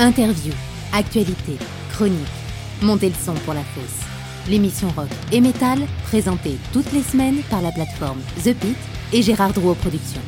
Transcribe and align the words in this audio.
Interview, 0.00 0.52
actualité, 0.92 1.58
chronique. 1.90 2.18
Montez 2.80 3.08
le 3.08 3.16
son 3.16 3.34
pour 3.44 3.52
la 3.52 3.64
fosse. 3.64 4.06
L'émission 4.48 4.88
rock 4.90 5.08
et 5.32 5.40
métal, 5.40 5.80
présentée 6.04 6.56
toutes 6.72 6.92
les 6.92 7.02
semaines 7.02 7.42
par 7.50 7.62
la 7.62 7.72
plateforme 7.72 8.20
The 8.44 8.54
Pit 8.54 8.76
et 9.12 9.22
Gérard 9.22 9.52
Drouot 9.54 9.74
Productions. 9.74 10.22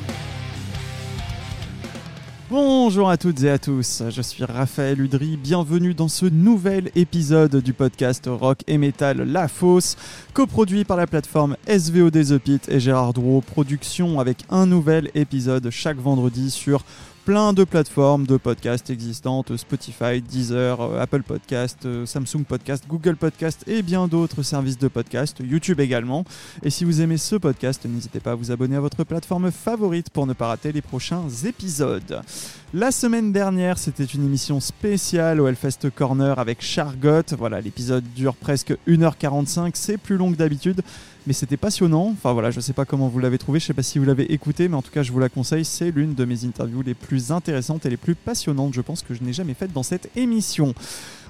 Bonjour 2.50 3.08
à 3.08 3.16
toutes 3.16 3.44
et 3.44 3.50
à 3.50 3.60
tous, 3.60 4.02
je 4.10 4.22
suis 4.22 4.42
Raphaël 4.42 5.00
Udry, 5.00 5.36
bienvenue 5.36 5.94
dans 5.94 6.08
ce 6.08 6.26
nouvel 6.26 6.90
épisode 6.96 7.62
du 7.62 7.72
podcast 7.72 8.28
rock 8.28 8.64
et 8.66 8.76
métal 8.76 9.18
La 9.18 9.46
Fosse, 9.46 9.96
coproduit 10.34 10.82
par 10.82 10.96
la 10.96 11.06
plateforme 11.06 11.56
SVOD 11.68 12.10
The 12.10 12.38
Pit 12.38 12.68
et 12.68 12.80
Gérard 12.80 13.12
Drouot 13.12 13.42
Productions 13.42 14.18
avec 14.18 14.38
un 14.50 14.66
nouvel 14.66 15.12
épisode 15.14 15.70
chaque 15.70 15.98
vendredi 15.98 16.50
sur 16.50 16.84
plein 17.30 17.52
de 17.52 17.62
plateformes 17.62 18.26
de 18.26 18.36
podcasts 18.38 18.90
existantes, 18.90 19.56
Spotify, 19.56 20.20
Deezer, 20.20 20.80
euh, 20.80 21.00
Apple 21.00 21.22
Podcast, 21.22 21.78
euh, 21.86 22.04
Samsung 22.04 22.42
Podcast, 22.42 22.86
Google 22.88 23.14
Podcast 23.14 23.62
et 23.68 23.82
bien 23.82 24.08
d'autres 24.08 24.42
services 24.42 24.78
de 24.78 24.88
podcast, 24.88 25.38
YouTube 25.40 25.78
également. 25.78 26.24
Et 26.64 26.70
si 26.70 26.84
vous 26.84 27.00
aimez 27.00 27.18
ce 27.18 27.36
podcast, 27.36 27.84
n'hésitez 27.84 28.18
pas 28.18 28.32
à 28.32 28.34
vous 28.34 28.50
abonner 28.50 28.74
à 28.74 28.80
votre 28.80 29.04
plateforme 29.04 29.52
favorite 29.52 30.10
pour 30.10 30.26
ne 30.26 30.32
pas 30.32 30.48
rater 30.48 30.72
les 30.72 30.82
prochains 30.82 31.28
épisodes. 31.44 32.20
La 32.74 32.90
semaine 32.90 33.30
dernière, 33.30 33.78
c'était 33.78 34.04
une 34.04 34.24
émission 34.24 34.58
spéciale 34.58 35.40
au 35.40 35.46
Hellfest 35.46 35.88
Corner 35.94 36.36
avec 36.36 36.60
Chargot. 36.60 37.36
Voilà, 37.38 37.60
l'épisode 37.60 38.04
dure 38.16 38.34
presque 38.34 38.76
1h45, 38.88 39.70
c'est 39.74 39.98
plus 39.98 40.16
long 40.16 40.32
que 40.32 40.36
d'habitude 40.36 40.82
mais 41.26 41.32
c'était 41.32 41.56
passionnant. 41.56 42.08
Enfin 42.08 42.32
voilà, 42.32 42.50
je 42.50 42.60
sais 42.60 42.72
pas 42.72 42.84
comment 42.84 43.08
vous 43.08 43.18
l'avez 43.18 43.38
trouvé, 43.38 43.60
je 43.60 43.66
sais 43.66 43.74
pas 43.74 43.82
si 43.82 43.98
vous 43.98 44.04
l'avez 44.04 44.32
écouté, 44.32 44.68
mais 44.68 44.76
en 44.76 44.82
tout 44.82 44.90
cas, 44.90 45.02
je 45.02 45.12
vous 45.12 45.18
la 45.18 45.28
conseille. 45.28 45.64
C'est 45.64 45.90
l'une 45.90 46.14
de 46.14 46.24
mes 46.24 46.44
interviews 46.44 46.82
les 46.82 46.94
plus 46.94 47.32
intéressantes 47.32 47.86
et 47.86 47.90
les 47.90 47.96
plus 47.96 48.14
passionnantes, 48.14 48.74
je 48.74 48.80
pense, 48.80 49.02
que 49.02 49.14
je 49.14 49.22
n'ai 49.22 49.32
jamais 49.32 49.54
faites 49.54 49.72
dans 49.72 49.82
cette 49.82 50.10
émission. 50.16 50.74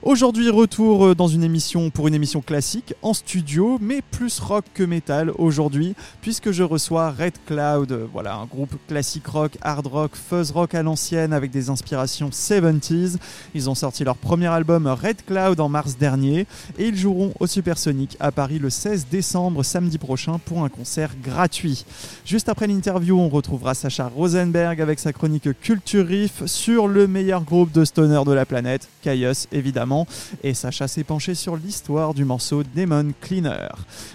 Aujourd'hui, 0.02 0.48
retour 0.48 1.08
euh, 1.08 1.14
dans 1.14 1.28
une 1.28 1.44
émission 1.44 1.90
pour 1.90 2.08
une 2.08 2.14
émission 2.14 2.40
classique 2.40 2.94
en 3.02 3.12
studio, 3.12 3.76
mais 3.82 4.00
plus 4.00 4.40
rock 4.40 4.64
que 4.72 4.82
metal 4.82 5.30
aujourd'hui, 5.36 5.94
puisque 6.22 6.52
je 6.52 6.62
reçois 6.62 7.10
Red 7.10 7.34
Cloud, 7.44 7.92
euh, 7.92 8.06
voilà 8.10 8.36
un 8.36 8.46
groupe 8.46 8.74
classique 8.88 9.26
rock, 9.26 9.58
hard 9.60 9.86
rock, 9.86 10.12
fuzz 10.14 10.52
rock 10.52 10.74
à 10.74 10.82
l'ancienne 10.82 11.34
avec 11.34 11.50
des 11.50 11.68
inspirations 11.68 12.30
70s. 12.30 13.18
Ils 13.54 13.68
ont 13.68 13.74
sorti 13.74 14.02
leur 14.02 14.16
premier 14.16 14.46
album 14.46 14.86
Red 14.86 15.22
Cloud 15.26 15.60
en 15.60 15.68
mars 15.68 15.98
dernier 15.98 16.46
et 16.78 16.86
ils 16.86 16.96
joueront 16.96 17.34
au 17.38 17.46
Supersonic 17.46 18.16
à 18.20 18.32
Paris 18.32 18.58
le 18.58 18.70
16 18.70 19.08
décembre 19.10 19.62
samedi 19.62 19.79
prochain 19.98 20.38
pour 20.44 20.64
un 20.64 20.68
concert 20.68 21.12
gratuit. 21.22 21.84
Juste 22.24 22.48
après 22.48 22.66
l'interview, 22.66 23.18
on 23.18 23.28
retrouvera 23.28 23.74
Sacha 23.74 24.08
Rosenberg 24.08 24.80
avec 24.80 24.98
sa 24.98 25.12
chronique 25.12 25.48
Culture 25.60 26.06
sur 26.46 26.88
le 26.88 27.06
meilleur 27.06 27.42
groupe 27.42 27.72
de 27.72 27.84
stoner 27.84 28.22
de 28.26 28.32
la 28.32 28.44
planète, 28.44 28.88
Caius 29.02 29.46
évidemment 29.52 30.06
et 30.42 30.54
Sacha 30.54 30.88
s'est 30.88 31.04
penché 31.04 31.34
sur 31.34 31.56
l'histoire 31.56 32.14
du 32.14 32.24
morceau 32.24 32.62
Demon 32.74 33.12
Cleaner. 33.20 33.68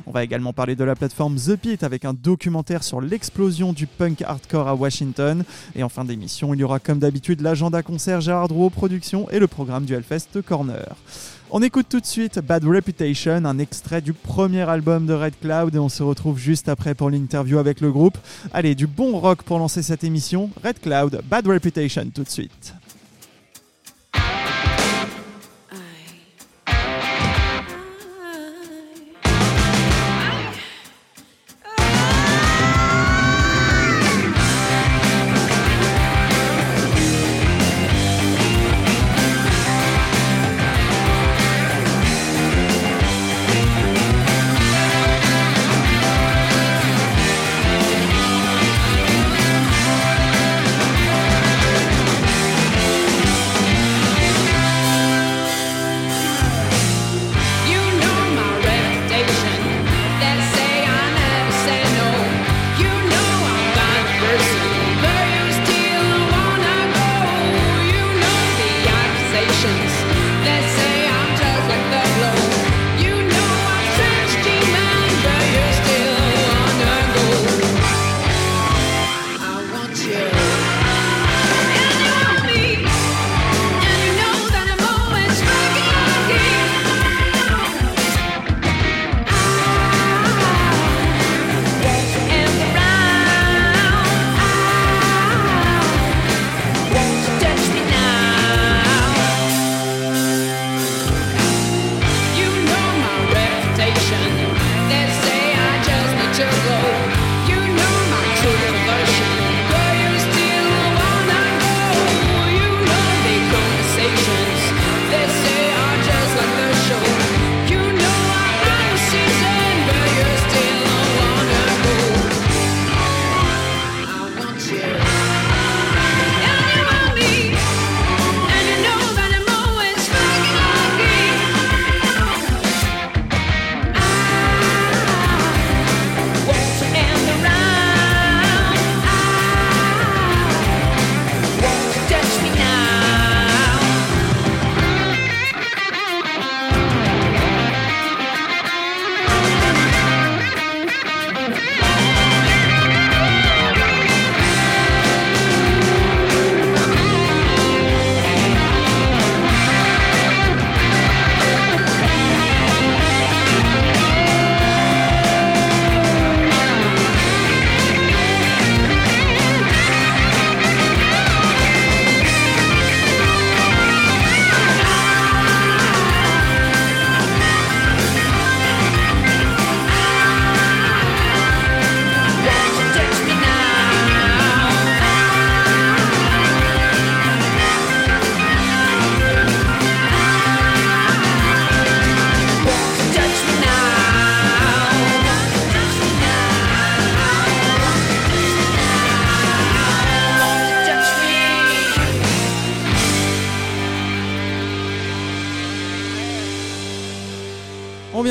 On 0.06 0.12
va 0.12 0.24
également 0.24 0.54
parler 0.54 0.76
de 0.76 0.84
la 0.84 0.96
plateforme 0.96 1.36
The 1.36 1.56
Pit 1.56 1.84
avec 1.84 2.06
un 2.06 2.14
documentaire 2.14 2.84
sur 2.84 3.02
l'explosion 3.02 3.74
du 3.74 3.88
punk 3.88 4.22
hardcore 4.22 4.68
à 4.68 4.76
Washington. 4.76 5.44
Et 5.76 5.84
en 5.84 5.90
fin 5.90 6.06
d'émission, 6.06 6.54
il 6.54 6.60
y 6.60 6.64
aura 6.64 6.80
comme 6.80 7.00
d'habitude 7.00 7.42
l'agenda 7.42 7.84
concert 7.84 8.22
Gérard 8.22 8.48
Drouot 8.48 8.70
Productions 8.70 9.30
et 9.30 9.40
le 9.40 9.48
programme 9.48 9.86
du 9.86 9.94
Hellfest 9.94 10.42
Corner. 10.46 10.96
On 11.52 11.62
écoute 11.62 11.86
tout 11.88 12.00
de 12.00 12.06
suite 12.06 12.40
Bad 12.40 12.66
Reputation, 12.66 13.46
un 13.46 13.60
extrait 13.60 14.02
du 14.02 14.14
premier 14.14 14.68
album 14.68 15.06
de 15.06 15.14
Red 15.14 15.36
Cloud 15.40 15.76
et 15.76 15.80
on 15.80 15.90
se 15.90 16.02
retrouve 16.02 16.40
juste 16.40 16.70
après 16.70 16.96
pour 16.96 17.12
l'interview 17.12 17.60
avec 17.60 17.82
le 17.82 17.92
groupe. 17.92 18.18
Allez, 18.52 18.74
du 18.74 18.88
bon 18.88 19.20
rock 19.20 19.44
pour 19.44 19.60
lancer 19.60 19.84
cette 19.84 20.04
émission. 20.04 20.50
Red 20.64 20.80
Cloud, 20.80 21.22
Bad 21.30 21.48
Reputation 21.48 22.10
tout 22.14 22.24
de 22.24 22.30
suite. 22.30 22.74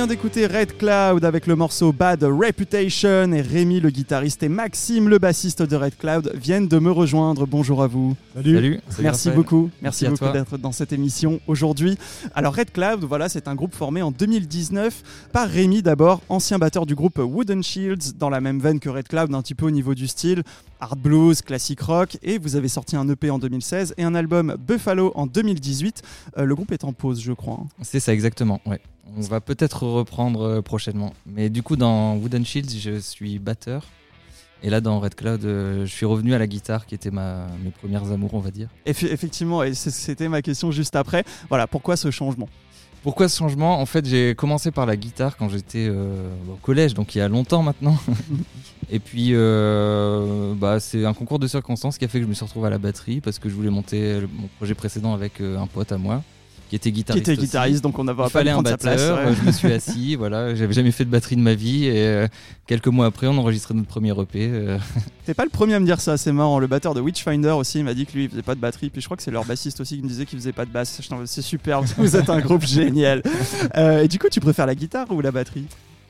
Vient 0.04 0.16
d'écouter 0.16 0.46
Red 0.46 0.76
Cloud 0.76 1.24
avec 1.24 1.46
le 1.46 1.56
morceau 1.56 1.90
Bad 1.90 2.24
Reputation 2.24 3.32
et 3.32 3.40
Rémi 3.40 3.80
le 3.80 3.88
guitariste 3.88 4.42
et 4.42 4.50
Maxime 4.50 5.08
le 5.08 5.18
bassiste 5.18 5.62
de 5.62 5.76
Red 5.76 5.96
Cloud 5.96 6.30
viennent 6.34 6.68
de 6.68 6.78
me 6.78 6.90
rejoindre. 6.90 7.46
Bonjour 7.46 7.82
à 7.82 7.86
vous. 7.86 8.14
Salut. 8.34 8.54
Salut. 8.54 8.80
Merci 9.00 9.28
Raphaël. 9.28 9.34
beaucoup. 9.34 9.70
Merci, 9.80 10.04
Merci 10.04 10.06
à 10.06 10.10
beaucoup 10.10 10.24
toi. 10.24 10.32
d'être 10.32 10.58
dans 10.58 10.72
cette 10.72 10.92
émission 10.92 11.40
aujourd'hui. 11.46 11.96
Alors 12.34 12.54
Red 12.54 12.72
Cloud, 12.72 13.04
voilà, 13.04 13.30
c'est 13.30 13.48
un 13.48 13.54
groupe 13.54 13.74
formé 13.74 14.02
en 14.02 14.10
2019 14.10 15.30
par 15.32 15.48
Rémi 15.48 15.80
d'abord, 15.80 16.20
ancien 16.28 16.58
batteur 16.58 16.84
du 16.84 16.94
groupe 16.94 17.18
Wooden 17.18 17.62
Shields, 17.62 18.12
dans 18.18 18.28
la 18.28 18.42
même 18.42 18.60
veine 18.60 18.80
que 18.80 18.90
Red 18.90 19.08
Cloud, 19.08 19.32
un 19.32 19.40
petit 19.40 19.54
peu 19.54 19.64
au 19.64 19.70
niveau 19.70 19.94
du 19.94 20.06
style, 20.06 20.42
hard 20.84 20.98
blues, 20.98 21.42
classic 21.42 21.80
rock. 21.80 22.16
Et 22.22 22.38
vous 22.38 22.56
avez 22.56 22.68
sorti 22.68 22.96
un 22.96 23.08
EP 23.08 23.30
en 23.30 23.38
2016 23.38 23.94
et 23.96 24.04
un 24.04 24.14
album 24.14 24.56
Buffalo 24.58 25.12
en 25.14 25.26
2018. 25.26 26.02
Euh, 26.38 26.44
le 26.44 26.54
groupe 26.54 26.72
est 26.72 26.84
en 26.84 26.92
pause, 26.92 27.20
je 27.20 27.32
crois. 27.32 27.58
hein. 27.62 27.66
C'est 27.82 28.00
ça 28.00 28.12
exactement. 28.12 28.60
Ouais. 28.66 28.80
On 29.16 29.20
va 29.20 29.40
peut-être 29.40 29.82
reprendre 29.86 30.42
euh, 30.42 30.62
prochainement. 30.62 31.12
Mais 31.26 31.50
du 31.50 31.62
coup, 31.62 31.76
dans 31.76 32.16
Wooden 32.16 32.44
Shields, 32.44 32.78
je 32.80 32.98
suis 32.98 33.38
batteur. 33.38 33.84
Et 34.62 34.70
là, 34.70 34.80
dans 34.80 34.98
Red 34.98 35.14
Cloud, 35.14 35.44
euh, 35.44 35.84
je 35.84 35.92
suis 35.92 36.06
revenu 36.06 36.32
à 36.32 36.38
la 36.38 36.46
guitare, 36.46 36.86
qui 36.86 36.94
était 36.94 37.10
ma, 37.10 37.46
mes 37.62 37.70
premières 37.70 38.10
amours, 38.10 38.32
on 38.32 38.38
va 38.40 38.50
dire. 38.50 38.68
Effe- 38.86 39.06
effectivement, 39.12 39.62
et 39.62 39.74
c'était 39.74 40.28
ma 40.28 40.40
question 40.40 40.70
juste 40.70 40.96
après. 40.96 41.22
Voilà, 41.50 41.66
pourquoi 41.66 41.96
ce 41.98 42.10
changement? 42.10 42.48
Pourquoi 43.04 43.28
ce 43.28 43.36
changement? 43.36 43.82
En 43.82 43.84
fait, 43.84 44.06
j'ai 44.06 44.34
commencé 44.34 44.70
par 44.70 44.86
la 44.86 44.96
guitare 44.96 45.36
quand 45.36 45.50
j'étais 45.50 45.88
euh, 45.90 46.26
au 46.50 46.54
collège, 46.54 46.94
donc 46.94 47.14
il 47.14 47.18
y 47.18 47.20
a 47.20 47.28
longtemps 47.28 47.62
maintenant. 47.62 47.98
Et 48.90 48.98
puis, 48.98 49.32
euh, 49.32 50.54
bah, 50.56 50.80
c'est 50.80 51.04
un 51.04 51.12
concours 51.12 51.38
de 51.38 51.46
circonstances 51.46 51.98
qui 51.98 52.06
a 52.06 52.08
fait 52.08 52.18
que 52.18 52.24
je 52.24 52.28
me 52.30 52.32
suis 52.32 52.46
retrouvé 52.46 52.68
à 52.68 52.70
la 52.70 52.78
batterie 52.78 53.20
parce 53.20 53.38
que 53.38 53.50
je 53.50 53.54
voulais 53.54 53.68
monter 53.68 54.22
mon 54.32 54.48
projet 54.56 54.74
précédent 54.74 55.12
avec 55.12 55.42
euh, 55.42 55.58
un 55.58 55.66
pote 55.66 55.92
à 55.92 55.98
moi 55.98 56.22
qui 56.70 56.76
était 56.76 56.90
Qui 56.90 56.96
guitariste. 56.96 57.22
était 57.28 57.32
aussi. 57.38 57.46
guitariste, 57.46 57.82
donc 57.84 57.98
on 57.98 58.04
n'avait 58.04 58.22
Il 58.22 58.24
pas 58.24 58.28
fallait 58.30 58.50
un 58.50 58.54
prendre 58.54 58.68
sa 58.70 58.76
place. 58.78 59.00
batteur, 59.00 59.18
ouais. 59.18 59.32
euh, 59.32 59.34
je 59.40 59.46
me 59.46 59.52
suis 59.52 59.72
assis, 59.72 60.14
voilà, 60.16 60.54
j'avais 60.54 60.72
jamais 60.72 60.90
fait 60.92 61.04
de 61.04 61.10
batterie 61.10 61.36
de 61.36 61.40
ma 61.40 61.54
vie 61.54 61.84
et 61.86 61.92
euh, 62.06 62.26
quelques 62.66 62.86
mois 62.88 63.06
après 63.06 63.26
on 63.26 63.36
enregistrait 63.38 63.74
notre 63.74 63.88
premier 63.88 64.10
EP. 64.10 64.48
euh, 64.50 64.78
T'es 65.26 65.34
pas 65.34 65.44
le 65.44 65.50
premier 65.50 65.74
à 65.74 65.80
me 65.80 65.86
dire 65.86 66.00
ça, 66.00 66.16
c'est 66.16 66.32
marrant. 66.32 66.58
Le 66.58 66.66
batteur 66.66 66.94
de 66.94 67.00
Witchfinder 67.00 67.50
aussi, 67.50 67.78
il 67.78 67.84
m'a 67.84 67.94
dit 67.94 68.06
que 68.06 68.12
lui, 68.12 68.24
il 68.24 68.30
faisait 68.30 68.42
pas 68.42 68.54
de 68.54 68.60
batterie. 68.60 68.90
Puis 68.90 69.00
je 69.00 69.06
crois 69.06 69.16
que 69.16 69.22
c'est 69.22 69.30
leur 69.30 69.44
bassiste 69.44 69.80
aussi 69.80 69.96
qui 69.96 70.02
me 70.02 70.08
disait 70.08 70.26
qu'il 70.26 70.38
faisait 70.38 70.52
pas 70.52 70.64
de 70.64 70.70
basse. 70.70 71.00
C'est 71.26 71.42
super, 71.42 71.82
vous 71.82 72.16
êtes 72.16 72.28
un 72.30 72.40
groupe 72.40 72.62
génial. 72.66 73.22
Euh, 73.76 74.02
et 74.02 74.08
du 74.08 74.18
coup, 74.18 74.28
tu 74.30 74.40
préfères 74.40 74.66
la 74.66 74.74
guitare 74.74 75.06
ou 75.10 75.20
la 75.20 75.30
batterie? 75.30 75.66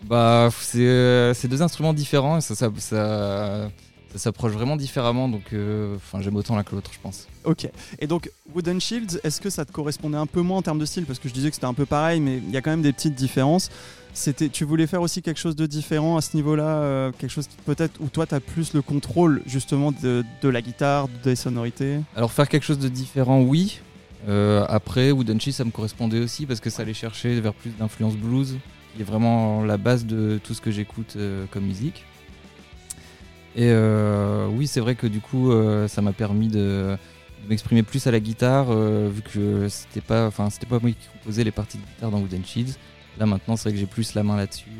Bah, 0.08 0.50
c'est 0.60 0.78
euh, 0.80 1.32
deux 1.44 1.62
instruments 1.62 1.94
différents 1.94 2.40
ça, 2.40 2.54
ça 2.54 3.70
s'approche 4.19 4.52
vraiment 4.52 4.76
différemment 4.76 5.28
donc 5.28 5.52
euh, 5.52 5.96
j'aime 6.20 6.37
autant 6.37 6.56
l'un 6.56 6.62
que 6.62 6.75
l'autre 6.75 6.90
je 6.93 6.99
pense. 7.00 7.26
Ok. 7.44 7.69
Et 7.99 8.06
donc, 8.06 8.31
Wooden 8.55 8.81
Shields, 8.81 9.19
est-ce 9.22 9.40
que 9.40 9.50
ça 9.50 9.64
te 9.64 9.72
correspondait 9.72 10.16
un 10.16 10.26
peu 10.26 10.40
moins 10.40 10.58
en 10.58 10.62
termes 10.62 10.78
de 10.78 10.87
style? 10.87 11.05
Parce 11.05 11.19
que 11.19 11.28
je 11.28 11.34
disais 11.34 11.49
que 11.50 11.55
c'était 11.55 11.66
un 11.66 11.75
peu 11.75 11.87
pareil, 11.87 12.20
mais 12.20 12.38
il 12.38 12.50
y 12.50 12.56
a 12.56 12.62
quand 12.62 12.70
même 12.70 12.82
des 12.82 12.93
petites 12.93 13.14
différences. 13.14 13.70
C'était, 14.12 14.49
tu 14.49 14.64
voulais 14.64 14.87
faire 14.87 15.02
aussi 15.02 15.22
quelque 15.22 15.40
chose 15.40 15.56
de 15.56 15.66
différent 15.66 16.16
à 16.16 16.20
ce 16.20 16.37
niveau-là, 16.37 16.64
euh, 16.64 17.12
quelque 17.19 17.32
chose 17.32 17.49
peut-être 17.66 18.00
où 18.00 18.06
toi 18.06 18.26
tu 18.26 18.34
as 18.34 18.40
plus 18.40 18.72
le 18.72 18.81
contrôle 18.81 19.43
justement 19.44 19.90
de, 19.90 20.25
de 20.40 20.49
la 20.49 20.62
guitare, 20.62 21.08
des 21.25 21.34
sonorités? 21.34 21.99
Alors 22.14 22.32
faire 22.32 22.49
quelque 22.49 22.62
chose 22.62 22.78
de 22.78 22.88
différent 22.88 23.43
oui. 23.43 23.81
Euh, 24.28 24.64
après 24.69 25.10
Wooden 25.10 25.40
Cheese 25.40 25.52
ça 25.55 25.64
me 25.64 25.70
correspondait 25.70 26.20
aussi 26.20 26.46
parce 26.46 26.60
que 26.60 26.70
ça 26.70 26.82
allait 26.82 26.94
chercher 26.94 27.40
vers 27.40 27.52
plus 27.52 27.70
d'influence 27.70 28.14
blues 28.14 28.56
qui 28.94 29.02
est 29.02 29.05
vraiment 29.05 29.64
la 29.64 29.76
base 29.76 30.06
de 30.06 30.40
tout 30.43 30.55
ce 30.55 30.60
que 30.60 30.70
j'écoute 30.70 31.14
euh, 31.17 31.44
comme 31.50 31.64
musique. 31.64 32.05
Et 33.56 33.68
euh, 33.70 34.48
oui 34.48 34.66
c'est 34.66 34.80
vrai 34.80 34.94
que 34.94 35.06
du 35.06 35.20
coup 35.20 35.52
euh, 35.52 35.86
ça 35.86 36.02
m'a 36.02 36.12
permis 36.12 36.48
de, 36.48 36.96
m'exprimer 37.48 37.82
plus 37.82 38.04
à 38.06 38.10
la 38.10 38.18
guitare 38.18 38.66
euh, 38.70 39.08
vu 39.12 39.22
que 39.22 39.68
c'était 39.68 40.00
pas 40.00 40.30
pas 40.30 40.78
moi 40.80 40.90
qui 40.90 40.96
composais 41.12 41.44
les 41.44 41.52
parties 41.52 41.78
de 41.78 41.84
guitare 41.84 42.10
dans 42.10 42.18
Wooden 42.18 42.44
Cheese. 42.44 42.78
Là 43.18 43.26
maintenant 43.26 43.56
c'est 43.56 43.68
vrai 43.68 43.72
que 43.72 43.78
j'ai 43.78 43.86
plus 43.86 44.14
la 44.14 44.22
main 44.24 44.36
là-dessus. 44.36 44.70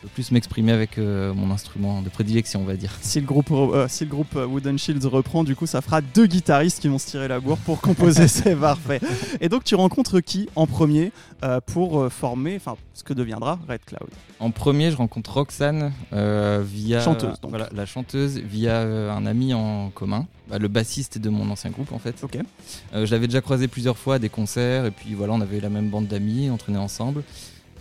Je 0.00 0.08
peux 0.08 0.14
plus 0.14 0.32
m'exprimer 0.32 0.72
avec 0.72 0.96
euh, 0.96 1.34
mon 1.34 1.50
instrument 1.50 2.00
de 2.00 2.08
prédilection 2.08 2.62
on 2.62 2.64
va 2.64 2.74
dire. 2.74 2.96
Si 3.02 3.20
le 3.20 3.26
groupe, 3.26 3.50
euh, 3.50 3.86
si 3.88 4.04
le 4.04 4.10
groupe 4.10 4.34
euh, 4.34 4.46
Wooden 4.46 4.78
Shields 4.78 5.06
reprend, 5.06 5.44
du 5.44 5.54
coup, 5.54 5.66
ça 5.66 5.82
fera 5.82 6.00
deux 6.00 6.26
guitaristes 6.26 6.80
qui 6.80 6.88
vont 6.88 6.98
se 6.98 7.06
tirer 7.06 7.28
la 7.28 7.38
bourre 7.38 7.58
pour 7.58 7.80
composer. 7.82 8.28
c'est 8.28 8.56
parfait. 8.56 9.00
Et 9.42 9.48
donc, 9.50 9.64
tu 9.64 9.74
rencontres 9.74 10.20
qui 10.20 10.48
en 10.56 10.66
premier 10.66 11.12
euh, 11.44 11.60
pour 11.60 12.10
former, 12.10 12.56
enfin, 12.56 12.76
ce 12.94 13.04
que 13.04 13.12
deviendra 13.12 13.58
Red 13.68 13.80
Cloud? 13.84 14.08
En 14.38 14.50
premier, 14.50 14.90
je 14.90 14.96
rencontre 14.96 15.34
Roxane 15.34 15.92
via 16.12 17.00
Chanteuse, 17.00 17.40
donc. 17.40 17.50
voilà, 17.50 17.68
la 17.74 17.84
chanteuse 17.84 18.38
via 18.38 18.80
un 18.80 19.26
ami 19.26 19.52
en 19.52 19.90
commun, 19.90 20.26
bah, 20.48 20.58
le 20.58 20.68
bassiste 20.68 21.18
de 21.18 21.28
mon 21.28 21.50
ancien 21.50 21.70
groupe 21.70 21.92
en 21.92 21.98
fait. 21.98 22.16
Ok. 22.22 22.38
Je 22.94 23.10
l'avais 23.10 23.26
déjà 23.26 23.42
croisé 23.42 23.68
plusieurs 23.68 23.98
fois 23.98 24.14
à 24.14 24.18
des 24.18 24.30
concerts 24.30 24.86
et 24.86 24.90
puis 24.90 25.14
voilà, 25.14 25.34
on 25.34 25.40
avait 25.40 25.60
la 25.60 25.68
même 25.68 25.90
bande 25.90 26.06
d'amis, 26.06 26.48
on 26.50 26.56
traînait 26.56 26.78
ensemble. 26.78 27.22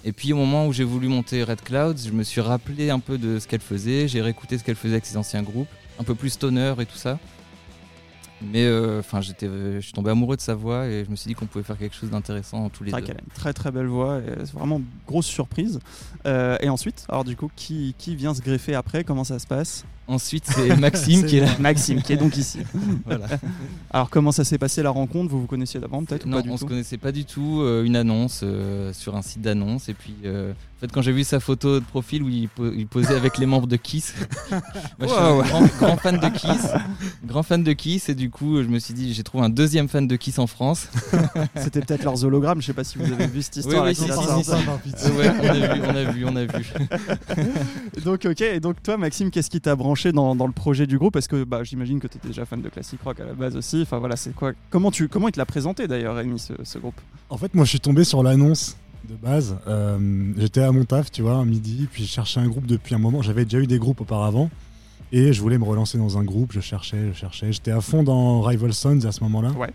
Et 0.06 0.14
puis 0.14 0.32
au 0.34 0.38
moment 0.38 0.66
où 0.68 0.74
j'ai 0.74 0.86
voulu 0.86 1.08
monter 1.08 1.44
Red 1.44 1.62
Clouds, 1.62 1.98
je 2.06 2.12
me 2.12 2.24
suis 2.24 2.42
rappelé 2.42 2.90
un 2.90 3.00
peu 3.00 3.18
de 3.18 3.38
ce 3.40 3.48
qu'elle 3.48 3.60
faisait, 3.62 4.08
j'ai 4.08 4.22
réécouté 4.22 4.58
ce 4.58 4.64
qu'elle 4.64 4.76
faisait 4.76 4.94
avec 4.94 5.06
ses 5.06 5.18
anciens 5.18 5.44
groupes, 5.44 5.68
un 6.00 6.04
peu 6.04 6.16
plus 6.16 6.30
stoner 6.30 6.74
et 6.80 6.86
tout 6.86 6.98
ça. 6.98 7.20
Mais 8.42 8.64
euh, 8.64 9.00
enfin, 9.00 9.20
j'étais, 9.20 9.48
je 9.48 9.82
suis 9.82 9.92
tombé 9.92 10.12
amoureux 10.12 10.38
de 10.38 10.42
sa 10.42 10.56
voix 10.56 10.88
et 10.88 11.04
je 11.04 11.12
me 11.12 11.18
suis 11.18 11.28
dit 11.28 11.34
qu'on 11.34 11.46
pouvait 11.46 11.66
faire 11.66 11.78
quelque 11.78 11.96
chose 11.96 12.10
d'intéressant 12.10 12.70
tous 12.70 12.86
les 12.86 12.92
vrai 12.92 13.02
deux. 13.02 13.08
qu'elle 13.08 13.18
a 13.18 13.22
une 13.22 13.34
très 13.34 13.52
très 13.52 13.70
belle 13.70 13.88
voix, 13.88 14.22
c'est 14.40 14.54
vraiment 14.54 14.82
grosse 15.06 15.26
surprise. 15.26 15.82
Euh, 16.26 16.58
et 16.62 16.70
ensuite, 16.70 17.06
alors 17.10 17.26
du 17.26 17.36
coup, 17.36 17.52
qui, 17.58 17.94
qui 17.98 18.16
vient 18.16 18.34
se 18.34 18.42
greffer 18.42 18.76
après? 18.76 19.04
Comment 19.04 19.26
ça 19.26 19.40
se 19.40 19.48
passe? 19.48 19.84
Ensuite, 20.10 20.46
c'est 20.48 20.76
Maxime 20.76 21.24
qui 21.28 21.38
est 21.38 21.42
là. 21.42 21.50
Maxime, 21.60 22.02
qui 22.02 22.14
est 22.14 22.18
donc 22.18 22.36
ici. 22.36 22.60
Voilà. 23.06 23.28
Alors 23.92 24.10
comment 24.10 24.32
ça 24.32 24.44
s'est 24.44 24.58
passé 24.58 24.82
la 24.84 24.90
rencontre? 24.90 25.30
Vous 25.32 25.42
vous 25.42 25.48
connaissiez 25.48 25.80
d'avant 25.80 26.04
peut-être 26.04 26.26
ou 26.26 26.30
Non, 26.30 26.38
pas 26.38 26.42
du 26.44 26.50
on 26.50 26.54
tout 26.54 26.60
se 26.60 26.66
connaissait 26.66 26.98
pas 26.98 27.12
du 27.12 27.26
tout. 27.26 27.62
euh, 27.62 27.84
une 27.84 27.96
annonce 27.96 28.42
euh, 28.44 28.92
sur 28.94 29.16
un 29.16 29.22
site 29.22 29.42
d'annonce. 29.42 29.88
Et 29.88 29.94
puis, 29.94 30.16
euh, 30.26 30.52
en 30.52 30.80
fait, 30.82 30.92
quand 30.92 31.02
j'ai 31.02 31.12
vu 31.12 31.24
sa 31.24 31.40
photo 31.40 31.80
de 31.80 31.86
profil 31.86 32.24
où 32.24 32.30
il, 32.30 32.48
po- 32.50 32.72
il 32.72 32.88
posait 32.88 33.16
avec 33.16 33.38
les 33.38 33.46
membres 33.46 33.68
de 33.68 33.76
Kiss, 33.76 34.14
moi, 34.52 34.60
je 35.02 35.08
suis 35.08 35.14
Wow. 35.16 35.42
un 35.42 35.44
grand, 35.44 35.62
grand 35.80 35.98
fan 35.98 36.18
de 36.20 36.28
Kiss. 36.30 36.68
Grand 37.26 37.44
fan 37.44 37.64
de 37.64 37.74
Kiss. 37.74 38.10
Et 38.10 38.16
du 38.16 38.30
coup, 38.32 38.64
je 38.64 38.68
me 38.68 38.80
suis 38.80 38.94
dit, 38.96 39.14
j'ai 39.14 39.24
trouvé 39.24 39.44
un 39.46 39.50
deuxième 39.50 39.88
fan 39.90 40.08
de 40.08 40.16
Kiss 40.16 40.40
en 40.40 40.48
France. 40.48 40.88
C'était 41.56 41.82
peut-être 41.82 42.04
leurs 42.04 42.24
hologrammes, 42.26 42.62
je 42.62 42.68
sais 42.68 42.74
pas 42.74 42.84
si 42.84 42.98
vous 42.98 43.12
avez 43.12 43.28
vu 43.28 43.42
cette 43.42 43.58
histoire. 43.58 43.84
oui, 43.84 43.90
là, 43.90 43.94
si, 43.94 44.02
si, 44.04 45.04
si. 45.06 45.12
Ouais, 45.12 45.30
on 45.40 45.46
a 45.50 45.54
vu, 45.74 45.82
on 45.86 45.96
a 45.96 46.04
vu, 46.12 46.26
on 46.26 46.36
a 46.36 46.46
vu. 46.46 46.66
Donc 48.06 48.26
ok, 48.26 48.42
et 48.42 48.60
donc 48.60 48.82
toi 48.82 48.98
Maxime, 48.98 49.30
qu'est-ce 49.32 49.50
qui 49.50 49.60
t'a 49.62 49.76
branché? 49.76 49.99
Dans, 50.12 50.36
dans 50.36 50.48
le 50.48 50.54
projet 50.54 50.88
du 50.88 50.98
groupe 50.98 51.14
Parce 51.14 51.28
que 51.28 51.44
bah, 51.44 51.64
j'imagine 51.64 52.00
que 52.00 52.08
tu 52.08 52.18
étais 52.18 52.28
déjà 52.30 52.46
fan 52.46 52.62
de 52.62 52.70
classic 52.70 53.00
rock 53.02 53.20
à 53.20 53.26
la 53.26 53.34
base 53.34 53.56
aussi. 53.56 53.82
Enfin 53.84 54.00
voilà, 54.00 54.16
c'est 54.16 54.34
quoi 54.34 54.54
Comment 54.70 54.90
tu 54.92 55.08
comment 55.08 55.28
il 55.28 55.32
te 55.32 55.38
l'a 55.40 55.46
présenté 55.46 55.88
d'ailleurs 55.88 56.16
Rémi 56.16 56.40
ce, 56.40 56.54
ce 56.64 56.78
groupe? 56.80 57.00
En 57.30 57.38
fait, 57.38 57.54
moi, 57.54 57.66
je 57.66 57.70
suis 57.70 57.80
tombé 57.80 58.04
sur 58.04 58.24
l'annonce 58.24 58.78
de 59.08 59.16
base. 59.16 59.58
Euh, 59.68 60.34
J'étais 60.38 60.62
à 60.62 60.72
mon 60.72 60.84
taf, 60.86 61.12
tu 61.12 61.22
vois, 61.22 61.44
midi, 61.46 61.88
puis 61.92 62.04
je 62.06 62.10
cherchais 62.10 62.40
un 62.40 62.48
groupe 62.48 62.66
depuis 62.66 62.96
un 62.96 63.00
moment. 63.00 63.22
J'avais 63.22 63.44
déjà 63.46 63.60
eu 63.60 63.68
des 63.68 63.80
groupes 63.80 64.02
auparavant. 64.02 64.50
Et 65.12 65.34
je 65.34 65.42
voulais 65.42 65.58
me 65.58 65.64
relancer 65.64 65.98
dans 65.98 66.18
un 66.20 66.24
groupe, 66.24 66.52
je 66.54 66.60
cherchais, 66.60 67.10
je 67.14 67.18
cherchais. 67.18 67.52
J'étais 67.52 67.72
à 67.72 67.82
fond 67.82 68.04
dans 68.04 68.42
Rival 68.42 68.74
Sons 68.74 69.00
à 69.06 69.12
ce 69.12 69.24
moment-là. 69.24 69.52
Ouais. 69.54 69.72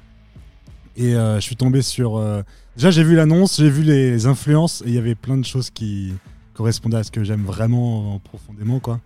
Et 0.97 1.14
euh, 1.16 1.37
je 1.37 1.40
suis 1.40 1.57
tombé 1.57 1.83
sur. 1.83 2.16
euh, 2.16 2.43
Déjà, 2.76 2.90
j'ai 2.93 3.02
vu 3.02 3.16
l'annonce, 3.16 3.57
j'ai 3.59 3.71
vu 3.71 3.83
les 3.83 4.26
influences, 4.26 4.83
et 4.83 4.88
il 4.90 4.95
y 4.95 4.99
avait 4.99 5.14
plein 5.16 5.37
de 5.37 5.45
choses 5.45 5.71
qui 5.71 6.12
correspondaient 6.54 6.99
à 6.99 7.02
ce 7.02 7.11
que 7.11 7.25
j'aime 7.25 7.43
vraiment 7.45 8.21
profondément, 8.21 8.78
quoi. 8.78 9.00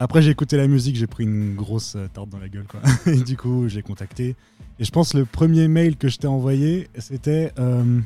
Après, 0.00 0.22
j'ai 0.22 0.30
écouté 0.30 0.56
la 0.56 0.66
musique, 0.66 0.96
j'ai 0.96 1.06
pris 1.06 1.24
une 1.24 1.54
grosse 1.54 1.94
euh, 1.96 2.08
tarte 2.12 2.28
dans 2.28 2.38
la 2.38 2.48
gueule, 2.48 2.66
quoi. 2.66 2.80
Et 3.12 3.22
du 3.22 3.36
coup, 3.36 3.68
j'ai 3.68 3.82
contacté. 3.82 4.34
Et 4.78 4.84
je 4.84 4.90
pense 4.90 5.14
le 5.14 5.24
premier 5.24 5.68
mail 5.68 5.96
que 5.96 6.08
je 6.08 6.18
t'ai 6.18 6.26
envoyé, 6.26 6.88
c'était 6.98 7.52
euh, 7.60 8.00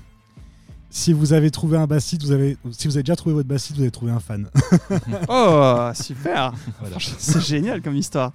si 0.90 1.12
vous 1.12 1.32
avez 1.32 1.50
trouvé 1.50 1.76
un 1.78 1.86
bassiste, 1.86 2.22
vous 2.22 2.32
avez, 2.32 2.56
si 2.72 2.88
vous 2.88 2.96
avez 2.96 3.02
déjà 3.02 3.16
trouvé 3.16 3.34
votre 3.34 3.48
bassiste, 3.48 3.76
vous 3.76 3.82
avez 3.82 3.90
trouvé 3.90 4.12
un 4.12 4.20
fan. 4.20 4.48
Oh 5.28 5.90
super 5.94 6.52
Voilà. 6.80 6.96
C'est 7.18 7.40
génial 7.40 7.82
comme 7.82 7.96
histoire. 7.96 8.32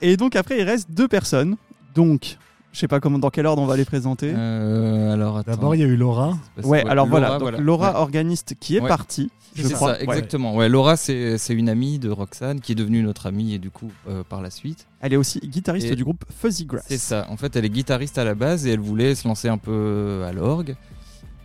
Et 0.00 0.16
donc 0.16 0.36
après 0.36 0.58
il 0.58 0.64
reste 0.64 0.90
deux 0.90 1.08
personnes. 1.08 1.56
Donc 1.94 2.38
je 2.72 2.78
sais 2.80 2.88
pas 2.88 3.00
comment 3.00 3.18
dans 3.18 3.30
quel 3.30 3.46
ordre 3.46 3.62
on 3.62 3.66
va 3.66 3.76
les 3.76 3.84
présenter. 3.86 4.32
Euh, 4.36 5.12
alors. 5.14 5.42
D'abord, 5.44 5.74
il 5.74 5.80
y 5.80 5.84
a 5.84 5.86
eu 5.86 5.96
Laura. 5.96 6.36
Ouais, 6.62 6.84
alors 6.86 7.06
voilà, 7.06 7.26
Laura, 7.28 7.38
donc 7.38 7.48
voilà. 7.48 7.58
Laura 7.58 7.90
Ouais. 7.92 7.98
organiste 7.98 8.54
qui 8.60 8.76
est 8.76 8.80
Ouais. 8.80 8.88
partie, 8.88 9.30
je 9.54 9.62
C'est 9.66 9.72
crois. 9.74 9.94
ça, 9.94 10.00
exactement. 10.02 10.54
Ouais, 10.54 10.68
Laura, 10.68 10.96
c'est 10.96 11.38
c'est 11.38 11.54
une 11.54 11.68
amie 11.70 11.98
de 11.98 12.10
Roxane 12.10 12.60
qui 12.60 12.72
est 12.72 12.74
devenue 12.74 13.02
notre 13.02 13.26
amie 13.26 13.54
et 13.54 13.58
du 13.58 13.70
coup, 13.70 13.90
euh, 14.08 14.22
par 14.28 14.42
la 14.42 14.50
suite. 14.50 14.86
Elle 15.00 15.14
est 15.14 15.16
aussi 15.16 15.40
guitariste 15.40 15.86
Et- 15.90 15.96
du 15.96 16.04
groupe 16.04 16.24
Fuzzy 16.38 16.66
Grass. 16.66 16.84
C'est 16.86 16.98
ça. 16.98 17.26
En 17.30 17.36
fait, 17.38 17.56
elle 17.56 17.64
est 17.64 17.70
guitariste 17.70 18.18
à 18.18 18.24
la 18.24 18.34
base 18.34 18.66
et 18.66 18.72
elle 18.72 18.80
voulait 18.80 19.14
se 19.14 19.26
lancer 19.26 19.48
un 19.48 19.58
peu 19.58 20.22
à 20.26 20.32
l'orgue. 20.32 20.76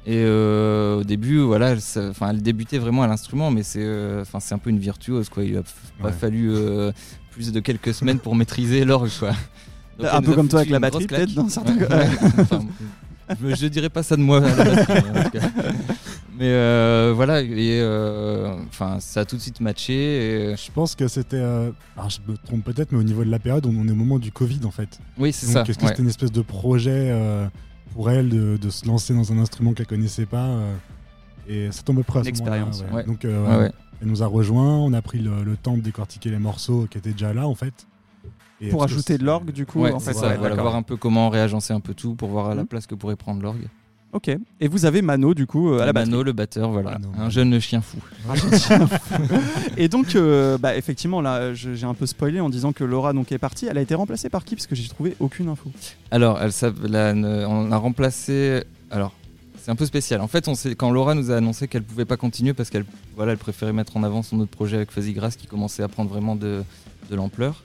Et 0.08 0.24
euh, 0.26 1.02
au 1.02 1.04
début, 1.04 1.38
voilà, 1.38 1.70
elle, 1.70 1.80
enfin, 2.10 2.32
elle 2.32 2.42
débutait 2.42 2.80
vraiment 2.80 3.04
à 3.04 3.08
l'instrument, 3.08 3.52
mais 3.52 3.62
c'est, 3.62 3.84
euh, 3.84 4.24
enfin, 4.24 4.40
c'est 4.40 4.56
un 4.56 4.58
peu 4.58 4.72
une 4.72 4.80
virtuose, 4.80 5.30
quoi. 5.30 5.44
Il 5.44 5.56
a 5.58 5.62
pas 6.02 6.12
fallu 6.12 6.50
euh, 6.52 6.92
plus 7.30 7.52
de 7.52 7.60
quelques 7.60 7.94
semaines 7.94 8.18
pour 8.18 8.36
maîtriser 8.42 8.84
l'orgue, 8.84 9.12
quoi. 9.20 9.30
Donc, 10.02 10.10
Un 10.14 10.22
peu 10.22 10.34
comme 10.34 10.48
toi 10.48 10.60
avec 10.60 10.72
la 10.72 10.80
batterie, 10.80 11.08
peut-être, 11.08 11.34
dans 11.34 11.50
certains 11.50 11.78
Ouais, 11.78 11.88
cas. 11.88 11.98
ouais. 11.98 12.10
Enfin, 12.40 12.62
je, 13.42 13.56
je 13.56 13.68
dirais 13.68 13.90
pas 13.90 14.04
ça 14.04 14.16
de 14.18 14.22
moi. 14.22 14.38
à 14.44 14.56
la 14.56 14.64
batterie, 14.64 15.10
en 15.10 15.24
tout 15.24 15.30
cas. 15.32 15.48
Mais 16.38 16.48
euh, 16.50 17.14
voilà, 17.16 17.42
et 17.42 17.80
euh, 17.82 18.56
enfin, 18.68 18.98
ça 19.00 19.20
a 19.22 19.26
tout 19.26 19.36
de 19.36 19.42
suite 19.42 19.60
matché. 19.62 19.94
Et, 20.52 20.56
Je 20.56 20.72
pense 20.72 20.96
que 20.96 21.08
c'était. 21.08 21.36
euh, 21.38 21.72
alors, 21.96 22.10
je 22.10 22.20
me 22.30 22.36
trompe 22.38 22.64
peut-être, 22.64 22.92
mais 22.92 22.98
au 22.98 23.04
niveau 23.04 23.24
de 23.24 23.30
la 23.30 23.40
période, 23.40 23.66
on 23.68 23.88
est 23.88 23.92
au 23.92 23.96
moment 23.96 24.18
du 24.20 24.32
Covid, 24.32 24.60
en 24.66 24.72
fait. 24.72 25.00
oui, 25.20 25.32
c'est 25.34 25.46
ça. 25.46 25.62
est-ce 25.62 25.78
que 25.78 25.84
ouais. 25.84 25.90
c'était 25.90 26.02
une 26.02 26.10
espèce 26.10 26.32
de 26.32 26.42
projet 26.42 27.10
euh, 27.12 27.46
pour 27.94 28.10
elle 28.10 28.30
de, 28.30 28.58
de 28.58 28.70
se 28.70 28.86
lancer 28.88 29.14
dans 29.14 29.32
un 29.32 29.38
instrument 29.38 29.74
qu'elle 29.74 29.86
connaissait 29.88 30.26
pas 30.26 30.46
euh, 30.48 30.74
Et 31.48 31.72
ça 31.72 31.84
tombe 31.84 31.98
à 31.98 32.00
peu 32.00 32.06
près 32.06 32.20
à 32.20 32.24
ce 32.24 32.28
L'expérience, 32.28 32.80
moment-là, 32.82 32.96
ouais. 32.96 33.02
ouais. 33.04 33.08
Donc, 33.08 33.26
euh, 33.26 33.46
Ouais, 33.46 33.58
ouais. 33.66 33.72
elle 34.02 34.08
nous 34.08 34.24
a 34.24 34.28
rejoint, 34.28 34.78
on 34.78 34.94
a 34.94 35.02
pris 35.04 35.20
le, 35.20 35.44
le 35.44 35.56
temps 35.58 35.78
de 35.78 35.82
décortiquer 35.82 36.32
les 36.32 36.40
morceaux 36.40 36.88
qui 36.90 36.98
étaient 36.98 37.12
déjà 37.12 37.34
là, 37.34 37.48
en 37.48 37.56
fait. 37.56 37.74
Et 38.62 38.70
Pour 38.70 38.84
ajouter 38.84 39.18
de 39.18 39.24
l'orgue, 39.26 39.52
du 39.52 39.66
coup 39.66 39.82
Ouais, 39.82 39.92
en 39.92 40.00
fait, 40.00 40.14
ça, 40.14 40.30
ouais, 40.30 40.38
voilà, 40.38 40.56
voir 40.56 40.76
un 40.76 40.84
peu 40.84 40.96
comment 40.96 41.30
réagencer 41.30 41.74
un 41.74 41.80
peu 41.80 41.94
tout 41.96 42.14
pour 42.16 42.30
voir 42.30 42.48
à 42.52 42.56
la 42.56 42.62
Mhm. 42.62 42.68
place 42.68 42.86
que 42.88 42.94
pourrait 42.96 43.16
prendre 43.16 43.42
l'orgue. 43.42 43.68
Ok. 44.14 44.30
Et 44.60 44.68
vous 44.68 44.86
avez 44.86 45.02
Mano, 45.02 45.34
du 45.34 45.48
coup, 45.48 45.72
euh, 45.72 45.80
à 45.80 45.86
la 45.86 45.94
batterie. 45.94 46.12
Mano, 46.12 46.22
le 46.24 46.32
batteur, 46.34 46.70
voilà. 46.70 46.92
Mano, 46.92 47.08
un 47.18 47.30
jeune 47.30 47.60
chien 47.60 47.82
fou. 47.82 47.98
Et 49.78 49.88
donc, 49.88 50.16
euh, 50.16 50.58
bah, 50.58 50.76
effectivement, 50.76 51.22
là, 51.22 51.54
j'ai 51.54 51.86
un 51.86 51.94
peu 51.94 52.06
spoilé 52.06 52.40
en 52.40 52.50
disant 52.50 52.72
que 52.74 52.84
Laura 52.84 53.14
donc, 53.14 53.32
est 53.32 53.38
partie. 53.38 53.68
Elle 53.68 53.78
a 53.78 53.82
été 53.82 53.96
remplacée 53.96 54.30
par 54.30 54.44
qui? 54.44 54.56
Parce 54.56 54.68
que 54.68 54.76
j'ai 54.76 54.88
trouvé 54.90 55.16
aucune 55.20 55.50
info. 55.50 55.72
Alors, 56.12 56.40
elle, 56.42 56.52
s'app- 56.52 56.76
la- 56.88 57.14
ne- 57.14 57.46
on 57.46 57.72
a 57.72 57.78
remplacé. 57.78 58.64
Alors, 58.90 59.14
c'est 59.58 59.72
un 59.72 59.76
peu 59.76 59.86
spécial. 59.86 60.22
En 60.22 60.28
fait, 60.28 60.48
on 60.48 60.54
quand 60.78 60.92
Laura 60.92 61.16
nous 61.16 61.32
a 61.32 61.36
annoncé 61.38 61.68
qu'elle 61.68 61.84
pouvait 61.84 62.06
pas 62.06 62.18
continuer 62.18 62.54
parce 62.54 62.70
qu'elle 62.70 62.86
voilà, 63.16 63.32
elle 63.34 63.38
préférait 63.38 63.74
mettre 63.74 63.96
en 63.98 64.04
avant 64.04 64.24
son 64.24 64.40
autre 64.40 64.52
projet 64.52 64.76
avec 64.78 64.92
Fuzzy 64.92 65.14
Grass 65.14 65.36
qui 65.36 65.48
commençait 65.48 65.84
à 65.84 65.88
prendre 65.88 66.10
vraiment 66.10 66.36
de, 66.36 66.64
de 67.10 67.16
l'ampleur, 67.16 67.64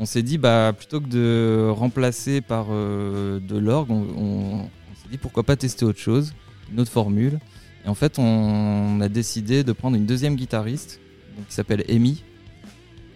on 0.00 0.06
s'est 0.06 0.22
dit, 0.22 0.38
bah, 0.38 0.72
plutôt 0.76 1.00
que 1.00 1.06
de 1.08 1.68
remplacer 1.70 2.40
par 2.40 2.66
euh, 2.70 3.40
de 3.40 3.56
l'orgue, 3.58 3.90
on, 3.90 3.94
on- 4.16 4.60
on 4.60 4.94
s'est 5.02 5.08
dit 5.10 5.18
pourquoi 5.18 5.42
pas 5.42 5.56
tester 5.56 5.84
autre 5.84 5.98
chose, 5.98 6.32
une 6.72 6.80
autre 6.80 6.90
formule. 6.90 7.38
Et 7.84 7.88
en 7.88 7.94
fait, 7.94 8.18
on 8.18 9.00
a 9.00 9.08
décidé 9.08 9.64
de 9.64 9.72
prendre 9.72 9.96
une 9.96 10.06
deuxième 10.06 10.36
guitariste 10.36 11.00
donc, 11.36 11.46
qui 11.48 11.54
s'appelle 11.54 11.84
Amy 11.88 12.22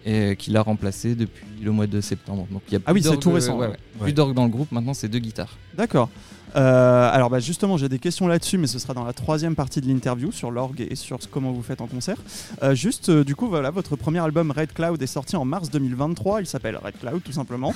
et 0.05 0.35
qui 0.37 0.51
l'a 0.51 0.61
remplacée 0.61 1.15
depuis 1.15 1.45
le 1.61 1.71
mois 1.71 1.87
de 1.87 2.01
septembre. 2.01 2.47
Donc, 2.51 2.61
il 2.67 2.73
y 2.73 2.77
a 2.77 2.79
Ah 2.85 2.91
oui, 2.93 3.01
c'est 3.03 3.17
tout 3.17 3.31
récent, 3.31 3.53
ouais, 3.57 3.67
ouais. 3.67 3.71
ouais. 3.73 3.77
Ouais. 3.99 4.03
Plus 4.03 4.13
d'orgue 4.13 4.33
dans 4.35 4.43
le 4.43 4.49
groupe, 4.49 4.71
maintenant 4.71 4.93
c'est 4.93 5.07
deux 5.07 5.19
guitares. 5.19 5.57
D'accord. 5.77 6.09
Euh, 6.55 7.09
alors 7.11 7.29
bah, 7.29 7.39
justement, 7.39 7.77
j'ai 7.77 7.89
des 7.89 7.99
questions 7.99 8.27
là-dessus, 8.27 8.57
mais 8.57 8.67
ce 8.67 8.79
sera 8.79 8.93
dans 8.93 9.03
la 9.03 9.13
troisième 9.13 9.55
partie 9.55 9.81
de 9.81 9.87
l'interview 9.87 10.31
sur 10.31 10.51
l'orgue 10.51 10.85
et 10.89 10.95
sur 10.95 11.19
comment 11.31 11.51
vous 11.51 11.63
faites 11.63 11.81
en 11.81 11.87
concert. 11.87 12.17
Euh, 12.61 12.75
juste, 12.75 13.09
euh, 13.09 13.23
du 13.23 13.35
coup, 13.35 13.47
voilà, 13.47 13.71
votre 13.71 13.95
premier 13.95 14.19
album 14.19 14.51
Red 14.51 14.73
Cloud 14.73 15.01
est 15.01 15.07
sorti 15.07 15.35
en 15.35 15.45
mars 15.45 15.69
2023. 15.69 16.41
Il 16.41 16.47
s'appelle 16.47 16.77
Red 16.77 16.95
Cloud, 16.99 17.21
tout 17.23 17.31
simplement. 17.31 17.73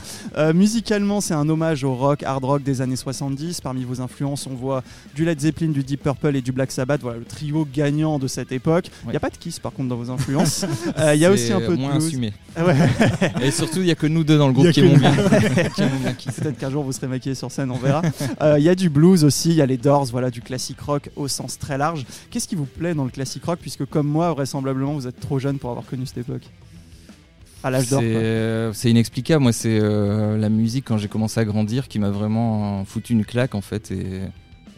Musicalement, 0.54 1.22
c'est 1.22 1.34
un 1.34 1.48
hommage 1.50 1.84
au 1.84 1.96
rock, 1.96 2.24
hard 2.24 2.44
rock 2.44 2.64
des 2.64 2.82
années 2.82 2.96
70. 2.96 3.62
Parmi 3.62 3.84
vos 3.84 4.02
influences, 4.02 4.48
on 4.48 4.54
voit 4.54 4.84
du 5.16 5.26
Led 5.26 5.40
Zeppelin, 5.40 5.70
du 5.70 5.84
Deep 5.84 6.04
Purple 6.04 6.36
et 6.36 6.42
du 6.42 6.52
Black 6.52 6.72
Sabbath. 6.72 7.02
Voilà, 7.02 7.20
le 7.20 7.26
trio 7.26 7.68
gagnant 7.72 8.20
de 8.20 8.28
cette 8.28 8.52
époque. 8.52 8.90
Il 9.06 9.12
n'y 9.12 9.16
a 9.16 9.20
pas 9.20 9.30
de 9.30 9.38
Kiss, 9.38 9.60
par 9.60 9.72
contre, 9.72 9.90
dans 9.90 9.96
vos 9.96 10.10
influences. 10.12 10.66
Il 11.14 11.20
y 11.20 11.26
a 11.26 11.32
aussi 11.32 11.52
un 11.52 11.60
peu 11.60 11.76
de 11.76 11.82
moins 11.82 11.96
blues. 11.98 12.08
assumé. 12.08 12.34
Ah 12.56 12.66
ouais. 12.66 12.76
Et 13.42 13.52
surtout, 13.52 13.80
il 13.80 13.88
y 13.88 13.92
a 13.92 13.96
que 13.96 14.08
nous 14.08 14.24
deux 14.24 14.38
dans 14.38 14.48
le 14.48 14.54
groupe 14.54 14.72
qui 14.72 14.80
aimons 14.80 14.98
bien. 14.98 15.14
Kiss. 16.18 16.34
Peut-être 16.40 16.58
qu'un 16.58 16.70
jour 16.70 16.84
vous 16.84 16.92
serez 16.92 17.08
maquillé 17.08 17.36
sur 17.36 17.52
scène, 17.52 17.72
on 17.72 17.78
verra. 17.78 18.02
Il 18.58 18.67
y 18.68 18.72
a 18.72 18.76
du 18.76 18.90
blues 18.90 19.24
aussi, 19.24 19.50
il 19.50 19.56
y 19.56 19.62
a 19.62 19.66
les 19.66 19.78
Doors, 19.78 20.06
voilà, 20.06 20.30
du 20.30 20.42
classique 20.42 20.80
rock 20.82 21.10
au 21.16 21.28
sens 21.28 21.58
très 21.58 21.78
large. 21.78 22.06
Qu'est-ce 22.30 22.48
qui 22.48 22.56
vous 22.56 22.66
plaît 22.66 22.94
dans 22.94 23.04
le 23.06 23.10
classique 23.12 23.44
rock 23.46 23.60
Puisque, 23.62 23.86
comme 23.86 24.08
moi, 24.08 24.32
vraisemblablement, 24.34 24.94
vous 24.94 25.08
êtes 25.08 25.20
trop 25.20 25.40
jeune 25.40 25.58
pour 25.60 25.70
avoir 25.72 25.86
connu 25.86 26.06
cette 26.06 26.20
époque. 26.20 26.44
À 27.64 27.72
l'âge 27.72 27.90
d'or. 27.90 28.02
C'est 28.02 28.16
euh, 28.16 28.72
inexplicable. 28.86 29.42
Moi, 29.42 29.52
c'est 29.52 29.80
euh, 29.82 30.38
la 30.38 30.50
musique 30.50 30.86
quand 30.86 30.98
j'ai 30.98 31.08
commencé 31.08 31.40
à 31.40 31.46
grandir 31.46 31.88
qui 31.88 31.98
m'a 32.00 32.12
vraiment 32.12 32.86
foutu 32.86 33.14
une 33.14 33.26
claque 33.26 33.56
en 33.56 33.62
fait. 33.62 33.92
Et 33.92 34.22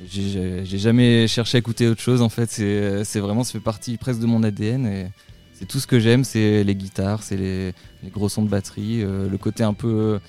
j'ai- 0.08 0.63
jamais 0.65 1.27
cherché 1.27 1.58
à 1.58 1.60
écouter 1.60 1.88
autre 1.88 2.01
chose 2.01 2.22
en 2.22 2.29
fait. 2.29 2.50
C'est 2.50 3.19
vraiment, 3.19 3.43
ça 3.43 3.51
fait 3.51 3.60
partie 3.60 3.98
presque 3.98 4.22
de 4.22 4.25
mon 4.25 4.43
ADN 4.43 4.86
et 4.88 5.08
c'est 5.53 5.67
tout 5.67 5.79
ce 5.79 5.88
que 5.88 6.00
j'aime. 6.00 6.24
C'est 6.24 6.63
les 6.63 6.75
guitares, 6.75 7.22
c'est 7.22 7.36
les, 7.36 7.74
les 8.01 8.10
gros 8.10 8.29
sons 8.29 8.43
de 8.43 8.50
batterie, 8.50 9.03
euh, 9.03 9.27
le 9.29 9.38
côté 9.38 9.63
un 9.63 9.74
peu, 9.74 9.88
euh, 10.15 10.19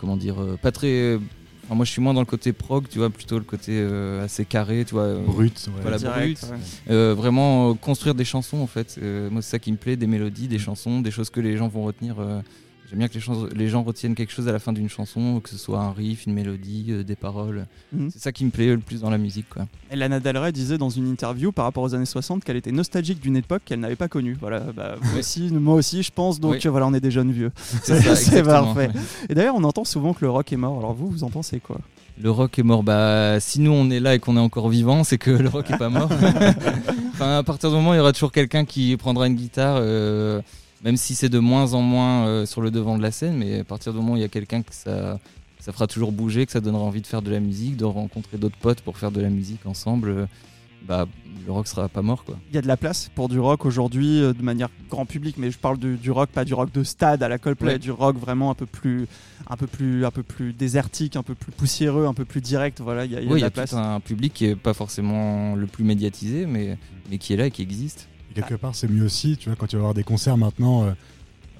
comment 0.00 0.16
dire, 0.16 0.36
pas 0.60 0.72
très. 0.72 1.18
Enfin, 1.66 1.74
moi, 1.74 1.84
je 1.84 1.90
suis 1.90 2.00
moins 2.00 2.14
dans 2.14 2.20
le 2.20 2.26
côté 2.26 2.52
prog, 2.52 2.86
tu 2.88 2.98
vois, 2.98 3.10
plutôt 3.10 3.38
le 3.38 3.44
côté 3.44 3.72
euh, 3.74 4.24
assez 4.24 4.44
carré, 4.44 4.84
tu 4.86 4.94
vois. 4.94 5.02
euh, 5.04 5.22
Brut, 5.24 5.66
ouais. 5.68 5.82
Voilà, 5.82 5.98
Direct, 5.98 6.40
brut. 6.40 6.52
ouais. 6.52 6.58
Euh, 6.94 7.14
vraiment 7.14 7.70
euh, 7.70 7.74
construire 7.74 8.14
des 8.14 8.24
chansons 8.24 8.58
en 8.58 8.66
fait. 8.66 8.96
Euh, 9.02 9.28
moi 9.30 9.42
c'est 9.42 9.50
ça 9.50 9.58
qui 9.58 9.70
me 9.72 9.76
plaît, 9.76 9.96
des 9.96 10.06
mélodies, 10.06 10.48
des 10.48 10.58
chansons, 10.58 11.00
des 11.00 11.10
choses 11.10 11.30
que 11.30 11.40
les 11.40 11.56
gens 11.56 11.68
vont 11.68 11.84
retenir. 11.84 12.16
J'aime 12.88 13.00
bien 13.00 13.08
que 13.08 13.54
les, 13.54 13.68
gens 13.68 13.82
retiennent 13.82 14.14
quelque 14.14 14.32
chose 14.32 14.46
à 14.48 14.52
la 14.52 14.58
fin 14.60 14.72
d'une 14.72 14.88
chanson, 14.88 15.40
que 15.40 15.48
ce 15.48 15.58
soit 15.58 15.80
un 15.80 15.92
riff, 15.92 16.26
une 16.26 16.34
mélodie, 16.34 16.86
euh, 16.90 17.02
des 17.02 17.16
paroles. 17.16 17.66
Mhm. 17.92 18.10
C'est 18.12 18.20
ça 18.22 18.30
qui 18.32 18.44
me 18.44 18.50
plaît 18.50 18.66
le 18.68 18.78
plus 18.78 19.00
dans 19.00 19.10
la 19.10 19.18
musique. 19.18 19.48
Quoi. 19.48 19.66
Et 19.90 19.96
Lana 19.96 20.20
Del 20.20 20.38
Rey 20.38 20.52
disait 20.52 20.78
dans 20.78 20.90
une 20.90 21.08
interview 21.10 21.50
par 21.50 21.64
rapport 21.64 21.82
aux 21.82 21.94
années 21.94 22.06
60 22.06 22.44
qu'elle 22.44 22.56
était 22.56 22.70
nostalgique 22.72 23.20
d'une 23.20 23.36
époque 23.36 23.62
qu'elle 23.64 23.80
n'avait 23.80 23.96
pas 23.96 24.08
connue. 24.08 24.36
Voilà, 24.40 24.60
bah, 24.60 24.94
vous 25.00 25.14
Oui. 25.14 25.18
aussi, 25.20 25.50
moi 25.52 25.74
aussi, 25.74 26.02
je 26.02 26.12
pense. 26.12 26.38
Donc 26.38 26.52
Oui. 26.62 26.68
voilà, 26.68 26.86
on 26.86 26.94
est 26.94 27.00
des 27.00 27.10
jeunes 27.10 27.32
vieux. 27.32 27.50
C'est 27.82 28.42
parfait. 28.44 28.90
Et 29.28 29.34
d'ailleurs, 29.34 29.56
on 29.56 29.64
entend 29.64 29.84
souvent 29.84 30.14
que 30.14 30.24
le 30.24 30.30
rock 30.30 30.52
est 30.52 30.56
mort. 30.56 30.78
Alors 30.78 30.94
vous, 30.94 31.08
vous 31.08 31.24
en 31.24 31.30
pensez 31.30 31.58
quoi? 31.60 31.80
Le 32.22 32.30
rock 32.30 32.58
est 32.58 32.62
mort. 32.62 32.82
Bah, 32.82 33.40
si 33.40 33.60
nous 33.60 33.72
on 33.72 33.90
est 33.90 34.00
là 34.00 34.14
et 34.14 34.18
qu'on 34.20 34.36
est 34.36 34.40
encore 34.40 34.68
vivant, 34.68 35.04
c'est 35.04 35.18
que 35.18 35.30
le 35.30 35.48
rock 35.48 35.70
est 35.70 35.76
pas 35.76 35.90
mort. 35.90 36.08
enfin, 37.12 37.38
à 37.38 37.42
partir 37.42 37.68
du 37.70 37.76
moment 37.76 37.90
où 37.90 37.94
il 37.94 37.98
y 37.98 38.00
aura 38.00 38.12
toujours 38.12 38.32
quelqu'un 38.32 38.64
qui 38.64 38.96
prendra 38.96 39.26
une 39.26 39.34
guitare, 39.34 39.76
euh, 39.80 40.40
même 40.84 40.96
si 40.96 41.14
c'est 41.14 41.28
de 41.28 41.38
moins 41.38 41.74
en 41.74 41.80
moins 41.82 42.26
euh, 42.26 42.46
sur 42.46 42.60
le 42.60 42.70
devant 42.70 42.96
de 42.98 43.02
la 43.02 43.10
scène, 43.10 43.36
mais 43.36 43.60
à 43.60 43.64
partir 43.64 43.92
du 43.92 43.98
moment 43.98 44.12
où 44.12 44.16
il 44.16 44.20
y 44.22 44.24
a 44.24 44.28
quelqu'un 44.28 44.62
que 44.62 44.72
ça, 44.74 45.18
ça 45.58 45.72
fera 45.72 45.86
toujours 45.86 46.12
bouger, 46.12 46.46
que 46.46 46.52
ça 46.52 46.60
donnera 46.60 46.82
envie 46.82 47.00
de 47.02 47.06
faire 47.06 47.22
de 47.22 47.30
la 47.30 47.40
musique, 47.40 47.76
de 47.76 47.84
rencontrer 47.84 48.38
d'autres 48.38 48.58
potes 48.58 48.80
pour 48.82 48.98
faire 48.98 49.10
de 49.10 49.20
la 49.20 49.30
musique 49.30 49.64
ensemble, 49.66 50.08
euh, 50.10 50.26
bah, 50.86 51.06
le 51.44 51.50
rock 51.52 51.66
sera 51.66 51.88
pas 51.88 52.02
mort 52.02 52.22
quoi. 52.24 52.36
Il 52.50 52.54
y 52.54 52.58
a 52.58 52.62
de 52.62 52.68
la 52.68 52.76
place 52.76 53.10
pour 53.14 53.28
du 53.28 53.40
rock 53.40 53.64
aujourd'hui 53.64 54.20
euh, 54.20 54.32
de 54.32 54.42
manière 54.42 54.68
grand 54.88 55.06
public, 55.06 55.36
mais 55.38 55.50
je 55.50 55.58
parle 55.58 55.78
du, 55.78 55.96
du 55.96 56.10
rock, 56.12 56.28
pas 56.30 56.44
du 56.44 56.54
rock 56.54 56.70
de 56.72 56.84
stade 56.84 57.22
à 57.24 57.28
la 57.28 57.38
Coldplay, 57.38 57.72
Ouais. 57.72 57.78
du 57.80 57.90
rock 57.90 58.16
vraiment 58.18 58.50
un 58.50 58.54
peu 58.54 58.66
plus, 58.66 59.06
un 59.48 59.56
peu 59.56 59.66
plus, 59.66 60.04
un 60.04 60.10
peu 60.12 60.22
plus 60.22 60.52
désertique, 60.52 61.16
un 61.16 61.22
peu 61.24 61.34
plus 61.34 61.50
poussiéreux, 61.50 62.06
un 62.06 62.14
peu 62.14 62.24
plus 62.24 62.40
direct. 62.40 62.80
Voilà, 62.80 63.04
il 63.04 63.10
y 63.12 63.16
a, 63.16 63.20
il 63.20 63.24
y 63.24 63.28
a 63.28 63.32
Oui, 63.32 63.34
de 63.34 63.38
il 63.38 63.42
y 63.42 63.44
a 63.46 63.50
place. 63.50 63.70
tout 63.70 63.76
un 63.76 63.98
public 63.98 64.32
qui 64.34 64.44
est 64.44 64.54
pas 64.56 64.74
forcément 64.74 65.56
le 65.56 65.66
plus 65.66 65.82
médiatisé, 65.82 66.46
mais, 66.46 66.78
mais 67.10 67.18
qui 67.18 67.32
est 67.32 67.36
là 67.36 67.46
et 67.46 67.50
qui 67.50 67.62
existe. 67.62 68.06
Quelque 68.36 68.54
part, 68.54 68.74
c'est 68.74 68.88
mieux 68.88 69.04
aussi, 69.04 69.36
tu 69.36 69.48
vois, 69.48 69.56
quand 69.56 69.66
tu 69.66 69.76
vas 69.76 69.80
avoir 69.80 69.94
des 69.94 70.04
concerts 70.04 70.36
maintenant, 70.36 70.94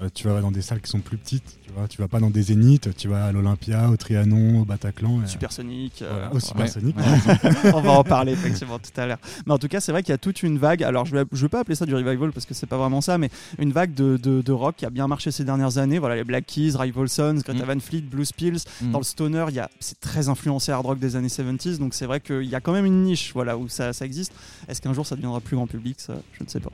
euh, 0.01 0.05
euh, 0.05 0.09
tu 0.13 0.27
vas 0.27 0.41
dans 0.41 0.51
des 0.51 0.61
salles 0.61 0.81
qui 0.81 0.89
sont 0.89 0.99
plus 0.99 1.17
petites, 1.17 1.57
tu 1.65 1.71
vois, 1.75 1.87
tu 1.87 1.97
vas 1.99 2.07
pas 2.07 2.19
dans 2.19 2.29
des 2.29 2.41
zéniths, 2.43 2.95
tu 2.95 3.07
vas 3.07 3.25
à 3.25 3.31
l'Olympia, 3.31 3.89
au 3.89 3.97
Trianon, 3.97 4.61
au 4.61 4.65
Bataclan. 4.65 5.23
et- 5.23 5.27
Supersonique. 5.27 6.01
euh, 6.01 6.09
Voilà, 6.11 6.25
au 6.27 6.29
voilà. 6.29 6.67
Supersonic. 6.67 6.95
on 7.75 7.81
va 7.81 7.91
en 7.91 8.03
parler 8.03 8.33
effectivement 8.33 8.79
tout 8.79 8.99
à 8.99 9.05
l'heure. 9.05 9.17
Mais 9.45 9.53
en 9.53 9.57
tout 9.57 9.67
cas, 9.67 9.79
c'est 9.79 9.91
vrai 9.91 10.03
qu'il 10.03 10.11
y 10.11 10.13
a 10.13 10.17
toute 10.17 10.43
une 10.43 10.57
vague. 10.57 10.83
Alors, 10.83 11.05
je 11.05 11.15
ne 11.15 11.23
veux 11.31 11.49
pas 11.49 11.61
appeler 11.61 11.75
ça 11.75 11.85
du 11.85 11.95
revival 11.95 12.31
parce 12.31 12.45
que 12.45 12.53
c'est 12.53 12.65
pas 12.67 12.77
vraiment 12.77 13.01
ça, 13.01 13.17
mais 13.17 13.29
une 13.59 13.71
vague 13.71 13.93
de, 13.93 14.17
de- 14.17 14.41
de 14.41 14.51
rock 14.51 14.75
qui 14.77 14.85
a 14.85 14.89
bien 14.89 15.07
marché 15.07 15.31
ces 15.31 15.43
dernières 15.43 15.77
années. 15.77 15.99
Voilà, 15.99 16.15
les 16.15 16.23
Black 16.23 16.45
Keys, 16.45 16.73
Rival 16.77 17.09
Sons, 17.09 17.41
Greta 17.45 17.63
Mm. 17.65 17.67
Van 17.73 17.79
Fleet, 17.79 18.01
Blues 18.01 18.31
Pills. 18.33 18.59
Mm. 18.81 18.91
Dans 18.91 18.99
le 18.99 19.03
stoner, 19.03 19.45
il 19.49 19.55
y 19.55 19.59
a, 19.59 19.69
c'est 19.79 19.99
très 19.99 20.29
influencé 20.29 20.71
hard 20.71 20.85
rock 20.85 20.99
des 20.99 21.15
années 21.15 21.29
70, 21.29 21.79
donc 21.79 21.93
c'est 21.93 22.05
vrai 22.05 22.19
qu'il 22.19 22.43
y 22.43 22.55
a 22.55 22.59
quand 22.61 22.71
même 22.73 22.85
une 22.85 23.03
niche, 23.03 23.31
voilà, 23.33 23.57
où 23.57 23.67
ça, 23.67 23.93
ça 23.93 24.05
existe. 24.05 24.31
Est-ce 24.67 24.81
qu'un 24.81 24.93
jour 24.93 25.05
ça 25.05 25.15
deviendra 25.15 25.39
plus 25.41 25.55
grand 25.55 25.67
public? 25.67 25.99
Ça, 25.99 26.13
je 26.37 26.43
ne 26.43 26.49
sais 26.49 26.59
pas. 26.59 26.71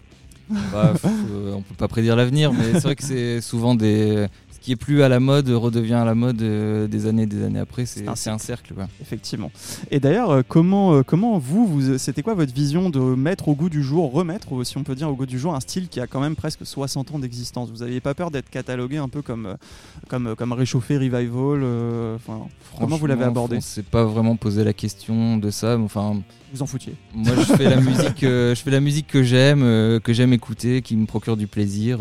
Euh, 0.52 1.54
on 1.54 1.62
peut 1.62 1.76
pas 1.78 1.88
prédire 1.88 2.16
l'avenir, 2.16 2.52
mais 2.54 2.74
c'est 2.74 2.84
vrai 2.84 2.96
que 2.96 3.04
c'est 3.04 3.42
souvent 3.42 3.76
des. 3.76 4.28
Qui 4.64 4.72
est 4.72 4.76
plus 4.78 5.04
à 5.04 5.10
la 5.10 5.20
mode 5.20 5.50
redevient 5.50 5.96
à 5.96 6.06
la 6.06 6.16
mode 6.16 6.42
euh, 6.42 6.88
des 6.88 7.06
années 7.06 7.24
et 7.24 7.26
des 7.26 7.44
années 7.44 7.60
après. 7.60 7.86
C'est 7.86 8.08
un 8.08 8.38
cercle. 8.38 8.74
quoi. 8.74 8.88
Effectivement. 9.02 9.52
Et 9.92 10.00
d'ailleurs, 10.00 10.32
euh, 10.32 10.42
comment, 10.48 10.94
euh, 10.94 11.04
comment 11.04 11.38
vous, 11.38 11.68
vous 11.68 11.98
c'était 11.98 12.22
quoi 12.22 12.34
votre 12.34 12.54
vision 12.54 12.90
de 12.90 13.00
mettre 13.00 13.50
au 13.50 13.56
goût 13.56 13.68
du 13.68 13.84
jour, 13.84 14.10
remettre, 14.14 14.64
si 14.64 14.78
on 14.78 14.84
peut 14.84 14.96
dire 14.96 15.10
au 15.10 15.16
goût 15.16 15.26
du 15.26 15.38
jour, 15.38 15.54
un 15.54 15.60
style 15.60 15.90
qui 15.90 16.00
a 16.00 16.08
quand 16.08 16.22
même 16.22 16.38
presque 16.38 16.66
60 16.66 17.14
ans 17.14 17.20
d'existence? 17.20 17.72
Vous 17.72 17.80
n'aviez 17.80 18.00
pas 18.00 18.14
peur 18.14 18.32
d'être 18.32 18.50
catalogué 18.50 18.96
un 18.96 19.10
peu 19.10 19.22
comme, 19.22 19.58
comme, 20.08 20.34
comme 20.38 20.54
réchauffé 20.54 20.98
revival 20.98 21.62
euh, 21.64 22.18
Comment 22.80 22.96
vous 22.96 23.08
l'avez 23.08 23.26
abordé? 23.26 23.58
On 23.58 23.62
s'est 23.62 23.84
pas 23.84 24.06
vraiment 24.06 24.38
posé 24.38 24.64
la 24.64 24.74
question 24.74 25.38
de 25.38 25.50
ça. 25.52 25.78
Enfin, 25.78 26.22
Vous 26.54 26.62
en 26.62 26.66
foutiez 26.66 26.96
moi, 27.14 27.34
je 27.38 27.54
fais 27.54 27.70
la 27.70 27.82
musique, 27.82 28.24
euh, 28.24 28.56
je 28.56 28.62
fais 28.62 28.72
la 28.72 28.80
musique 28.80 29.08
que 29.08 29.24
j'aime, 29.24 29.62
euh, 29.64 30.00
que 30.00 30.14
j'aime 30.14 30.34
écouter, 30.34 30.82
qui 30.82 30.96
me 30.96 31.06
procure 31.06 31.38
du 31.38 31.48
plaisir. 31.48 32.00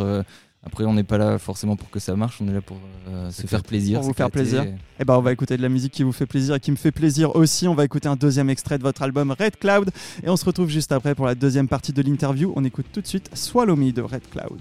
Après, 0.65 0.85
on 0.85 0.95
n'est 0.95 1.03
pas 1.03 1.19
là 1.19 1.39
forcément 1.39 1.75
pour 1.75 1.91
que 1.91 1.99
ça 1.99 2.15
marche. 2.15 2.41
On 2.41 2.47
est 2.47 2.53
là 2.53 2.61
pour 2.61 2.79
euh, 3.09 3.31
se 3.33 3.47
faire 3.49 3.65
plaisir, 3.65 3.99
Pour 3.99 4.09
vous 4.09 4.15
faire 4.15 4.31
plaisir. 4.31 4.65
Eh 5.01 5.05
ben, 5.05 5.15
on 5.15 5.21
va 5.21 5.33
écouter 5.33 5.57
de 5.57 5.63
la 5.63 5.69
musique 5.69 5.93
qui 5.93 6.05
vous 6.05 6.13
fait 6.13 6.27
plaisir 6.27 6.55
et 6.55 6.61
qui 6.61 6.71
me 6.71 6.77
fait 6.77 6.93
plaisir 6.93 7.35
aussi. 7.35 7.67
On 7.67 7.75
va 7.75 7.85
écouter 7.85 8.09
un 8.09 8.15
deuxième 8.15 8.49
extrait 8.49 8.79
de 8.79 8.85
votre 8.85 9.03
album 9.03 9.33
Red 9.33 9.59
Cloud 9.59 9.91
et 10.23 10.29
on 10.29 10.37
se 10.37 10.45
retrouve 10.45 10.69
juste 10.69 10.93
après 10.93 11.17
pour 11.17 11.27
la 11.27 11.35
deuxième 11.35 11.67
partie 11.67 11.93
de 11.93 12.01
l'interview. 12.01 12.53
On 12.55 12.65
écoute 12.65 12.87
tout 12.93 13.01
de 13.01 13.07
suite 13.07 13.29
Swallow 13.35 13.75
Me 13.75 13.91
de 13.91 14.03
Red 14.03 14.23
Cloud. 14.31 14.61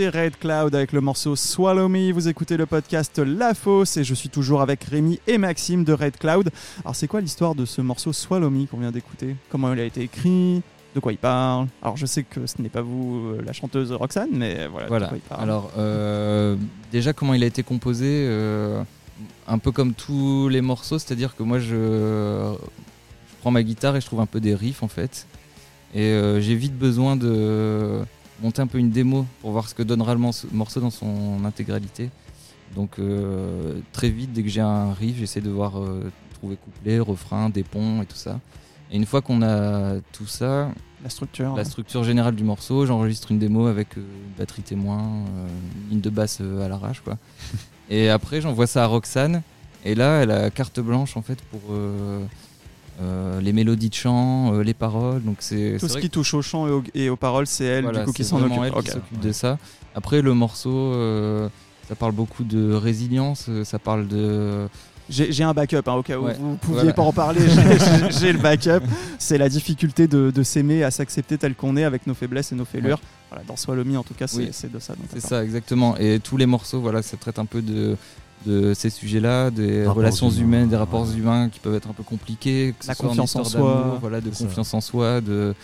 C'était 0.00 0.18
Red 0.18 0.38
Cloud 0.38 0.74
avec 0.74 0.92
le 0.92 1.02
morceau 1.02 1.36
Swallow 1.36 1.86
Me. 1.90 2.10
Vous 2.10 2.26
écoutez 2.26 2.56
le 2.56 2.64
podcast 2.64 3.18
La 3.18 3.52
Fosse 3.52 3.98
et 3.98 4.04
je 4.04 4.14
suis 4.14 4.30
toujours 4.30 4.62
avec 4.62 4.82
Rémi 4.84 5.20
et 5.26 5.36
Maxime 5.36 5.84
de 5.84 5.92
Red 5.92 6.16
Cloud. 6.16 6.48
Alors, 6.82 6.96
c'est 6.96 7.06
quoi 7.06 7.20
l'histoire 7.20 7.54
de 7.54 7.66
ce 7.66 7.82
morceau 7.82 8.14
Swallow 8.14 8.48
Me 8.48 8.64
qu'on 8.64 8.78
vient 8.78 8.92
d'écouter? 8.92 9.36
Comment 9.50 9.74
il 9.74 9.78
a 9.80 9.84
été 9.84 10.00
écrit? 10.00 10.62
De 10.94 11.00
quoi 11.00 11.12
il 11.12 11.18
parle? 11.18 11.66
Alors 11.82 11.98
je 11.98 12.06
sais 12.06 12.22
que 12.22 12.46
ce 12.46 12.62
n'est 12.62 12.70
pas 12.70 12.80
vous 12.80 13.34
euh, 13.34 13.42
la 13.44 13.52
chanteuse 13.52 13.92
Roxane, 13.92 14.30
mais 14.32 14.66
voilà, 14.68 14.86
Voilà. 14.88 15.04
de 15.04 15.10
quoi 15.10 15.18
il 15.18 15.28
parle. 15.28 15.42
Alors, 15.42 15.70
euh, 15.76 16.56
déjà, 16.90 17.12
comment 17.12 17.34
il 17.34 17.42
a 17.42 17.46
été 17.46 17.62
composé 17.62 18.06
euh, 18.26 18.82
Un 19.48 19.58
peu 19.58 19.70
comme 19.70 19.92
tous 19.92 20.48
les 20.48 20.62
morceaux, 20.62 20.98
c'est-à-dire 20.98 21.36
que 21.36 21.42
moi, 21.42 21.58
je, 21.58 21.74
je 21.74 23.34
prends 23.42 23.50
ma 23.50 23.62
guitare 23.62 23.96
et 23.96 24.00
je 24.00 24.06
trouve 24.06 24.20
un 24.20 24.26
peu 24.26 24.40
des 24.40 24.54
riffs 24.54 24.82
en 24.82 24.88
fait. 24.88 25.26
Et 25.94 26.04
euh, 26.04 26.40
j'ai 26.40 26.54
vite 26.54 26.78
besoin 26.78 27.16
de 27.16 27.98
monter 28.42 28.62
un 28.62 28.66
peu 28.66 28.78
une 28.78 28.90
démo 28.90 29.26
pour 29.40 29.50
voir 29.52 29.68
ce 29.68 29.74
que 29.74 29.82
donnera 29.82 30.14
le 30.14 30.20
morceau- 30.20 30.48
morceau 30.52 30.80
dans 30.80 30.90
son 30.90 31.44
intégralité. 31.44 32.10
Donc, 32.74 32.98
euh, 32.98 33.80
très 33.92 34.08
vite, 34.10 34.32
dès 34.32 34.42
que 34.42 34.48
j'ai 34.48 34.60
un 34.60 34.92
riff, 34.92 35.16
j'essaie 35.18 35.40
de 35.40 35.50
voir 35.50 35.78
euh, 35.78 36.10
trouver 36.34 36.56
couplet, 36.56 36.98
refrain, 37.00 37.50
des 37.50 37.64
ponts 37.64 38.00
et 38.02 38.06
tout 38.06 38.16
ça. 38.16 38.38
Et 38.92 38.96
une 38.96 39.06
fois 39.06 39.20
qu'on 39.22 39.42
a 39.42 39.94
tout 40.12 40.26
ça, 40.26 40.70
la 41.02 41.10
structure. 41.10 41.54
la 41.56 41.64
structure 41.64 42.04
générale 42.04 42.34
du 42.36 42.44
morceau, 42.44 42.86
j'enregistre 42.86 43.30
une 43.32 43.38
démo 43.38 43.66
avec 43.66 43.96
euh, 43.96 44.00
une 44.00 44.32
batterie 44.38 44.62
témoin, 44.62 45.00
une 45.84 45.90
ligne 45.90 46.00
de 46.00 46.10
basse 46.10 46.40
à 46.40 46.68
l'arrache 46.68 47.00
quoi. 47.00 47.16
et 47.90 48.08
après 48.10 48.40
j'envoie 48.40 48.66
ça 48.66 48.84
à 48.84 48.86
Roxane 48.86 49.42
et 49.84 49.94
là 49.94 50.22
elle 50.22 50.30
a 50.30 50.50
carte 50.50 50.78
blanche 50.80 51.16
en 51.16 51.22
fait 51.22 51.40
pour 51.42 51.60
euh, 53.00 53.40
les 53.40 53.52
mélodies 53.52 53.88
de 53.88 53.94
chant, 53.94 54.54
euh, 54.54 54.62
les 54.62 54.74
paroles. 54.74 55.22
Donc 55.22 55.36
c'est 55.40 55.76
Tout 55.80 55.88
ce 55.88 55.98
qui 55.98 56.10
touche 56.10 56.34
au 56.34 56.42
chant 56.42 56.66
et, 56.66 56.70
au- 56.70 56.84
et 56.94 57.08
aux 57.10 57.16
paroles, 57.16 57.46
c'est 57.46 57.64
elle 57.64 57.84
voilà, 57.84 58.00
du 58.00 58.06
coup 58.06 58.12
qui 58.12 58.24
s'en 58.24 58.42
occupe. 58.42 58.60
elle 58.64 58.72
qui 58.72 58.78
Ok. 58.78 58.88
s'occupe 58.88 59.20
de 59.20 59.32
ça. 59.32 59.58
Après 59.94 60.22
le 60.22 60.34
morceau, 60.34 60.70
euh, 60.94 61.48
ça 61.88 61.94
parle 61.94 62.12
beaucoup 62.12 62.44
de 62.44 62.72
résilience, 62.72 63.48
ça 63.64 63.78
parle 63.78 64.06
de 64.06 64.68
J'ai 65.08 65.42
un 65.42 65.52
backup, 65.52 65.78
hein, 65.88 65.94
au 65.94 66.02
cas 66.04 66.16
où 66.18 66.26
Ouais. 66.26 66.34
vous 66.38 66.52
ne 66.52 66.56
pouviez 66.56 66.74
Voilà. 66.82 66.92
pas 66.92 67.02
en 67.02 67.12
parler, 67.12 67.40
j'ai- 68.20 68.32
le 68.32 68.38
backup. 68.38 68.84
C'est 69.18 69.38
la 69.38 69.48
difficulté 69.48 70.06
de, 70.06 70.30
de 70.30 70.42
s'aimer, 70.44 70.84
à 70.84 70.92
s'accepter 70.92 71.36
tel 71.36 71.56
qu'on 71.56 71.76
est, 71.76 71.82
avec 71.82 72.06
nos 72.06 72.14
faiblesses 72.14 72.52
et 72.52 72.54
nos 72.54 72.64
fêlures. 72.64 73.00
Voilà, 73.28 73.44
dans 73.48 73.56
Swallow 73.56 73.84
Me, 73.84 73.96
en 73.98 74.04
tout 74.04 74.14
cas, 74.14 74.26
c'est 74.28 74.36
Oui. 74.38 74.50
de 74.72 74.78
ça. 74.78 74.94
C'est 75.12 75.20
ça, 75.20 75.42
exactement. 75.42 75.96
Et 75.96 76.20
tous 76.20 76.36
les 76.36 76.46
morceaux, 76.46 76.80
voilà, 76.80 77.02
ça 77.02 77.16
traite 77.16 77.38
un 77.40 77.44
peu 77.44 77.60
de, 77.62 77.96
de 78.46 78.72
ces 78.74 78.90
sujets-là, 78.90 79.50
des 79.50 79.80
Rapports 79.80 79.96
relations 79.96 80.30
humaines, 80.30 80.68
des 80.68 80.76
rapports 80.76 81.08
ouais. 81.08 81.16
humains 81.16 81.48
qui 81.50 81.60
peuvent 81.60 81.74
être 81.74 81.88
un 81.88 81.92
peu 81.92 82.02
compliqués. 82.02 82.74
Que 82.78 82.84
ce 82.84 82.88
La 82.88 82.94
soit 82.94 83.08
confiance 83.08 83.36
en 83.36 83.44
soi. 83.44 83.60
d'amour, 83.60 83.98
Voilà, 84.00 84.20
de 84.20 84.30
confiance 84.30 84.72
en 84.74 84.80
soi, 84.80 85.20
de. 85.20 85.54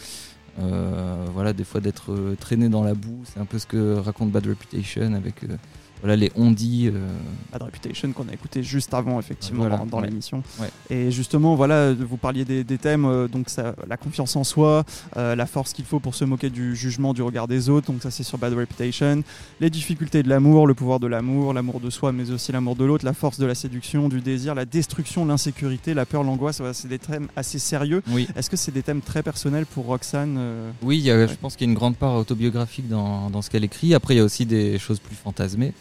euh, 0.61 1.25
voilà, 1.35 1.53
des 1.53 1.65
fois 1.65 1.81
d'être 1.81 2.13
euh, 2.13 2.37
traîné 2.39 2.69
dans 2.69 2.83
la 2.83 2.95
boue. 2.95 3.21
C'est 3.25 3.41
un 3.41 3.45
peu 3.45 3.59
ce 3.59 3.67
que 3.67 3.95
raconte 3.97 4.31
Bad 4.31 4.47
Reputation 4.47 5.13
avec 5.15 5.45
euh, 5.45 5.57
voilà, 6.03 6.17
les 6.17 6.31
on-dit. 6.37 6.91
euh, 6.93 7.07
Bad 7.53 7.63
Reputation 7.63 8.13
qu'on 8.13 8.29
a 8.29 8.33
écouté 8.33 8.63
juste 8.63 8.93
avant 8.95 9.19
effectivement 9.19 9.61
Voilà, 9.63 9.79
dans, 9.79 9.87
dans 9.87 10.01
ouais. 10.01 10.09
l'émission. 10.09 10.43
Ouais. 10.61 10.69
Et 10.91 11.11
justement 11.11 11.55
voilà, 11.55 11.93
vous 11.95 12.17
parliez 12.17 12.45
des, 12.45 12.65
des 12.65 12.79
thèmes 12.79 13.05
euh, 13.05 13.29
donc 13.29 13.49
ça, 13.49 13.75
la 13.89 13.97
confiance 13.97 14.37
en 14.37 14.45
soi, 14.45 14.85
euh, 15.17 15.35
la 15.35 15.47
force 15.47 15.73
qu'il 15.73 15.85
faut 15.85 15.99
pour 16.01 16.15
se 16.15 16.25
moquer 16.25 16.51
du 16.51 16.77
jugement, 16.77 17.15
du 17.15 17.23
regard 17.23 17.49
des 17.49 17.69
autres. 17.69 17.91
Donc 17.93 18.03
ça 18.03 18.11
c'est 18.11 18.23
sur 18.23 18.39
Bad 18.39 18.53
Reputation. 18.55 19.23
Les 19.61 19.71
difficultés 19.71 20.23
de 20.23 20.29
l'amour, 20.29 20.67
le 20.67 20.75
pouvoir 20.75 21.01
de 21.01 21.07
l'amour, 21.07 21.53
l'amour 21.55 21.81
de 21.81 21.91
soi 21.91 22.13
mais 22.13 22.31
aussi 22.31 22.53
l'amour 22.53 22.77
de 22.77 22.85
l'autre, 22.85 23.05
la 23.05 23.15
force 23.15 23.39
de 23.39 23.47
la 23.47 23.55
séduction, 23.55 24.09
du 24.09 24.21
désir, 24.21 24.55
la 24.55 24.65
destruction, 24.65 25.25
l'insécurité, 25.25 25.95
la 25.95 26.07
peur, 26.07 26.23
l'angoisse. 26.23 26.59
Voilà, 26.59 26.75
c'est 26.75 26.89
des 26.89 26.99
thèmes 26.99 27.29
assez 27.37 27.59
sérieux. 27.59 28.03
Oui, 28.11 28.29
Est-ce 28.37 28.51
que 28.51 28.57
c'est 28.57 28.73
des 28.73 28.83
thèmes 28.83 29.01
très 29.01 29.23
personnels 29.23 29.67
pour 29.67 29.87
Roxane 29.87 30.37
euh, 30.39 30.71
oui 30.83 30.99
il 30.99 31.05
y 31.05 31.11
a- 31.11 31.27
je 31.27 31.35
pense 31.35 31.57
qu'il 31.57 31.67
y 31.67 31.71
a 31.71 31.73
une 31.73 31.77
grande 31.79 31.97
part 31.97 32.15
autobiographique 32.17 32.89
dans, 32.89 33.31
dans 33.31 33.43
ce 33.43 33.51
qu'elle 33.51 33.65
écrit. 33.65 33.95
Après, 33.95 34.15
il 34.15 34.19
y 34.19 34.21
a 34.21 34.25
aussi 34.25 34.47
des 34.47 34.79
choses 34.79 34.99
plus 35.01 35.15
fantasmées. 35.17 35.73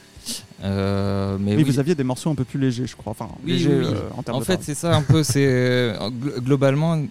Euh, 0.63 1.37
mais 1.39 1.51
Oui, 1.51 1.57
oui, 1.57 1.63
vous 1.63 1.79
aviez 1.79 1.95
des 1.95 2.03
morceaux 2.03 2.29
un 2.29 2.35
peu 2.35 2.43
plus 2.45 2.59
légers, 2.59 2.87
je 2.87 2.95
crois. 2.95 3.11
Enfin, 3.11 3.29
Oui, 3.43 3.51
légers 3.53 3.69
oui, 3.77 3.85
oui. 3.87 3.93
euh, 3.93 4.09
en 4.17 4.23
termes 4.23 4.37
En 4.37 4.39
de 4.39 4.45
fait, 4.45 4.59
c'est 4.63 4.73
ça 4.75 4.95
un 4.95 5.01
peu. 5.01 5.23
C'est 5.23 5.45
euh, 5.47 5.97
glo- 6.09 6.39
globalement, 6.41 7.01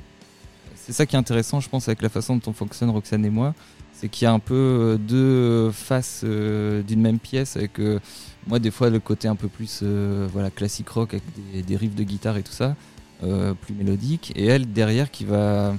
c'est 0.76 0.92
ça 0.92 1.06
qui 1.06 1.14
est 1.16 1.18
intéressant, 1.18 1.60
je 1.60 1.68
pense, 1.68 1.88
avec 1.88 2.02
la 2.02 2.08
façon 2.08 2.36
dont 2.36 2.42
on 2.50 2.52
fonctionne, 2.52 2.90
Roxane 2.90 3.24
et 3.24 3.30
moi, 3.30 3.54
c'est 3.92 4.08
qu'il 4.08 4.24
y 4.24 4.28
a 4.28 4.32
un 4.32 4.38
peu 4.38 4.98
deux 5.00 5.70
faces 5.70 6.24
d'une 6.24 7.00
même 7.00 7.18
pièce. 7.18 7.56
Avec 7.56 7.80
moi, 8.46 8.58
des 8.58 8.70
fois, 8.70 8.90
le 8.90 8.98
côté 9.00 9.28
un 9.28 9.36
peu 9.36 9.48
plus 9.48 9.82
voilà 9.82 10.50
classique 10.50 10.88
rock 10.88 11.14
avec 11.14 11.22
des, 11.52 11.62
des 11.62 11.76
riffs 11.76 11.94
de 11.94 12.02
guitare 12.02 12.36
et 12.38 12.42
tout 12.42 12.52
ça, 12.52 12.74
plus 13.20 13.74
mélodique, 13.74 14.32
et 14.36 14.46
elle 14.46 14.72
derrière 14.72 15.10
qui 15.10 15.24
va 15.24 15.74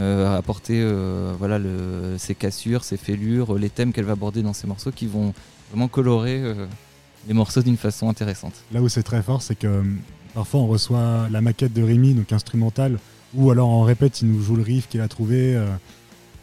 euh, 0.00 0.36
apporter 0.38 0.80
euh, 0.82 1.32
voilà 1.38 1.58
le, 1.58 2.16
ses 2.18 2.34
cassures, 2.34 2.84
ses 2.84 2.96
fêlures, 2.96 3.54
les 3.58 3.70
thèmes 3.70 3.92
qu'elle 3.92 4.04
va 4.04 4.12
aborder 4.12 4.42
dans 4.42 4.52
ses 4.52 4.66
morceaux 4.66 4.92
qui 4.92 5.06
vont 5.06 5.32
vraiment 5.70 5.88
colorer 5.88 6.38
euh, 6.42 6.66
les 7.26 7.34
morceaux 7.34 7.62
d'une 7.62 7.76
façon 7.76 8.08
intéressante. 8.08 8.54
Là 8.72 8.80
où 8.82 8.88
c'est 8.88 9.02
très 9.02 9.22
fort, 9.22 9.42
c'est 9.42 9.54
que 9.56 9.66
euh, 9.66 9.82
parfois 10.34 10.60
on 10.60 10.66
reçoit 10.66 11.28
la 11.30 11.40
maquette 11.40 11.72
de 11.72 11.82
Rémi, 11.82 12.14
donc 12.14 12.32
instrumentale, 12.32 12.98
ou 13.34 13.50
alors 13.50 13.68
en 13.68 13.82
répète, 13.82 14.22
il 14.22 14.28
nous 14.30 14.42
joue 14.42 14.56
le 14.56 14.62
riff 14.62 14.88
qu'il 14.88 15.00
a 15.00 15.08
trouvé. 15.08 15.54
euh, 15.56 15.66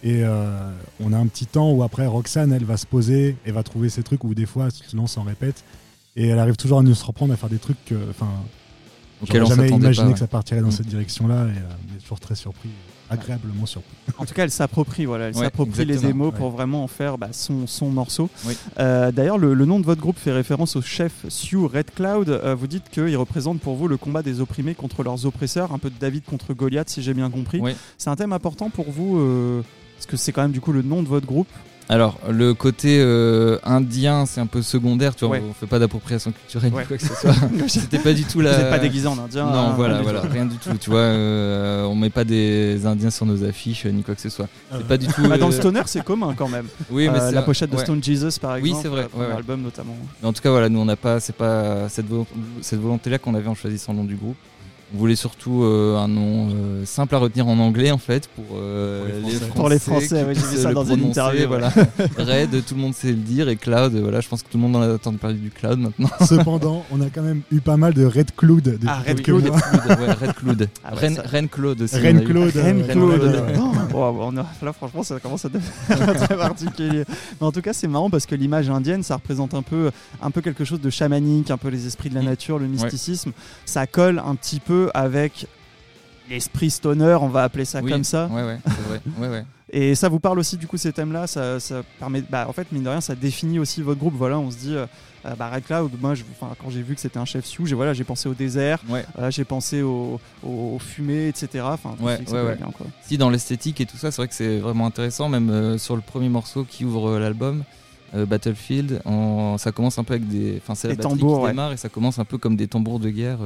et 0.04 0.24
euh, 0.24 0.70
on 1.04 1.14
a 1.14 1.18
un 1.18 1.26
petit 1.26 1.48
temps 1.48 1.72
où 1.72 1.82
après 1.82 2.06
Roxane, 2.06 2.54
elle 2.54 2.66
va 2.66 2.78
se 2.78 2.86
poser 2.86 3.38
et 3.46 3.52
va 3.52 3.64
trouver 3.64 3.90
ses 3.90 4.04
trucs, 4.04 4.24
ou 4.24 4.36
des 4.36 4.46
fois, 4.46 4.66
elle 4.66 4.72
se 4.72 4.96
lance 4.96 5.18
en 5.18 5.24
répète. 5.24 5.64
Et 6.16 6.28
elle 6.28 6.38
arrive 6.38 6.58
toujours 6.58 6.80
à 6.80 6.84
nous 6.84 6.94
surprendre 6.94 7.34
à 7.34 7.38
faire 7.38 7.50
des 7.50 7.58
trucs 7.58 7.84
que. 7.86 7.96
Enfin, 8.12 8.30
j'aurais 9.24 9.42
on 9.42 9.46
jamais 9.46 9.70
imaginé 9.70 10.08
pas, 10.10 10.14
que 10.14 10.20
ça 10.20 10.28
partirait 10.28 10.62
dans 10.62 10.68
Mm. 10.68 10.72
cette 10.72 10.88
direction-là. 10.88 11.46
Et 11.48 11.58
on 11.92 11.96
est 11.98 12.00
toujours 12.02 12.20
très 12.20 12.36
surpris, 12.36 12.70
agréablement 13.10 13.66
surpris. 13.66 13.96
En 14.18 14.26
tout 14.26 14.34
cas, 14.34 14.44
elle 14.44 14.52
s'approprie, 14.52 15.06
voilà, 15.06 15.28
elle 15.30 15.36
Ouais, 15.36 15.44
s'approprie 15.44 15.86
les 15.86 16.06
émos 16.06 16.34
pour 16.36 16.50
vraiment 16.50 16.84
en 16.84 16.88
faire 16.88 17.18
bah, 17.18 17.30
son, 17.32 17.68
son 17.68 17.90
morceau. 17.90 18.30
Oui. 18.46 18.56
Euh, 18.80 19.12
D'ailleurs, 19.12 19.38
le, 19.38 19.54
le 19.54 19.66
nom 19.66 19.80
de 19.80 19.86
votre 19.86 20.02
groupe 20.02 20.18
fait 20.18 20.32
référence 20.32 20.76
au 20.76 20.82
chef 20.82 21.12
Sue 21.30 21.58
Red 21.66 21.92
Cloud. 21.96 22.30
Euh, 22.30 22.56
vous 22.56 22.68
dites 22.68 22.90
qu'il 22.90 23.16
représente 23.18 23.60
pour 23.60 23.76
vous 23.76 23.88
le 23.88 23.98
combat 23.98 24.24
des 24.24 24.40
opprimés 24.42 24.76
contre 24.76 25.04
leurs 25.04 25.26
oppresseurs, 25.26 25.72
un 25.74 25.78
peu 25.80 25.90
de 25.90 25.96
David 26.00 26.24
contre 26.26 26.54
Goliath, 26.54 26.90
si 26.90 27.02
j'ai 27.02 27.14
bien 27.14 27.30
compris. 27.30 27.60
Oui. 27.60 27.76
C'est 27.98 28.10
un 28.10 28.16
thème 28.16 28.34
important 28.34 28.70
pour 28.70 28.90
vous, 28.92 29.18
euh, 29.20 29.62
parce 29.98 30.06
que 30.08 30.18
c'est 30.18 30.32
quand 30.32 30.42
même 30.42 30.52
du 30.52 30.62
coup 30.62 30.72
le 30.72 30.82
nom 30.82 31.04
de 31.04 31.08
votre 31.08 31.26
groupe. 31.28 31.48
Alors, 31.88 32.18
le 32.32 32.56
côté 32.56 32.98
euh, 33.00 33.60
indien, 33.64 34.26
c'est 34.26 34.42
un 34.42 34.48
peu 34.48 34.64
secondaire, 34.64 35.16
tu 35.16 35.24
vois, 35.26 35.36
Ouais. 35.38 35.44
on 35.48 35.54
fait 35.54 35.68
pas 35.68 35.78
d'appropriation 35.78 36.32
culturelle 36.32 36.74
Ouais. 36.74 36.82
ni 36.82 36.88
quoi 36.88 36.98
que 36.98 37.04
ce 37.06 37.14
soit. 37.14 37.34
C'était 37.68 38.00
pas 38.00 38.14
du 38.14 38.24
tout 38.24 38.42
la. 38.42 38.54
Vous 38.54 38.58
n'êtes 38.62 38.70
pas 38.72 38.80
déguisé 38.80 39.06
en 39.08 39.18
indien. 39.20 39.46
Non, 39.46 39.52
hein, 39.70 39.74
voilà, 39.76 40.02
voilà, 40.02 40.22
tout. 40.22 40.28
rien 40.32 40.46
du 40.46 40.58
tout, 40.58 40.72
tu 40.80 40.90
vois. 40.90 41.00
euh, 41.00 41.84
on 41.86 41.94
met 41.96 42.10
pas 42.10 42.24
des 42.24 42.86
indiens 42.88 43.12
sur 43.12 43.28
nos 43.28 43.44
affiches 43.44 43.86
euh, 43.86 43.92
ni 43.92 44.02
quoi 44.02 44.16
que 44.16 44.22
ce 44.22 44.30
soit. 44.30 44.48
C'est 44.72 44.88
pas 44.88 44.98
du 44.98 45.06
tout. 45.08 45.22
Bah, 45.28 45.38
dans 45.38 45.48
le 45.50 45.54
euh, 45.54 45.58
stoner, 45.58 45.82
c'est 45.86 46.04
commun 46.04 46.34
quand 46.36 46.48
même. 46.50 46.66
Oui, 46.90 47.08
mais 47.12 47.20
c'est 47.20 47.34
la 47.34 47.44
pochette 47.44 47.70
de 47.70 47.76
ouais. 47.76 47.84
Stone 47.84 48.04
Jesus, 48.04 48.40
par 48.42 48.54
Oui, 48.56 48.70
exemple. 48.70 48.80
c'est 48.82 48.90
vrai, 48.90 49.02
le 49.04 49.08
premier 49.10 49.26
ouais, 49.26 49.32
ouais. 49.32 49.38
album 49.38 49.62
notamment. 49.62 49.96
Mais 50.24 50.28
en 50.28 50.34
tout 50.34 50.42
cas, 50.42 50.50
voilà, 50.50 50.70
nous 50.70 50.80
on 50.80 50.86
n'a 50.86 50.96
pas, 50.96 51.20
c'est 51.20 51.36
pas 51.36 51.88
cette, 51.90 52.08
vo- 52.08 52.26
cette 52.62 52.80
volonté-là 52.82 53.20
qu'on 53.20 53.36
avait 53.36 53.48
en 53.48 53.54
choisissant 53.56 53.92
le 53.94 54.00
nom 54.00 54.06
du 54.06 54.16
groupe. 54.16 54.38
On 54.94 54.98
voulait 54.98 55.16
surtout 55.16 55.64
euh, 55.64 55.98
un 55.98 56.08
nom 56.08 56.50
euh, 56.50 56.86
simple 56.86 57.16
à 57.16 57.18
retenir 57.18 57.48
en 57.48 57.58
anglais 57.58 57.92
en 57.92 57.98
fait 57.98 58.28
pour, 58.28 58.46
euh, 58.56 59.20
Pour 59.20 59.30
les 59.30 59.32
Français. 59.40 59.52
Pour 59.56 59.70
les 59.70 59.80
Français 59.80 60.24
ouais, 60.24 60.36
j'ai 60.36 60.56
vu 60.56 60.62
ça 60.62 60.74
dans 60.74 60.86
une 60.86 61.06
interview, 61.06 61.48
Voilà. 61.48 61.70
Red, 62.18 62.64
tout 62.66 62.76
le 62.76 62.82
monde 62.82 62.94
sait 62.94 63.08
le 63.08 63.16
dire 63.16 63.50
et 63.50 63.56
Cloud, 63.56 63.94
voilà, 63.96 64.22
je 64.22 64.30
pense 64.30 64.44
que 64.44 64.50
tout 64.50 64.58
le 64.58 64.64
monde 64.64 64.76
en 64.76 64.82
a 64.82 64.94
entendu 64.94 65.18
parler 65.18 65.38
du 65.38 65.50
Cloud 65.50 65.80
maintenant. 65.80 66.10
Cependant, 66.26 66.86
on 66.92 67.02
a 67.02 67.10
quand 67.10 67.24
même 67.24 67.42
eu 67.52 67.62
pas 67.62 67.78
mal 67.78 67.94
de 67.94 68.06
Red 68.06 68.36
Cloud 68.36 68.80
Ah, 68.88 69.02
Red 69.06 69.22
Cloud. 69.24 69.46
Red 69.46 70.34
Cloud. 70.36 70.70
Ah 70.84 70.94
ouais, 70.94 71.18
Ren, 71.26 71.48
Claude 71.48 71.82
aussi. 71.82 71.98
Ren. 71.98 72.20
Claude. 72.24 72.56
Ren 72.56 72.80
euh, 72.80 72.92
Claude. 72.92 73.44
Ouais. 73.96 74.20
On 74.22 74.38
a- 74.38 74.46
là, 74.62 74.74
franchement, 74.74 75.04
ça 75.04 75.20
commence 75.20 75.46
à 75.46 75.50
devenir 75.50 76.14
très 76.26 76.36
particulier. 76.38 77.04
Mais 77.40 77.48
en 77.48 77.52
tout 77.52 77.62
cas, 77.62 77.74
c'est 77.74 77.88
marrant 77.88 78.10
parce 78.10 78.26
que 78.26 78.36
l'image 78.36 78.70
indienne, 78.70 79.04
ça 79.04 79.16
représente 79.16 79.54
un 79.54 79.62
peu, 79.62 79.92
un 80.22 80.32
peu 80.32 80.42
quelque 80.42 80.64
chose 80.66 80.82
de 80.82 80.90
chamanique, 80.90 81.52
un 81.52 81.58
peu 81.58 81.70
les 81.70 81.86
esprits 81.88 82.10
de 82.10 82.16
la 82.16 82.22
Mm. 82.22 82.26
nature, 82.26 82.60
le 82.60 82.68
mysticisme. 82.68 83.32
Ça 83.66 83.88
colle 83.88 84.22
un 84.26 84.36
petit 84.36 84.60
peu 84.60 84.90
avec 84.94 85.48
l'esprit 86.30 86.70
stoner, 86.72 87.18
on 87.22 87.28
va 87.30 87.44
appeler 87.44 87.66
ça 87.66 87.82
Oui, 87.82 87.92
comme 87.92 88.04
ça. 88.04 88.28
Ouais, 88.32 88.44
ouais, 88.44 88.58
c'est 88.66 88.88
vrai. 88.88 89.02
Ouais, 89.20 89.28
ouais. 89.30 89.46
Et 89.78 89.94
ça 89.94 90.08
vous 90.08 90.20
parle 90.22 90.40
aussi 90.40 90.56
du 90.56 90.68
coup 90.68 90.78
ces 90.78 90.94
thèmes-là, 90.94 91.28
ça, 91.28 91.60
ça 91.60 91.84
permet, 92.00 92.22
bah, 92.30 92.46
en 92.48 92.54
fait 92.54 92.72
mine 92.72 92.84
de 92.84 92.90
rien, 92.90 93.02
ça 93.02 93.14
définit 93.14 93.60
aussi 93.60 93.82
votre 93.82 94.00
groupe. 94.00 94.14
Voilà, 94.16 94.40
on 94.40 94.50
se 94.50 94.56
dit, 94.58 94.74
euh, 94.74 94.86
bah, 95.38 95.50
Red 95.54 95.66
Cloud, 95.66 95.92
moi, 96.00 96.16
je- 96.16 96.24
quand 96.40 96.70
j'ai 96.70 96.82
vu 96.82 96.96
que 96.96 97.02
c'était 97.02 97.18
un 97.20 97.26
chef 97.26 97.44
Sioux, 97.46 97.66
j'ai 97.66 97.76
voilà, 97.76 97.94
j'ai 97.94 98.06
pensé 98.06 98.30
au 98.30 98.34
désert, 98.34 98.80
ouais. 98.88 99.04
euh, 99.20 99.30
j'ai 99.32 99.44
pensé 99.44 99.82
au, 99.82 100.18
au, 100.44 100.76
aux 100.76 100.80
fumées, 100.80 101.28
etc. 101.28 101.66
Enfin, 101.68 101.94
Ouais, 102.00 102.18
ouais, 102.32 102.56
bien, 102.56 102.72
quoi. 102.72 102.86
Si 103.06 103.18
dans 103.18 103.30
l'esthétique 103.30 103.82
et 103.82 103.86
tout 103.86 103.98
ça, 103.98 104.12
c'est 104.12 104.22
vrai 104.22 104.30
que 104.30 104.34
c'est 104.34 104.60
vraiment 104.60 104.86
intéressant. 104.86 105.28
Même 105.28 105.50
euh, 105.50 105.78
sur 105.78 105.96
le 105.98 106.02
premier 106.02 106.30
morceau 106.30 106.64
qui 106.64 106.86
ouvre 106.86 107.10
euh, 107.10 107.20
l'album, 107.20 107.64
Battlefield, 108.14 109.02
on- 109.06 109.58
ça 109.58 109.74
commence 109.74 109.98
un 110.00 110.04
peu 110.06 110.14
avec 110.14 110.28
des, 110.30 110.58
enfin 110.62 110.74
c'est 110.74 110.88
la 110.88 110.96
batterie 110.96 111.20
tambours, 111.20 111.42
qui 111.42 111.48
démarre 111.48 111.74
et 111.74 111.78
ça 111.78 111.90
commence 111.90 112.18
un 112.18 112.24
peu 112.24 112.38
comme 112.38 112.56
des 112.56 112.68
tambours 112.68 113.00
de 113.00 113.10
guerre. 113.10 113.40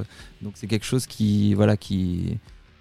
Donc 0.43 0.53
c'est 0.55 0.67
quelque 0.67 0.85
chose 0.85 1.07
qui, 1.07 1.55
voilà, 1.55 1.75
qui 1.75 2.37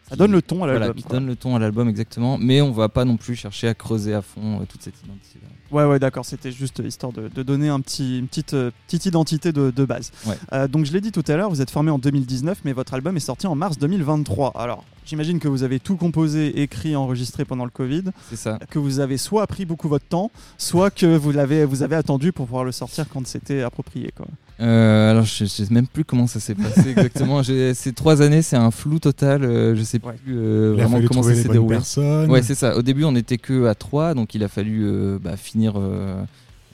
Ça 0.09 0.15
qui- 0.15 0.19
donne 0.19 0.33
le 0.33 0.43
ton 0.43 0.57
à 0.57 0.59
voilà, 0.59 0.79
l'album. 0.79 0.97
qui 0.97 1.03
quoi. 1.03 1.13
donne 1.13 1.27
le 1.27 1.37
ton 1.37 1.55
à 1.57 1.59
l'album 1.59 1.89
exactement. 1.89 2.39
Mais 2.39 2.61
on 2.61 2.73
va 2.73 2.89
pas 2.89 3.05
non 3.05 3.17
plus 3.17 3.37
chercher 3.37 3.69
à 3.69 3.75
creuser 3.75 4.15
à 4.15 4.23
fond 4.23 4.61
euh, 4.61 4.65
toute 4.69 4.83
cette 4.83 4.95
identité. 5.05 5.39
Ouais, 5.71 5.85
ouais, 5.85 5.99
d'accord. 5.99 6.25
C'était 6.25 6.51
juste 6.51 6.79
histoire 6.85 7.13
de, 7.13 7.29
de 7.29 7.43
donner 7.43 7.69
un 7.69 7.81
petit, 7.81 8.19
une 8.19 8.27
petite, 8.27 8.55
euh, 8.55 8.71
petite 8.87 9.05
identité 9.05 9.53
de, 9.53 9.71
de 9.71 9.85
base. 9.85 10.13
Ouais. 10.27 10.35
Euh, 10.55 10.67
donc, 10.67 10.87
je 10.87 10.93
l'ai 10.95 11.03
dit 11.03 11.13
tout 11.13 11.23
à 11.29 11.37
l'heure, 11.37 11.51
vous 11.51 11.61
êtes 11.61 11.71
formé 11.71 11.91
en 11.91 11.99
2019, 11.99 12.61
mais 12.65 12.73
votre 12.73 12.95
album 12.95 13.17
est 13.19 13.21
sorti 13.21 13.47
en 13.47 13.55
mars 13.55 13.77
2023. 13.77 14.53
Alors, 14.57 14.83
j'imagine 15.05 15.39
que 15.41 15.49
vous 15.49 15.63
avez 15.65 15.79
tout 15.79 15.97
composé, 15.97 16.63
écrit, 16.63 16.97
enregistré 16.97 17.45
pendant 17.45 17.67
le 17.67 17.71
Covid, 17.71 18.05
C'est 18.31 18.37
ça. 18.37 18.59
que 18.71 18.79
vous 18.79 18.99
avez 19.01 19.19
soit 19.19 19.47
pris 19.47 19.67
beaucoup 19.67 19.89
votre 19.91 20.07
temps, 20.07 20.31
soit 20.57 20.91
que 20.91 21.05
vous 21.19 21.33
l'avez, 21.33 21.67
vous 21.67 21.83
avez 21.83 21.97
attendu 21.97 22.33
pour 22.33 22.47
pouvoir 22.47 22.65
le 22.65 22.73
sortir 22.73 23.07
quand 23.07 23.27
c'était 23.27 23.61
approprié. 23.61 24.11
Quoi. 24.17 24.27
Euh, 24.61 25.11
alors, 25.13 25.25
je, 25.25 25.45
sais 25.45 25.65
même 25.71 25.87
plus 25.87 26.05
comment 26.05 26.27
ça 26.27 26.41
s'est 26.41 26.55
passé 26.55 26.91
exactement. 26.91 27.43
Ces 27.43 27.93
trois 27.95 28.23
années, 28.23 28.43
c'est 28.43 28.57
un 28.57 28.71
flou 28.71 28.99
total. 28.99 29.45
euh, 29.45 29.77
je 29.77 29.83
sais 29.83 30.01
Ouais. 30.05 30.15
plus 30.25 30.37
euh, 30.37 30.75
vraiment 30.77 31.01
comment 31.07 31.23
ça 31.23 31.35
s'est 31.35 31.49
déroulé. 31.49 31.77
personnes. 31.77 32.31
Ouais, 32.31 32.43
c'est 32.43 32.55
ça. 32.57 32.77
Au 32.77 32.83
début, 32.83 33.05
on 33.05 33.13
n'était 33.13 33.39
que 33.39 33.67
à 33.67 33.75
3, 33.75 34.15
donc 34.15 34.35
il 34.35 34.43
a 34.43 34.49
fallu 34.49 34.85
euh, 34.85 35.19
bah, 35.23 35.37
finir 35.37 35.75
de 35.75 36.27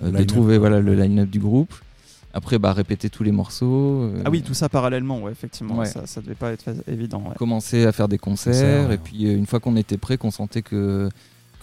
line-up, 0.03 0.27
trouver 0.27 0.59
voilà, 0.59 0.81
le 0.81 0.95
line-up 0.95 1.29
du 1.29 1.39
groupe. 1.39 1.75
Après, 2.37 2.59
bah, 2.59 2.73
répéter 2.73 3.11
tous 3.11 3.23
les 3.23 3.31
morceaux. 3.31 4.03
euh, 4.03 4.23
Ah 4.25 4.31
oui, 4.31 4.43
tout 4.43 4.55
ça 4.55 4.69
parallèlement, 4.69 5.21
ouais, 5.23 5.31
effectivement. 5.31 5.77
Ouais. 5.79 5.87
Ça, 5.87 6.07
ça 6.07 6.21
devait 6.21 6.35
pas 6.35 6.51
être 6.51 6.65
évident. 6.89 7.23
ouais. 7.29 7.37
commencer 7.39 7.85
à 7.87 7.93
faire 7.93 8.09
des 8.09 8.19
concerts. 8.19 8.53
Concerts, 8.55 8.89
ouais. 8.89 8.95
Et 8.97 8.99
puis, 8.99 9.27
euh, 9.29 9.37
une 9.37 9.47
fois 9.47 9.61
qu'on 9.61 9.77
était 9.77 9.99
prêt, 9.99 10.17
qu'on 10.17 10.33
sentait 10.33 10.63
que, 10.63 11.09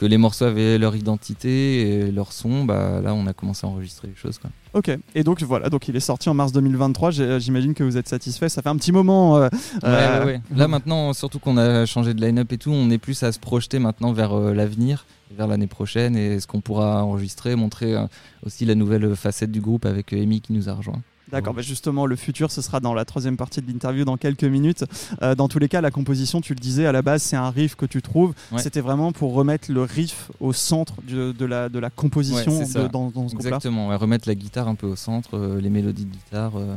que 0.01 0.07
les 0.07 0.17
morceaux 0.17 0.45
avaient 0.45 0.79
leur 0.79 0.95
identité 0.95 1.81
et 2.07 2.11
leur 2.11 2.33
son, 2.33 2.65
bah, 2.65 3.01
là, 3.03 3.13
on 3.13 3.27
a 3.27 3.33
commencé 3.33 3.67
à 3.67 3.69
enregistrer 3.69 4.07
les 4.07 4.15
choses. 4.15 4.39
Quoi. 4.39 4.49
Ok, 4.73 4.89
et 5.13 5.23
donc 5.23 5.43
voilà, 5.43 5.69
donc 5.69 5.87
il 5.87 5.95
est 5.95 5.99
sorti 5.99 6.27
en 6.27 6.33
mars 6.33 6.51
2023. 6.53 7.11
J'ai- 7.11 7.39
J'imagine 7.39 7.75
que 7.75 7.83
vous 7.83 7.97
êtes 7.97 8.07
satisfait. 8.09 8.49
Ça 8.49 8.63
fait 8.63 8.69
un 8.69 8.77
petit 8.77 8.91
moment. 8.91 9.37
euh, 9.37 9.41
Ouais, 9.43 9.49
euh, 9.83 10.19
ouais, 10.21 10.25
ouais. 10.25 10.41
Là 10.55 10.67
maintenant, 10.67 11.13
surtout 11.13 11.37
qu'on 11.37 11.55
a 11.57 11.85
changé 11.85 12.15
de 12.15 12.21
line-up 12.25 12.51
et 12.51 12.57
tout, 12.57 12.71
on 12.71 12.89
est 12.89 12.97
plus 12.97 13.21
à 13.21 13.31
se 13.31 13.37
projeter 13.37 13.77
maintenant 13.77 14.11
vers 14.11 14.33
euh, 14.33 14.55
l'avenir, 14.55 15.05
vers 15.37 15.45
l'année 15.45 15.67
prochaine 15.67 16.15
et 16.15 16.39
ce 16.39 16.47
qu'on 16.47 16.61
pourra 16.61 17.03
enregistrer, 17.05 17.55
montrer 17.55 17.93
euh, 17.95 18.07
aussi 18.43 18.65
la 18.65 18.73
nouvelle 18.73 19.15
facette 19.15 19.51
du 19.51 19.61
groupe 19.61 19.85
avec 19.85 20.13
euh, 20.13 20.23
Amy 20.23 20.41
qui 20.41 20.53
nous 20.53 20.67
a 20.67 20.73
rejoint. 20.73 20.99
D'accord, 21.31 21.53
bah 21.53 21.61
justement, 21.61 22.05
le 22.05 22.15
futur, 22.15 22.51
ce 22.51 22.61
sera 22.61 22.79
dans 22.79 22.93
la 22.93 23.05
troisième 23.05 23.37
partie 23.37 23.61
de 23.61 23.67
l'interview 23.71 24.03
dans 24.05 24.17
quelques 24.17 24.43
minutes. 24.43 24.83
Euh, 25.21 25.33
dans 25.35 25.47
tous 25.47 25.59
les 25.59 25.69
cas, 25.69 25.79
la 25.81 25.91
composition, 25.91 26.41
tu 26.41 26.53
le 26.53 26.59
disais, 26.59 26.85
à 26.85 26.91
la 26.91 27.01
base, 27.01 27.21
c'est 27.23 27.35
un 27.37 27.49
riff 27.49 27.75
que 27.75 27.85
tu 27.85 28.01
trouves. 28.01 28.33
Ouais. 28.51 28.61
C'était 28.61 28.81
vraiment 28.81 29.11
pour 29.13 29.33
remettre 29.33 29.71
le 29.71 29.83
riff 29.83 30.29
au 30.39 30.51
centre 30.51 30.95
de, 31.07 31.45
la, 31.45 31.69
de 31.69 31.79
la 31.79 31.89
composition 31.89 32.59
Ouais, 32.59 32.65
de- 32.65 32.87
dans, 32.87 33.09
dans 33.11 33.27
ce 33.29 33.33
groupe-là. 33.35 33.47
Exactement, 33.55 33.89
ouais, 33.89 33.95
remettre 33.95 34.27
la 34.27 34.35
guitare 34.35 34.67
un 34.67 34.75
peu 34.75 34.87
au 34.87 34.95
centre, 34.95 35.37
euh, 35.37 35.61
les 35.61 35.69
mélodies 35.69 36.05
de 36.05 36.11
guitare 36.11 36.53
euh, 36.57 36.75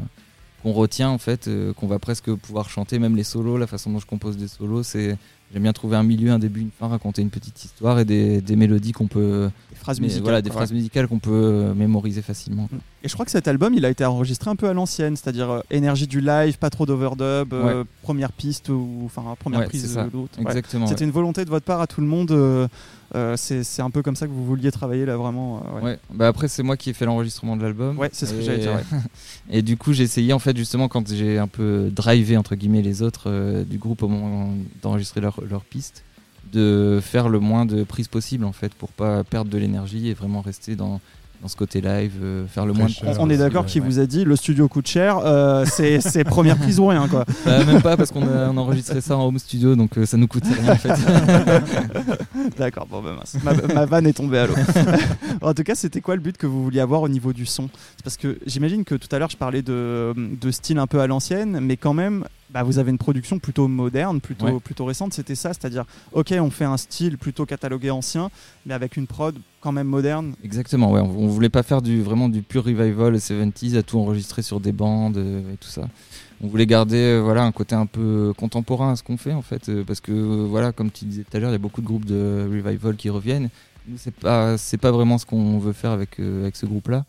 qu'on 0.62 0.72
retient 0.72 1.08
en 1.10 1.18
fait, 1.18 1.50
qu'on 1.76 1.86
va 1.86 1.98
presque 1.98 2.32
pouvoir 2.34 2.70
chanter, 2.70 2.98
même 2.98 3.16
les 3.16 3.24
solos, 3.24 3.56
la 3.58 3.66
façon 3.66 3.90
dont 3.90 3.98
je 3.98 4.06
compose 4.06 4.36
des 4.36 4.48
solos, 4.48 4.82
c'est 4.84 5.18
j'aime 5.52 5.62
bien 5.62 5.72
trouver 5.74 5.96
un 5.96 6.02
milieu, 6.02 6.30
un 6.32 6.38
début, 6.38 6.60
une 6.62 6.70
fin, 6.70 6.88
raconter 6.88 7.20
une 7.22 7.28
petite 7.30 7.62
histoire 7.64 7.98
et 7.98 8.04
des, 8.06 8.40
des 8.40 8.56
mélodies 8.56 8.92
qu'on 8.92 9.06
peut, 9.06 9.50
phrases 9.84 10.00
musicales. 10.00 10.22
voilà, 10.24 10.42
des 10.42 10.50
phrases 10.50 10.72
musicales 10.72 11.06
qu'on 11.08 11.18
peut 11.18 11.30
euh, 11.32 11.74
mémoriser 11.74 12.22
facilement. 12.22 12.68
Et 13.02 13.08
je 13.08 13.12
crois 13.12 13.24
que 13.26 13.30
cet 13.30 13.46
album, 13.48 13.74
il 13.74 13.84
a 13.84 13.90
été 13.90 14.04
enregistré 14.04 14.50
un 14.50 14.56
peu 14.56 14.68
à 14.68 14.72
l'ancienne, 14.72 15.14
c'est-à-dire 15.16 15.50
euh, 15.50 15.60
énergie 15.70 16.06
du 16.06 16.20
live, 16.20 16.58
pas 16.58 16.70
trop 16.70 16.86
d'overdub, 16.86 17.52
euh, 17.52 17.84
première 18.02 18.32
piste 18.32 18.70
ou 18.70 19.02
enfin 19.04 19.22
première 19.38 19.60
Ouais, 19.60 19.66
prise 19.66 19.94
de 19.94 20.00
l'autre. 20.12 20.38
Exactement. 20.40 20.86
C'était 20.86 21.04
une 21.04 21.10
volonté 21.10 21.44
de 21.44 21.50
votre 21.50 21.66
part 21.66 21.80
à 21.82 21.86
tout 21.86 22.00
le 22.00 22.06
monde. 22.06 22.30
euh, 22.30 22.66
c'est 23.36 23.82
un 23.82 23.90
peu 23.90 24.02
comme 24.02 24.16
ça 24.16 24.26
que 24.26 24.32
vous 24.32 24.44
vouliez 24.44 24.72
travailler 24.72 25.04
là, 25.06 25.16
vraiment. 25.16 25.58
euh, 25.58 25.76
ouais. 25.76 25.82
Ouais. 25.84 25.98
Bah 26.12 26.26
après 26.28 26.48
c'est 26.48 26.62
moi 26.62 26.76
qui 26.76 26.90
ai 26.90 26.92
fait 26.94 27.04
l'enregistrement 27.04 27.56
de 27.56 27.62
l'album. 27.62 27.98
Ouais, 27.98 28.08
c'est 28.12 28.26
ce 28.26 28.32
que 28.32 28.40
Et- 28.40 28.42
j'allais 28.42 28.58
dire. 28.58 28.72
ouais. 28.72 28.98
Et 29.50 29.62
du 29.62 29.76
coup 29.76 29.92
j'ai 29.92 30.02
essayé 30.04 30.32
en 30.32 30.38
fait 30.38 30.56
justement 30.56 30.88
quand 30.88 31.06
j'ai 31.12 31.38
un 31.38 31.46
peu 31.46 31.90
drivé 31.94 32.36
entre 32.36 32.54
guillemets 32.56 32.82
les 32.82 33.02
autres 33.02 33.24
euh, 33.26 33.62
du 33.64 33.76
groupe 33.78 34.02
au 34.02 34.08
moment 34.08 34.48
d'enregistrer 34.82 35.20
leur, 35.20 35.38
leur 35.48 35.62
piste, 35.62 36.02
de 36.52 37.00
faire 37.02 37.28
le 37.28 37.40
moins 37.40 37.66
de 37.66 37.84
prises 37.84 38.08
possible 38.08 38.44
en 38.44 38.52
fait 38.52 38.74
pour 38.74 38.90
pas 38.90 39.24
perdre 39.24 39.50
de 39.50 39.58
l'énergie 39.58 40.08
et 40.08 40.14
vraiment 40.14 40.40
rester 40.40 40.76
dans, 40.76 41.00
dans 41.44 41.48
ce 41.48 41.56
côté 41.56 41.82
live, 41.82 42.12
euh, 42.22 42.46
faire 42.46 42.64
le 42.64 42.72
moins 42.72 42.86
de 42.86 42.94
prises 42.94 43.16
On 43.18 43.28
est 43.28 43.36
d'accord 43.36 43.64
possible, 43.64 43.84
qu'il 43.84 43.90
ouais. 43.90 43.96
vous 43.96 44.02
a 44.02 44.06
dit 44.06 44.24
le 44.24 44.34
studio 44.34 44.66
coûte 44.66 44.86
cher, 44.88 45.18
euh, 45.18 45.66
c'est 45.66 46.00
c'est 46.02 46.24
première 46.24 46.56
prise 46.56 46.80
ou 46.80 46.86
rien 46.86 47.06
quoi. 47.06 47.26
Bah, 47.44 47.62
même 47.64 47.82
pas 47.82 47.98
parce 47.98 48.10
qu'on 48.10 48.22
a, 48.22 48.48
on 48.48 48.56
a 48.56 48.60
enregistré 48.60 49.02
ça 49.02 49.16
en 49.18 49.26
home 49.26 49.38
studio 49.38 49.76
donc 49.76 49.98
euh, 49.98 50.06
ça 50.06 50.16
nous 50.16 50.26
coûte 50.26 50.44
rien 50.46 50.72
en 50.72 50.76
fait. 50.76 50.94
D'accord, 52.58 52.86
bon 52.86 53.02
bah 53.02 53.14
mince. 53.18 53.36
Ma, 53.42 53.52
ma 53.74 53.84
vanne 53.84 54.06
est 54.06 54.14
tombée 54.14 54.38
à 54.38 54.46
l'eau. 54.46 54.54
en 55.42 55.52
tout 55.52 55.64
cas, 55.64 55.74
c'était 55.74 56.00
quoi 56.00 56.14
le 56.14 56.22
but 56.22 56.36
que 56.36 56.46
vous 56.46 56.64
vouliez 56.64 56.80
avoir 56.80 57.02
au 57.02 57.08
niveau 57.08 57.32
du 57.32 57.46
son? 57.46 57.68
C'est 57.96 58.04
Parce 58.04 58.16
que 58.16 58.38
j'imagine 58.46 58.84
que 58.84 58.94
tout 58.94 59.08
à 59.12 59.18
l'heure 59.18 59.30
je 59.30 59.36
parlais 59.36 59.62
de, 59.62 60.14
de 60.16 60.50
style 60.50 60.78
un 60.78 60.86
peu 60.86 61.00
à 61.00 61.06
l'ancienne, 61.06 61.58
mais 61.60 61.76
quand 61.76 61.94
même, 61.94 62.24
bah, 62.54 62.62
vous 62.62 62.78
avez 62.78 62.90
une 62.92 62.98
production 62.98 63.40
plutôt 63.40 63.66
moderne, 63.66 64.20
plutôt, 64.20 64.46
Ouais. 64.46 64.60
plutôt 64.60 64.84
récente. 64.84 65.12
C'était 65.12 65.34
ça, 65.34 65.48
c'est-à-dire, 65.52 65.84
ok, 66.12 66.32
on 66.40 66.50
fait 66.50 66.64
un 66.64 66.76
style 66.76 67.18
plutôt 67.18 67.44
catalogué 67.46 67.90
ancien, 67.90 68.30
mais 68.64 68.72
avec 68.74 68.96
une 68.96 69.08
prod 69.08 69.36
quand 69.60 69.72
même 69.72 69.88
moderne. 69.88 70.34
Exactement, 70.44 70.92
ouais. 70.92 71.00
On, 71.00 71.10
on 71.24 71.26
voulait 71.26 71.48
pas 71.48 71.64
faire 71.64 71.82
du 71.82 72.00
vraiment 72.00 72.28
du 72.28 72.42
pur 72.42 72.62
revival 72.64 73.16
70s 73.16 73.76
à 73.76 73.82
tout 73.82 73.98
enregistrer 73.98 74.42
sur 74.42 74.60
des 74.60 74.70
bandes 74.72 75.16
euh, 75.16 75.52
et 75.52 75.56
tout 75.56 75.68
ça. 75.68 75.88
On 76.40 76.46
voulait 76.46 76.66
garder 76.66 76.96
euh, 76.98 77.20
voilà 77.22 77.42
un 77.44 77.50
côté 77.52 77.74
un 77.74 77.86
peu 77.86 78.32
contemporain 78.36 78.92
à 78.92 78.96
ce 78.96 79.02
qu'on 79.02 79.16
fait 79.16 79.32
en 79.32 79.42
fait 79.42 79.68
euh, 79.68 79.82
parce 79.84 80.00
que 80.00 80.12
voilà 80.12 80.70
comme 80.72 80.90
tu 80.92 81.06
disais 81.06 81.24
tout 81.28 81.36
à 81.36 81.40
l'heure, 81.40 81.50
il 81.50 81.54
y 81.54 81.56
a 81.56 81.58
beaucoup 81.58 81.80
de 81.80 81.86
groupes 81.86 82.04
de 82.04 82.46
revival 82.48 82.94
qui 82.96 83.10
reviennent. 83.10 83.48
Nous 83.88 83.96
c'est 83.98 84.14
pas 84.14 84.56
c'est 84.58 84.76
pas 84.78 84.92
vraiment 84.92 85.18
ce 85.18 85.26
qu'on 85.26 85.58
veut 85.58 85.72
faire 85.72 85.90
avec 85.90 86.20
avec 86.20 86.54
ce 86.56 86.66
groupe 86.66 86.88
là. 86.88 87.04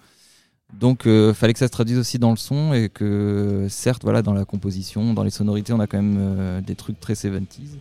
Donc 0.73 1.07
euh, 1.07 1.33
fallait 1.33 1.53
que 1.53 1.59
ça 1.59 1.67
se 1.67 1.71
traduise 1.71 1.97
aussi 1.97 2.19
dans 2.19 2.31
le 2.31 2.37
son 2.37 2.73
et 2.73 2.89
que 2.89 3.67
certes 3.69 4.03
voilà 4.03 4.21
dans 4.21 4.33
la 4.33 4.45
composition, 4.45 5.13
dans 5.13 5.23
les 5.23 5.29
sonorités, 5.29 5.73
on 5.73 5.79
a 5.79 5.87
quand 5.87 6.01
même 6.01 6.17
euh, 6.19 6.61
des 6.61 6.75
trucs 6.75 6.99
très 6.99 7.13
70s 7.13 7.77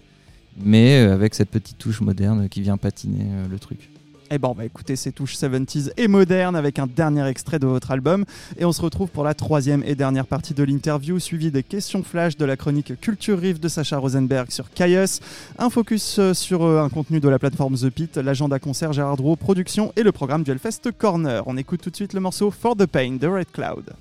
mais 0.56 1.04
euh, 1.04 1.14
avec 1.14 1.34
cette 1.34 1.50
petite 1.50 1.78
touche 1.78 2.00
moderne 2.00 2.48
qui 2.48 2.60
vient 2.60 2.76
patiner 2.76 3.26
le 3.50 3.58
truc. 3.58 3.90
Et 4.30 4.38
bon, 4.38 4.54
bah 4.56 4.64
écoutez, 4.64 4.96
ces 4.96 5.12
touches 5.12 5.36
70s 5.36 5.92
et 5.96 6.08
modernes 6.08 6.56
avec 6.56 6.78
un 6.78 6.86
dernier 6.86 7.26
extrait 7.28 7.58
de 7.58 7.66
votre 7.66 7.90
album. 7.90 8.24
Et 8.58 8.64
on 8.64 8.72
se 8.72 8.80
retrouve 8.80 9.10
pour 9.10 9.22
la 9.22 9.34
troisième 9.34 9.82
et 9.84 9.94
dernière 9.94 10.26
partie 10.26 10.54
de 10.54 10.62
l'interview, 10.62 11.18
suivie 11.18 11.50
des 11.50 11.62
questions 11.62 12.02
flash 12.02 12.36
de 12.36 12.44
la 12.44 12.56
chronique 12.56 12.98
Culture 13.00 13.38
Riff 13.38 13.60
de 13.60 13.68
Sacha 13.68 13.98
Rosenberg 13.98 14.50
sur 14.50 14.70
Caius. 14.70 15.20
Un 15.58 15.68
focus 15.68 16.18
euh, 16.18 16.32
sur 16.32 16.62
euh, 16.62 16.82
un 16.82 16.88
contenu 16.88 17.20
de 17.20 17.28
la 17.28 17.38
plateforme 17.38 17.76
The 17.76 17.90
Pit, 17.90 18.16
l'agenda 18.16 18.58
concert 18.58 18.92
Gérard 18.92 19.16
Drouot 19.16 19.36
Production 19.36 19.92
et 19.96 20.02
le 20.02 20.12
programme 20.12 20.42
du 20.42 20.50
Hellfest 20.50 20.90
Corner. 20.96 21.42
On 21.46 21.56
écoute 21.56 21.82
tout 21.82 21.90
de 21.90 21.96
suite 21.96 22.14
le 22.14 22.20
morceau 22.20 22.50
For 22.50 22.76
the 22.76 22.86
Pain 22.86 23.16
de 23.20 23.26
Red 23.26 23.52
Cloud. 23.52 23.94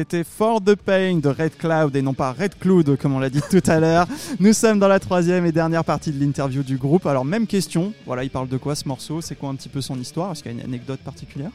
C'était 0.00 0.24
For 0.24 0.62
the 0.64 0.76
Pain 0.76 1.16
de 1.18 1.28
Red 1.28 1.58
Cloud 1.58 1.94
et 1.94 2.00
non 2.00 2.14
pas 2.14 2.32
Red 2.32 2.58
Cloud 2.58 2.96
comme 2.96 3.12
on 3.12 3.18
l'a 3.18 3.28
dit 3.28 3.42
tout 3.50 3.60
à 3.66 3.78
l'heure. 3.80 4.06
Nous 4.38 4.54
sommes 4.54 4.78
dans 4.78 4.88
la 4.88 4.98
troisième 4.98 5.44
et 5.44 5.52
dernière 5.52 5.84
partie 5.84 6.10
de 6.10 6.18
l'interview 6.18 6.62
du 6.62 6.78
groupe. 6.78 7.04
Alors 7.04 7.26
même 7.26 7.46
question, 7.46 7.92
voilà, 8.06 8.24
il 8.24 8.30
parle 8.30 8.48
de 8.48 8.56
quoi 8.56 8.74
ce 8.74 8.88
morceau? 8.88 9.20
C'est 9.20 9.34
quoi 9.34 9.50
un 9.50 9.54
petit 9.56 9.68
peu 9.68 9.82
son 9.82 9.98
histoire? 10.00 10.32
Est-ce 10.32 10.42
qu'il 10.42 10.52
y 10.52 10.54
a 10.54 10.58
une 10.58 10.64
anecdote 10.64 11.00
particulière? 11.00 11.50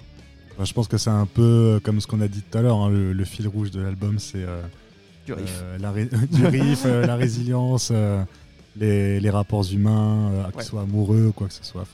Bah, 0.59 0.63
je 0.63 0.73
pense 0.73 0.87
que 0.87 0.99
c'est 0.99 1.09
un 1.09 1.25
peu 1.25 1.79
comme 1.83 1.99
ce 1.99 2.05
qu'on 2.05 2.21
a 2.21 2.27
dit 2.27 2.43
tout 2.43 2.55
à 2.55 2.61
l'heure. 2.61 2.77
hein, 2.77 2.91
le, 2.91 3.13
le 3.13 3.25
fil 3.25 3.47
rouge 3.47 3.71
de 3.71 3.81
l'album, 3.81 4.19
c'est 4.19 4.43
euh, 4.43 4.61
Du 5.25 5.33
riff. 5.33 5.63
euh, 5.63 5.77
la 5.79 5.91
ré- 5.91 6.09
du 6.31 6.45
riff, 6.45 6.83
euh, 6.85 7.03
la 7.07 7.15
résilience, 7.15 7.89
euh, 7.91 8.21
les, 8.77 9.19
les 9.19 9.29
rapports 9.31 9.65
humains, 9.73 10.29
euh, 10.33 10.43
qu'ils 10.49 10.57
Ouais. 10.57 10.63
soient 10.63 10.81
amoureux, 10.83 11.33
quoi 11.35 11.47
que 11.47 11.53
ce 11.53 11.63
soit. 11.63 11.85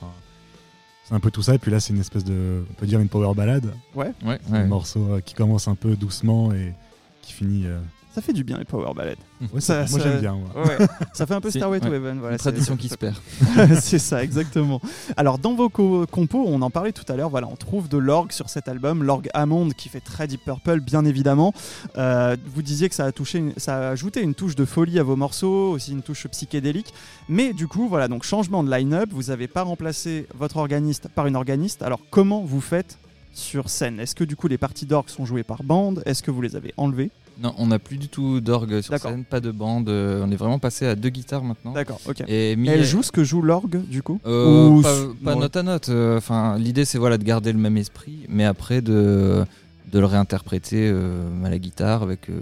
C'est 1.12 1.15
un 1.17 1.19
peu 1.19 1.30
tout 1.30 1.41
ça. 1.43 1.54
Et 1.56 1.58
puis 1.60 1.69
là, 1.71 1.82
c'est 1.82 1.91
une 1.93 2.00
espèce 2.00 2.24
de, 2.24 2.63
on 2.71 2.74
peut 2.76 2.88
dire 2.88 3.02
une 3.02 3.10
power 3.10 3.36
ballade, 3.36 3.73
Ouais, 3.96 4.13
un 4.23 4.54
ouais. 4.54 4.65
morceau 4.65 5.06
euh, 5.12 5.19
qui 5.19 5.33
commence 5.33 5.67
un 5.67 5.75
peu 5.75 5.98
doucement 5.98 6.54
et 6.54 6.73
qui 7.21 7.33
finit. 7.33 7.65
Ça 8.14 8.22
fait 8.22 8.34
du 8.34 8.44
bien 8.44 8.58
les 8.58 8.66
power 8.66 8.94
ballads. 8.94 9.16
ouais, 9.54 9.62
Ça- 9.62 9.80
moi 9.80 9.88
ça- 9.88 10.00
j'aime 10.00 10.20
bien. 10.20 10.34
moi. 10.34 10.66
Ouais, 10.66 10.78
ça 11.14 11.26
fait 11.26 11.34
un 11.34 11.40
peu 11.40 11.50
Starway 11.50 11.80
to 11.80 11.88
ouais. 11.88 11.96
Heaven. 11.96 12.20
Voilà, 12.20 12.34
Une 12.34 12.38
c'est- 12.40 12.52
tradition 12.52 12.76
qui 12.76 12.90
se 12.90 12.96
perd. 12.98 13.16
c'est 13.80 14.00
ça, 14.00 14.22
exactement. 14.22 14.82
Alors, 15.16 15.38
dans 15.38 15.54
vos 15.56 15.70
co- 15.70 16.06
compos, 16.08 16.44
on 16.46 16.62
en 16.62 16.70
parlait 16.70 16.92
tout 16.92 17.06
à 17.08 17.16
l'heure, 17.16 17.30
voilà, 17.30 17.48
on 17.48 17.56
trouve 17.56 17.88
de 17.88 17.98
l'orgue 17.98 18.34
sur 18.34 18.50
cet 18.50 18.68
album, 18.68 19.04
l'orgue 19.04 19.30
Hammond 19.34 19.70
qui 19.70 19.88
fait 19.88 20.02
très 20.02 20.28
Deep 20.28 20.42
Purple, 20.44 20.82
bien 20.82 21.06
évidemment. 21.06 21.54
Euh, 21.98 22.36
vous 22.54 22.62
disiez 22.62 22.90
que 22.90 22.96
ça 22.96 23.06
a, 23.06 23.12
touché, 23.14 23.38
une- 23.38 23.54
ça 23.56 23.78
a 23.78 23.92
ajouté 23.92 24.22
une 24.22 24.36
touche 24.36 24.56
de 24.56 24.66
folie 24.66 25.00
à 25.00 25.04
vos 25.04 25.16
morceaux, 25.16 25.72
aussi 25.72 25.94
une 25.94 26.02
touche 26.02 26.28
psychédélique. 26.28 26.94
Mais 27.30 27.54
du 27.54 27.68
coup, 27.70 27.88
voilà, 27.88 28.10
donc 28.10 28.24
changement 28.24 28.62
de 28.64 28.70
line-up, 28.70 29.10
vous 29.14 29.24
n'avez 29.24 29.48
pas 29.48 29.64
remplacé 29.64 30.28
votre 30.38 30.58
organiste 30.58 31.08
par 31.08 31.28
une 31.28 31.38
organiste. 31.38 31.82
Alors, 31.82 32.02
comment 32.10 32.42
vous 32.42 32.60
faites 32.62 32.98
sur 33.34 33.70
scène? 33.70 34.02
Est-ce 34.02 34.16
que 34.16 34.26
du 34.26 34.36
coup 34.36 34.50
les 34.50 34.58
parties 34.58 34.86
d'orgue 34.86 35.08
sont 35.08 35.26
jouées 35.26 35.44
par 35.44 35.64
bande? 35.64 36.04
Est-ce 36.06 36.22
que 36.22 36.32
vous 36.32 36.42
les 36.42 36.58
avez 36.58 36.74
enlevées? 36.76 37.10
Non, 37.42 37.54
on 37.58 37.67
n'a 37.67 37.79
plus 37.79 37.98
du 37.98 38.08
tout 38.08 38.39
d'orgue 38.39 38.81
sur 38.81 38.92
scène, 39.10 39.23
pas 39.25 39.39
de 39.39 39.50
bande. 39.52 39.89
euh, 39.89 40.23
on 40.23 40.29
est 40.31 40.35
vraiment 40.35 40.60
passé 40.60 40.85
à 40.85 40.96
deux 40.96 41.10
guitares 41.10 41.44
maintenant. 41.44 41.71
D'accord, 41.73 42.00
ok. 42.08 42.23
Et 42.27 42.52
Elle 42.52 42.83
joue 42.85 43.02
ce 43.04 43.12
que 43.12 43.23
joue 43.23 43.42
l'orgue 43.42 43.81
du 43.87 44.04
coup 44.04 44.19
Euh, 44.27 44.67
Ou- 44.67 44.81
pas, 45.23 45.35
note 45.35 45.56
à 45.58 45.63
note. 45.63 45.89
euh, 45.89 46.17
Enfin, 46.17 46.58
l'idée 46.60 46.85
c'est 46.85 46.98
voilà 47.00 47.17
de 47.17 47.23
garder 47.23 47.52
le 47.52 47.60
même 47.60 47.77
esprit, 47.77 48.25
mais 48.29 48.46
après 48.46 48.81
de 48.81 49.44
de 49.92 50.00
le 50.00 50.06
réinterpréter 50.06 50.89
euh, 50.89 51.27
à 51.44 51.50
la 51.50 51.58
guitare 51.60 52.02
avec. 52.04 52.29
euh, 52.29 52.39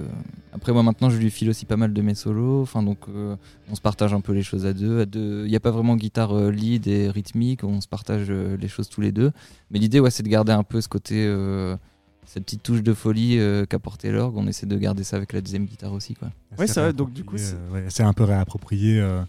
Après 0.53 0.71
moi 0.73 0.83
maintenant 0.83 1.09
je 1.09 1.17
lui 1.17 1.31
file 1.31 1.49
aussi 1.49 1.65
pas 1.65 1.77
mal 1.77 1.93
de 1.93 2.01
mes 2.01 2.13
solos. 2.13 2.61
Enfin 2.61 2.83
donc 2.83 2.97
on 3.71 3.75
se 3.75 3.81
partage 3.81 4.13
un 4.13 4.21
peu 4.21 4.33
les 4.33 4.43
choses 4.43 4.65
à 4.65 4.73
deux. 4.73 5.07
Il 5.45 5.49
n'y 5.49 5.55
a 5.55 5.59
pas 5.61 5.71
vraiment 5.71 5.95
guitare 5.95 6.51
lead 6.51 6.87
et 6.87 7.09
rythmique. 7.09 7.63
On 7.63 7.79
se 7.81 7.87
partage 7.87 8.29
les 8.29 8.67
choses 8.67 8.89
tous 8.89 9.01
les 9.01 9.11
deux. 9.13 9.31
Mais 9.71 9.79
l'idée 9.79 9.99
ouais 10.01 10.11
c'est 10.11 10.23
de 10.23 10.27
garder 10.29 10.51
un 10.51 10.63
peu 10.63 10.81
ce 10.81 10.89
côté. 10.89 11.25
Cette 12.29 12.43
petite 12.43 12.61
touche 12.61 12.83
de 12.83 12.93
folie 12.93 13.39
euh, 13.39 13.65
qu'apportait 13.65 14.11
l'orgue, 14.11 14.37
on 14.37 14.45
essaie 14.45 14.67
de 14.67 14.77
garder 14.77 15.03
ça 15.03 15.17
avec 15.17 15.33
la 15.33 15.41
deuxième 15.41 15.65
guitare 15.65 15.93
aussi. 15.93 16.13
Quoi. 16.13 16.27
Ouais, 16.59 16.67
C'est 16.67 16.79
vrai, 16.79 16.93
donc 16.93 17.11
du 17.11 17.23
coup, 17.23 17.37
euh, 17.37 17.73
ouais, 17.73 17.85
c'est 17.89 18.03
un 18.03 18.13
peu 18.13 18.23
réapproprié 18.23 19.01
euh, 19.01 19.23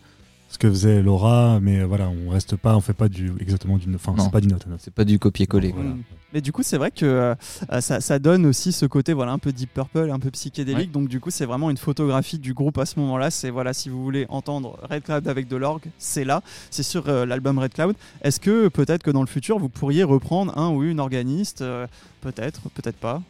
ce 0.50 0.58
que 0.58 0.68
faisait 0.68 1.00
Laura, 1.00 1.60
mais 1.62 1.80
euh, 1.80 1.86
voilà, 1.86 2.10
on 2.10 2.28
reste 2.28 2.56
pas, 2.56 2.76
on 2.76 2.82
fait 2.82 2.92
pas 2.92 3.08
du 3.08 3.32
exactement 3.40 3.78
du, 3.78 3.94
enfin, 3.94 4.14
c'est 4.18 4.30
pas 4.30 4.42
du 4.42 4.48
note. 4.48 4.66
C'est 4.78 4.92
pas 4.92 5.04
du 5.06 5.18
copier-coller. 5.18 5.72
Voilà. 5.74 5.94
Mais 6.32 6.40
du 6.40 6.52
coup, 6.52 6.62
c'est 6.62 6.76
vrai 6.76 6.90
que 6.90 7.04
euh, 7.04 7.80
ça, 7.80 8.00
ça 8.00 8.18
donne 8.18 8.46
aussi 8.46 8.72
ce 8.72 8.86
côté 8.86 9.12
voilà 9.12 9.32
un 9.32 9.38
peu 9.38 9.52
deep 9.52 9.74
purple, 9.74 10.10
un 10.10 10.18
peu 10.18 10.30
psychédélique. 10.30 10.92
Donc 10.92 11.08
du 11.08 11.20
coup, 11.20 11.30
c'est 11.30 11.46
vraiment 11.46 11.70
une 11.70 11.76
photographie 11.76 12.38
du 12.38 12.54
groupe 12.54 12.78
à 12.78 12.86
ce 12.86 12.98
moment-là. 13.00 13.30
C'est 13.30 13.50
voilà, 13.50 13.72
si 13.72 13.88
vous 13.88 14.02
voulez 14.02 14.26
entendre 14.28 14.78
Red 14.88 15.02
Cloud 15.04 15.28
avec 15.28 15.48
de 15.48 15.56
l'orgue, 15.56 15.84
c'est 15.98 16.24
là. 16.24 16.42
C'est 16.70 16.82
sur 16.82 17.08
euh, 17.08 17.26
l'album 17.26 17.58
Red 17.58 17.74
Cloud. 17.74 17.96
Est-ce 18.22 18.40
que 18.40 18.68
peut-être 18.68 19.02
que 19.02 19.10
dans 19.10 19.22
le 19.22 19.26
futur, 19.26 19.58
vous 19.58 19.68
pourriez 19.68 20.04
reprendre 20.04 20.56
un 20.56 20.70
ou 20.70 20.82
une 20.84 21.00
organiste 21.00 21.62
euh, 21.62 21.86
Peut-être, 22.20 22.68
peut-être 22.74 22.98
pas? 22.98 23.22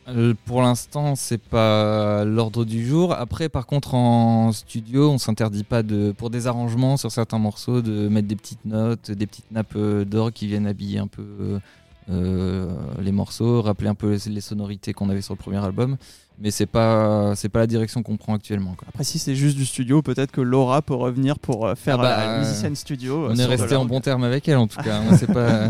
Pour 0.46 0.62
l'instant, 0.62 1.14
c'est 1.14 1.40
pas 1.40 2.24
l'ordre 2.24 2.64
du 2.64 2.84
jour. 2.84 3.12
Après, 3.12 3.48
par 3.48 3.66
contre, 3.66 3.94
en 3.94 4.50
studio, 4.50 5.10
on 5.10 5.18
s'interdit 5.18 5.62
pas 5.62 5.84
de, 5.84 6.10
pour 6.10 6.28
des 6.28 6.48
arrangements 6.48 6.96
sur 6.96 7.12
certains 7.12 7.38
morceaux, 7.38 7.82
de 7.82 8.08
mettre 8.08 8.26
des 8.26 8.34
petites 8.34 8.64
notes, 8.64 9.12
des 9.12 9.26
petites 9.28 9.50
nappes 9.52 9.76
euh, 9.76 10.04
d'or 10.04 10.32
qui 10.32 10.48
viennent 10.48 10.66
habiller 10.66 10.98
un 10.98 11.06
peu 11.06 11.60
les 12.08 13.12
morceaux, 13.12 13.62
rappeler 13.62 13.88
un 13.88 13.94
peu 13.94 14.10
les, 14.10 14.32
les 14.32 14.40
sonorités 14.40 14.92
qu'on 14.92 15.10
avait 15.10 15.22
sur 15.22 15.34
le 15.34 15.38
premier 15.38 15.64
album. 15.64 15.96
Mais 16.42 16.50
c'est 16.50 16.66
pas, 16.66 17.34
c'est 17.36 17.50
pas 17.50 17.58
la 17.58 17.66
direction 17.66 18.02
qu'on 18.02 18.16
prend 18.16 18.34
actuellement. 18.34 18.74
Quoi. 18.74 18.88
Après, 18.88 19.04
si 19.04 19.18
c'est 19.18 19.34
juste 19.34 19.56
du 19.56 19.66
studio, 19.66 20.00
peut-être 20.00 20.30
que 20.32 20.40
Laura 20.40 20.80
peut 20.80 20.94
revenir 20.94 21.38
pour 21.38 21.66
euh, 21.66 21.74
faire 21.74 21.96
Ah 22.00 22.02
bah, 22.02 22.12
euh, 22.14 22.16
la 22.26 22.32
euh, 22.32 22.38
musicienne 22.40 22.74
studio. 22.76 23.24
euh, 23.24 23.28
On 23.30 23.34
est 23.34 23.36
sur 23.36 23.44
de 23.46 23.50
resté 23.50 23.76
en 23.76 23.84
bon 23.84 24.00
terme 24.00 24.24
avec 24.24 24.48
elle, 24.48 24.56
en 24.56 24.66
tout 24.66 24.80
cas. 24.82 25.00
Pas. 25.32 25.68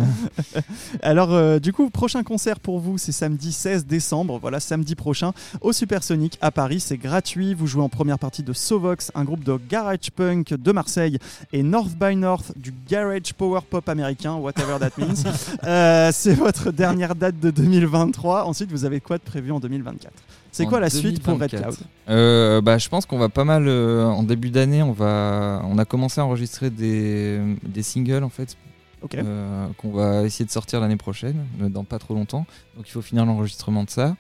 Alors, 1.03 1.33
euh, 1.35 1.59
du 1.59 1.73
coup, 1.73 1.91
prochain 1.91 2.23
concert 2.23 2.61
pour 2.61 2.79
vous, 2.79 2.99
c'est 2.99 3.13
samedi 3.13 3.53
16 3.53 3.87
décembre. 3.87 4.39
Voilà, 4.41 4.61
samedi 4.61 4.95
prochain 4.95 5.33
au 5.61 5.73
Supersonic 5.73 6.39
à 6.41 6.51
Paris. 6.51 6.81
C'est 6.81 6.99
gratuit. 6.99 7.55
Vous 7.55 7.67
jouez 7.67 7.83
en 7.83 7.89
première 7.89 8.19
partie 8.19 8.43
de 8.43 8.53
Sovox, 8.53 9.11
un 9.15 9.25
groupe 9.25 9.43
de 9.45 9.59
garage 9.69 10.11
punk 10.15 10.55
de 10.55 10.73
Marseille, 10.73 11.19
et 11.53 11.63
North 11.63 11.93
by 11.99 12.15
North, 12.17 12.53
du 12.57 12.73
garage 12.89 13.33
power 13.37 13.61
pop 13.69 13.89
américain, 13.89 14.35
whatever 14.35 14.79
that 14.79 14.91
means. 14.99 15.25
Euh, 15.65 16.11
c'est 16.13 16.35
votre 16.35 16.71
dernière 16.71 17.15
date 17.15 17.39
de 17.41 17.51
2023. 17.51 18.45
Ensuite, 18.45 18.71
vous 18.71 18.85
avez 18.85 19.01
quoi 19.01 19.19
de 19.19 19.23
prévu 19.23 19.53
en 19.53 19.61
2024 19.61 20.13
C'est 20.53 20.67
quoi 20.67 20.81
la 20.81 20.91
suite 20.91 21.23
pour 21.23 21.35
Red 21.35 21.51
2024? 21.51 21.77
Cloud 21.77 21.89
Euh, 22.09 22.61
bah, 22.61 22.79
je 22.79 22.89
pense 22.89 23.07
qu'on 23.07 23.19
va 23.19 23.29
pas 23.29 23.45
mal 23.45 23.67
euh, 23.69 24.05
en 24.07 24.23
début 24.23 24.51
d'année. 24.51 24.83
On 24.83 24.93
va, 24.93 25.63
on 25.65 25.79
a 25.79 25.85
commencé 25.85 26.21
à 26.21 26.25
enregistrer 26.25 26.71
des, 26.71 27.41
des 27.67 27.83
singles 27.83 28.25
en 28.25 28.29
fait 28.31 28.57
Ok. 29.03 29.15
euh, 29.15 29.67
qu'on 29.79 29.93
va 29.93 30.23
essayer 30.25 30.45
de 30.45 30.51
sortir 30.51 30.81
l'année 30.81 30.97
prochaine, 30.97 31.47
dans 31.59 31.85
pas 31.85 31.99
trop 31.99 32.15
longtemps. 32.15 32.47
Donc 32.77 32.89
il 32.89 32.91
faut 32.91 33.03
finir 33.03 33.25
l'enregistrement 33.27 33.85
de 33.85 33.91
ça. 33.91 34.17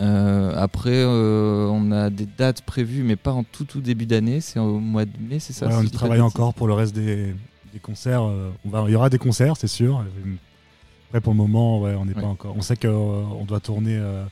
Euh, 0.00 0.52
après, 0.56 0.90
euh, 0.94 1.68
on 1.70 1.92
a 1.92 2.08
des 2.10 2.26
dates 2.26 2.62
prévues, 2.62 3.02
mais 3.04 3.16
pas 3.16 3.32
en 3.32 3.44
tout 3.44 3.64
tout 3.64 3.80
début 3.80 4.06
d'année. 4.06 4.40
C'est 4.40 4.58
au 4.58 4.78
mois 4.80 5.04
de 5.04 5.10
mai, 5.20 5.38
c'est 5.38 5.52
ça 5.52 5.66
Ouais, 5.68 5.74
on 5.76 5.84
travaille 5.88 6.20
encore 6.22 6.54
pour 6.54 6.66
le 6.66 6.72
reste 6.72 6.94
des, 6.94 7.34
des 7.72 7.78
concerts. 7.80 8.22
euh, 8.24 8.50
on 8.64 8.70
va, 8.70 8.84
il 8.88 8.92
y 8.92 8.96
aura 8.96 9.10
des 9.10 9.18
concerts, 9.18 9.56
c'est 9.56 9.66
sûr. 9.68 10.02
Après, 11.08 11.20
pour 11.20 11.34
le 11.34 11.36
moment, 11.36 11.80
ouais, 11.80 11.94
on 11.94 12.06
n'est 12.06 12.14
Ouais. 12.14 12.22
pas 12.22 12.26
encore. 12.28 12.54
On 12.56 12.62
sait 12.62 12.76
qu'on 12.76 13.44
doit 13.46 13.60
tourner 13.60 13.96
euh, 13.98 14.24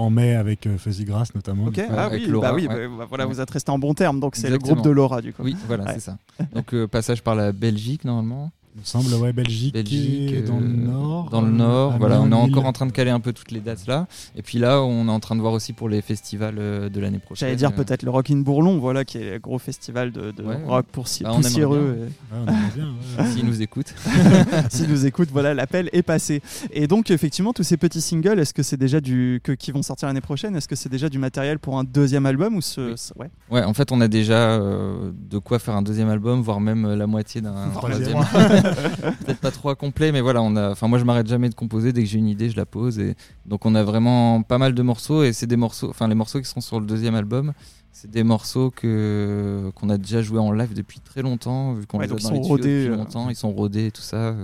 en 0.00 0.10
mai 0.10 0.34
avec 0.34 0.66
euh, 0.66 0.78
Fuzzy 0.78 1.04
Grass 1.04 1.34
notamment. 1.34 1.64
Ok, 1.66 1.78
ah 1.90 2.06
avec 2.06 2.22
oui, 2.22 2.26
Laura, 2.28 2.48
bah 2.50 2.54
oui, 2.54 2.66
ouais. 2.66 2.88
bah, 2.88 3.06
voilà, 3.08 3.26
Ouais. 3.26 3.32
vous 3.34 3.40
êtes 3.40 3.50
resté 3.50 3.70
en 3.70 3.78
bon 3.78 3.94
terme, 3.94 4.18
donc 4.20 4.36
c'est 4.36 4.50
le 4.50 4.58
groupe 4.58 4.82
de 4.82 4.90
Laura 4.90 5.20
du 5.20 5.32
coup. 5.32 5.42
Oui, 5.42 5.56
voilà, 5.66 5.84
Ouais. 5.84 5.94
c'est 5.94 6.00
ça. 6.00 6.16
Donc 6.54 6.72
euh, 6.74 6.86
passage 6.86 7.22
par 7.22 7.34
la 7.34 7.52
Belgique 7.52 8.04
normalement. 8.04 8.50
Il 8.76 8.80
me 8.82 8.84
semble, 8.84 9.12
ouais, 9.14 9.32
Belgique, 9.32 9.74
Belgique, 9.74 10.30
et 10.32 10.42
dans 10.42 10.58
le 10.60 10.64
euh, 10.66 10.68
nord. 10.68 11.28
Dans 11.30 11.40
le 11.42 11.50
nord, 11.50 11.98
voilà, 11.98 12.20
on 12.20 12.30
est 12.30 12.34
encore 12.34 12.66
en 12.66 12.72
train 12.72 12.86
de 12.86 12.92
caler 12.92 13.10
un 13.10 13.18
peu 13.18 13.32
toutes 13.32 13.50
les 13.50 13.58
dates 13.60 13.86
là. 13.88 14.06
Et 14.36 14.42
puis 14.42 14.58
là, 14.58 14.80
on 14.82 15.08
est 15.08 15.10
en 15.10 15.18
train 15.18 15.34
de 15.34 15.40
voir 15.40 15.52
aussi 15.52 15.72
pour 15.72 15.88
les 15.88 16.00
festivals 16.02 16.54
euh, 16.58 16.88
de 16.88 17.00
l'année 17.00 17.18
prochaine. 17.18 17.48
J'allais 17.48 17.56
dire 17.56 17.70
Euh, 17.70 17.72
peut-être 17.84 18.04
le 18.04 18.10
Rock 18.10 18.30
in 18.30 18.36
Bourlon, 18.38 18.78
voilà, 18.78 19.04
qui 19.04 19.18
est 19.18 19.32
le 19.32 19.38
gros 19.40 19.58
festival 19.58 20.12
de, 20.12 20.30
de 20.30 20.42
Ouais. 20.44 20.56
rock 20.66 20.86
pour 20.92 21.08
si, 21.08 21.24
Ah, 21.24 21.30
aimerait 21.30 21.42
poussiéreux. 21.42 21.98
Ouais, 22.00 22.08
on 22.32 22.42
aimerait 22.48 22.54
bien, 22.76 22.88
ouais. 23.18 23.30
S'ils 23.32 23.44
nous 23.44 23.60
écoutent. 23.60 23.92
S'ils 24.70 24.88
nous 24.88 25.04
écoutent, 25.04 25.30
voilà, 25.32 25.52
l'appel 25.52 25.90
est 25.92 26.02
passé. 26.02 26.40
Et 26.72 26.86
donc, 26.86 27.10
effectivement, 27.10 27.52
tous 27.52 27.64
ces 27.64 27.76
petits 27.76 28.00
singles, 28.00 28.38
est-ce 28.38 28.54
que 28.54 28.62
c'est 28.62 28.76
déjà 28.76 29.00
du 29.00 29.40
que, 29.42 29.50
qui 29.52 29.72
vont 29.72 29.82
sortir 29.82 30.06
l'année 30.06 30.20
prochaine 30.20 30.54
Est-ce 30.54 30.68
que 30.68 30.76
c'est 30.76 30.88
déjà 30.88 31.08
du 31.08 31.18
matériel 31.18 31.58
pour 31.58 31.76
un 31.76 31.82
deuxième 31.84 32.24
album 32.24 32.54
ou 32.56 32.60
ce, 32.62 32.80
Oui. 32.80 32.92
ce- 32.96 33.12
ouais. 33.18 33.30
Ouais, 33.50 33.64
en 33.64 33.74
fait, 33.74 33.90
on 33.90 34.00
a 34.00 34.06
déjà 34.08 34.52
euh, 34.52 35.10
de 35.28 35.38
quoi 35.38 35.58
faire 35.58 35.74
un 35.74 35.82
deuxième 35.82 36.08
album, 36.08 36.40
voire 36.40 36.60
même 36.60 36.84
euh, 36.84 36.94
la 36.96 37.08
moitié 37.08 37.40
d'un 37.40 37.68
Troisième. 37.74 38.16
Peut-être 39.24 39.40
pas 39.40 39.50
trop 39.50 39.74
complet, 39.74 40.12
mais 40.12 40.20
voilà, 40.20 40.42
on 40.42 40.54
a. 40.56 40.70
Enfin, 40.70 40.88
moi, 40.88 40.98
je 40.98 41.04
m'arrête 41.04 41.26
jamais 41.26 41.48
de 41.48 41.54
composer. 41.54 41.92
Dès 41.92 42.02
que 42.02 42.08
j'ai 42.08 42.18
une 42.18 42.28
idée, 42.28 42.50
je 42.50 42.56
la 42.56 42.66
pose. 42.66 42.98
Et 42.98 43.14
donc, 43.46 43.66
on 43.66 43.74
a 43.74 43.82
vraiment 43.82 44.42
pas 44.42 44.58
mal 44.58 44.74
de 44.74 44.82
morceaux. 44.82 45.22
Et 45.22 45.32
c'est 45.32 45.46
des 45.46 45.56
morceaux. 45.56 45.88
Enfin, 45.90 46.08
les 46.08 46.14
morceaux 46.14 46.40
qui 46.40 46.48
sont 46.48 46.60
sur 46.60 46.80
le 46.80 46.86
deuxième 46.86 47.14
album, 47.14 47.52
c'est 47.92 48.10
des 48.10 48.22
morceaux 48.24 48.70
que 48.70 49.70
qu'on 49.74 49.88
a 49.90 49.98
déjà 49.98 50.22
joué 50.22 50.38
en 50.38 50.52
live 50.52 50.74
depuis 50.74 51.00
très 51.00 51.22
longtemps, 51.22 51.74
vu 51.74 51.86
qu'on 51.86 51.98
Ouais, 51.98 52.06
les 52.06 52.12
a 52.12 52.16
dans 52.16 52.30
les 52.30 52.38
rodés, 52.40 52.62
depuis 52.84 52.92
euh. 52.94 52.96
longtemps. 52.96 53.28
Ils 53.30 53.36
sont 53.36 53.52
rodés 53.52 53.86
et 53.86 53.90
tout 53.90 54.02
ça. 54.02 54.34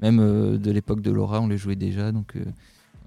Même 0.00 0.18
euh, 0.20 0.58
de 0.58 0.70
l'époque 0.70 1.00
de 1.00 1.10
Laura, 1.10 1.40
on 1.40 1.48
les 1.48 1.58
jouait 1.58 1.76
déjà. 1.76 2.12
Donc. 2.12 2.36
euh, 2.36 2.44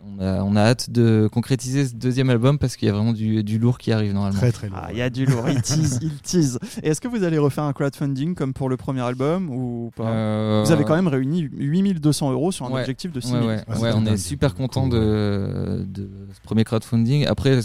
on 0.08 0.22
a, 0.24 0.44
on 0.44 0.56
a 0.56 0.62
hâte 0.62 0.90
de 0.90 1.28
concrétiser 1.32 1.86
ce 1.88 1.96
deuxième 1.96 2.30
album 2.30 2.58
parce 2.60 2.76
qu'il 2.76 2.88
y 2.88 2.90
a 2.90 2.94
vraiment 2.94 3.12
du, 3.14 3.44
du 3.44 3.58
lourd 3.60 3.78
qui 3.78 3.92
arrive 3.92 4.14
normalement. 4.14 4.38
Très 4.38 4.52
très 4.52 4.70
lourd. 4.70 4.78
Ah, 4.82 4.90
il 4.92 4.98
y 4.98 5.02
a 5.02 5.10
du 5.10 5.26
lourd, 5.26 5.50
il 5.50 5.62
tease, 5.62 6.00
il 6.02 6.16
tease. 6.22 6.60
Et 6.84 6.90
est-ce 6.90 7.02
que 7.02 7.08
vous 7.08 7.24
allez 7.24 7.38
refaire 7.38 7.64
un 7.66 7.74
crowdfunding 7.74 8.36
comme 8.36 8.54
pour 8.54 8.70
le 8.70 8.78
premier 8.78 9.02
album 9.02 9.50
ou 9.50 9.92
pas? 9.96 10.08
Euh, 10.10 10.64
Vous 10.66 10.72
avez 10.72 10.84
quand 10.84 10.96
même 10.96 11.08
réuni 11.08 11.42
8200 11.58 12.32
euros 12.32 12.52
sur 12.52 12.66
un 12.66 12.72
Ouais. 12.72 12.82
objectif 12.82 13.12
de 13.12 13.20
6 13.20 13.32
Ouais, 13.34 13.38
000. 13.40 13.48
ouais, 13.50 13.64
Ah, 13.68 13.80
ouais, 13.80 13.92
on 13.96 14.06
est 14.06 14.18
super 14.18 14.56
content 14.56 14.88
de, 14.88 15.86
de 15.88 16.10
ce 16.34 16.42
premier 16.42 16.64
crowdfunding. 16.64 17.26
Après, 17.26 17.60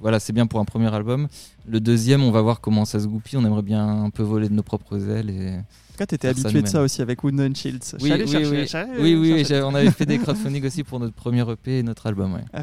voilà, 0.00 0.18
c'est 0.20 0.32
bien 0.32 0.46
pour 0.46 0.60
un 0.60 0.64
premier 0.64 0.92
album. 0.94 1.28
Le 1.68 1.78
deuxième, 1.80 2.22
on 2.22 2.30
va 2.30 2.42
voir 2.42 2.60
comment 2.60 2.84
ça 2.84 2.98
se 3.00 3.06
goupille. 3.06 3.38
On 3.38 3.44
aimerait 3.44 3.62
bien 3.62 3.86
un 4.04 4.10
peu 4.10 4.22
voler 4.22 4.48
de 4.48 4.54
nos 4.54 4.62
propres 4.64 5.08
ailes. 5.08 5.30
Et... 5.30 5.58
En 5.92 5.94
tout 5.94 5.98
cas, 5.98 6.06
t'étais 6.06 6.28
Faire 6.28 6.38
ça 6.38 6.48
habitué 6.48 6.62
de 6.62 6.68
ça 6.68 6.80
aussi 6.80 7.02
avec 7.02 7.22
Wooden 7.22 7.54
Shields. 7.54 7.80
Oui, 8.00 8.14
oui, 8.14 8.26
chercher, 8.26 8.90
oui. 8.98 9.14
Oui, 9.14 9.44
oui, 9.46 9.46
on 9.62 9.74
avait 9.74 9.90
fait 9.90 10.06
des 10.06 10.16
crowdfunding 10.22 10.64
aussi 10.64 10.84
pour 10.84 10.98
notre 10.98 11.12
premier 11.12 11.42
EP 11.50 11.80
et 11.80 11.82
notre 11.82 12.06
album. 12.06 12.32
ouais. 12.32 12.44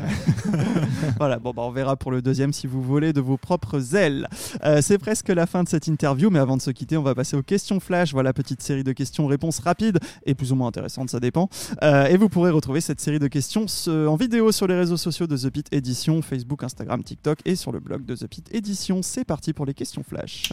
Voilà, 1.20 1.38
bon, 1.38 1.52
bah, 1.52 1.62
on 1.62 1.70
verra 1.70 1.96
pour 1.96 2.10
le 2.10 2.24
deuxième 2.24 2.54
si 2.54 2.66
vous 2.66 2.82
volez 2.82 3.14
de 3.14 3.22
vos 3.22 3.38
propres 3.38 3.96
ailes. 3.96 4.28
Euh, 4.66 4.82
c'est 4.82 4.98
presque 4.98 5.30
la 5.30 5.46
fin 5.46 5.64
de 5.64 5.70
cette 5.70 5.86
interview, 5.86 6.32
mais 6.32 6.40
avant 6.40 6.58
de 6.58 6.62
se 6.64 6.72
quitter, 6.72 6.98
on 6.98 7.04
va 7.04 7.14
passer 7.14 7.38
aux 7.38 7.44
questions 7.44 7.80
flash. 7.80 8.14
Voilà, 8.14 8.34
petite 8.34 8.64
série 8.64 8.84
de 8.84 8.94
questions-réponses 8.94 9.60
rapides 9.60 10.00
et 10.26 10.34
plus 10.34 10.52
ou 10.52 10.56
moins 10.56 10.70
intéressantes, 10.70 11.12
ça 11.12 11.20
dépend. 11.20 11.50
Euh, 11.84 12.08
et 12.08 12.18
vous 12.18 12.30
pourrez 12.30 12.50
retrouver 12.50 12.82
cette 12.82 13.00
série 13.00 13.20
de 13.20 13.28
questions 13.28 13.68
en 13.88 14.16
vidéo 14.16 14.52
sur 14.52 14.66
les 14.66 14.76
réseaux 14.76 14.98
sociaux 14.98 15.28
de 15.28 15.38
The 15.38 15.52
Pit 15.52 15.68
Edition, 15.72 16.24
Facebook, 16.24 16.64
Instagram, 16.64 17.04
TikTok 17.04 17.42
et 17.46 17.56
sur 17.56 17.72
le 17.72 17.80
blog 17.80 18.06
de 18.06 18.16
The 18.16 18.26
Pit 18.26 18.50
Edition. 18.52 19.04
C'est 19.04 19.24
parti 19.24 19.54
pour 19.54 19.68
les 19.68 19.76
questions 19.76 20.02
flash. 20.02 20.52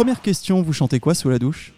Première 0.00 0.22
question, 0.22 0.62
vous 0.62 0.72
chantez 0.72 0.98
quoi 0.98 1.14
sous 1.14 1.28
la 1.28 1.38
douche? 1.38 1.74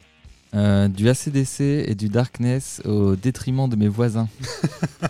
Euh, 0.54 0.86
du 0.86 1.08
ACDC 1.08 1.60
et 1.60 1.96
du 1.96 2.08
Darkness 2.08 2.80
au 2.84 3.16
détriment 3.16 3.68
de 3.68 3.74
mes 3.74 3.88
voisins. 3.88 4.28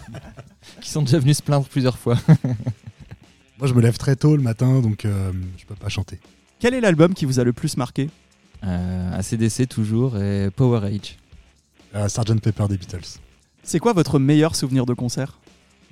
qui 0.80 0.88
sont 0.88 1.02
déjà 1.02 1.18
venus 1.18 1.36
se 1.36 1.42
plaindre 1.42 1.66
plusieurs 1.66 1.98
fois. 1.98 2.16
Moi, 3.58 3.66
je 3.66 3.74
me 3.74 3.82
lève 3.82 3.98
très 3.98 4.16
tôt 4.16 4.34
le 4.34 4.40
matin, 4.40 4.80
donc 4.80 5.04
euh, 5.04 5.30
je 5.58 5.66
peux 5.66 5.74
pas 5.74 5.90
chanter. 5.90 6.20
Quel 6.58 6.72
est 6.72 6.80
l'album 6.80 7.12
qui 7.12 7.26
vous 7.26 7.38
a 7.38 7.44
le 7.44 7.52
plus 7.52 7.76
marqué? 7.76 8.08
Euh, 8.64 9.18
ACDC 9.18 9.68
toujours 9.68 10.16
et 10.16 10.48
Power 10.50 10.82
Age. 10.86 11.18
Euh, 11.94 12.08
Sgt 12.08 12.40
Pepper 12.40 12.66
des 12.70 12.78
Beatles. 12.78 13.18
C'est 13.62 13.78
quoi 13.78 13.92
votre 13.92 14.18
meilleur 14.18 14.56
souvenir 14.56 14.86
de 14.86 14.94
concert? 14.94 15.38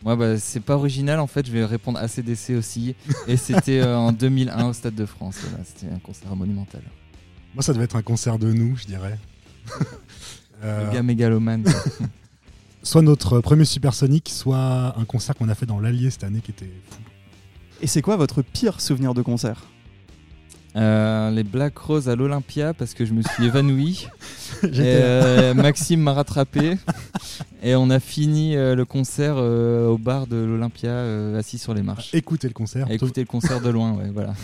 Moi, 0.05 0.17
bah, 0.17 0.39
c'est 0.39 0.61
pas 0.61 0.77
original 0.77 1.21
en 1.21 1.27
fait, 1.27 1.47
je 1.47 1.53
vais 1.53 1.67
répondre 1.67 1.99
ACDC 1.99 2.57
aussi. 2.57 2.95
Et 3.29 3.37
c'était 3.37 3.81
euh, 3.83 3.99
en 3.99 4.13
2001 4.13 4.69
au 4.69 4.73
Stade 4.73 4.95
de 4.95 5.05
France. 5.05 5.37
Voilà, 5.43 5.63
c'était 5.67 5.93
un 5.93 5.99
concert 5.99 6.35
monumental. 6.35 6.81
Moi, 7.55 7.63
ça 7.63 7.73
devait 7.73 7.85
être 7.85 7.97
un 7.97 8.03
concert 8.03 8.39
de 8.39 8.53
nous, 8.53 8.77
je 8.77 8.87
dirais. 8.87 9.19
Euh, 10.63 10.85
Le 10.89 10.93
gars 10.93 11.03
mégalomane. 11.03 11.63
quoi. 11.63 11.73
soit 12.83 13.01
notre 13.01 13.41
premier 13.41 13.65
supersonique, 13.65 14.29
soit 14.29 14.95
un 14.99 15.07
concert 15.07 15.35
qu'on 15.35 15.49
a 15.49 15.55
fait 15.55 15.65
dans 15.65 15.81
l'Allier 15.81 16.11
cette 16.11 16.23
année 16.25 16.41
qui 16.41 16.51
était 16.51 16.71
fou. 16.91 16.99
Et 17.81 17.87
c'est 17.87 18.03
quoi 18.03 18.19
votre 18.19 18.43
pire 18.43 18.79
souvenir 18.83 19.15
de 19.15 19.23
concert? 19.23 19.65
Euh, 20.77 21.31
les 21.31 21.45
Black 21.45 21.79
Rose 21.79 22.11
à 22.11 22.15
l'Olympia 22.15 22.75
parce 22.75 22.93
que 22.93 23.07
je 23.07 23.15
me 23.15 23.23
suis 23.23 23.47
évanoui. 23.47 24.07
Euh, 24.63 25.55
Maxime 25.55 26.01
m'a 26.03 26.13
rattrapé 26.13 26.77
et 27.63 27.75
on 27.77 27.89
a 27.89 27.99
fini 27.99 28.57
euh, 28.57 28.75
le 28.75 28.85
concert 28.85 29.37
euh, 29.39 29.87
au 29.89 29.97
bar 29.97 30.27
de 30.27 30.37
l'Olympia 30.37 30.91
euh, 30.91 31.39
assis 31.39 31.57
sur 31.57 31.73
les 31.73 31.81
marches. 31.83 32.13
Écoutez 32.13 32.47
le 32.49 32.53
concert. 32.53 32.91
Et 32.91 32.97
écouter 32.97 33.23
le 33.23 33.27
concert 33.27 33.63
de 33.63 33.71
loin, 33.71 33.93
ouais, 33.95 34.11
voilà. 34.13 34.35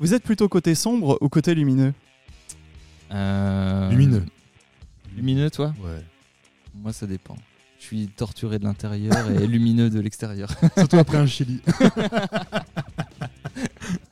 Vous 0.00 0.12
êtes 0.12 0.22
plutôt 0.22 0.50
côté 0.50 0.74
sombre 0.74 1.16
ou 1.22 1.30
côté 1.30 1.54
lumineux? 1.54 1.94
Euh, 1.94 2.07
Lumineux. 3.10 4.24
Lumineux, 5.16 5.50
toi 5.50 5.74
Ouais. 5.82 6.02
Moi, 6.74 6.92
ça 6.92 7.06
dépend. 7.06 7.36
Je 7.80 7.84
suis 7.84 8.08
torturé 8.08 8.58
de 8.58 8.64
l'intérieur 8.64 9.30
et 9.30 9.46
lumineux 9.48 9.88
de 9.90 10.00
l'extérieur. 10.00 10.50
Surtout 10.76 10.96
après 10.98 11.18
un 11.18 11.26
Chili. 11.26 11.60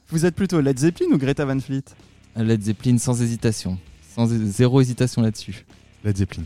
Vous 0.08 0.24
êtes 0.24 0.34
plutôt 0.34 0.60
Led 0.60 0.78
Zeppelin 0.78 1.06
ou 1.12 1.18
Greta 1.18 1.44
Van 1.44 1.58
Fleet 1.58 1.82
Led 2.36 2.62
Zeppelin 2.62 2.98
sans 2.98 3.20
hésitation. 3.20 3.78
Sans 4.14 4.26
zéro 4.26 4.80
hésitation 4.80 5.22
là-dessus. 5.22 5.66
Led 6.04 6.16
Zeppelin. 6.16 6.44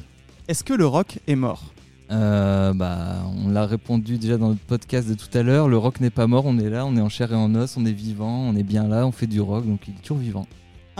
Est-ce 0.48 0.64
que 0.64 0.72
le 0.72 0.86
rock 0.86 1.18
est 1.26 1.36
mort 1.36 1.72
Euh, 2.10 2.72
bah, 2.72 3.22
on 3.44 3.48
l'a 3.50 3.66
répondu 3.66 4.18
déjà 4.18 4.36
dans 4.38 4.48
notre 4.48 4.60
podcast 4.62 5.08
de 5.08 5.14
tout 5.14 5.28
à 5.36 5.42
l'heure. 5.42 5.68
Le 5.68 5.76
rock 5.76 6.00
n'est 6.00 6.10
pas 6.10 6.26
mort, 6.26 6.46
on 6.46 6.58
est 6.58 6.70
là, 6.70 6.86
on 6.86 6.96
est 6.96 7.00
en 7.00 7.08
chair 7.08 7.32
et 7.32 7.36
en 7.36 7.54
os, 7.54 7.76
on 7.76 7.84
est 7.84 7.92
vivant, 7.92 8.40
on 8.48 8.56
est 8.56 8.62
bien 8.62 8.88
là, 8.88 9.06
on 9.06 9.12
fait 9.12 9.26
du 9.26 9.40
rock, 9.40 9.66
donc 9.66 9.86
il 9.86 9.94
est 9.94 10.02
toujours 10.02 10.18
vivant. 10.18 10.46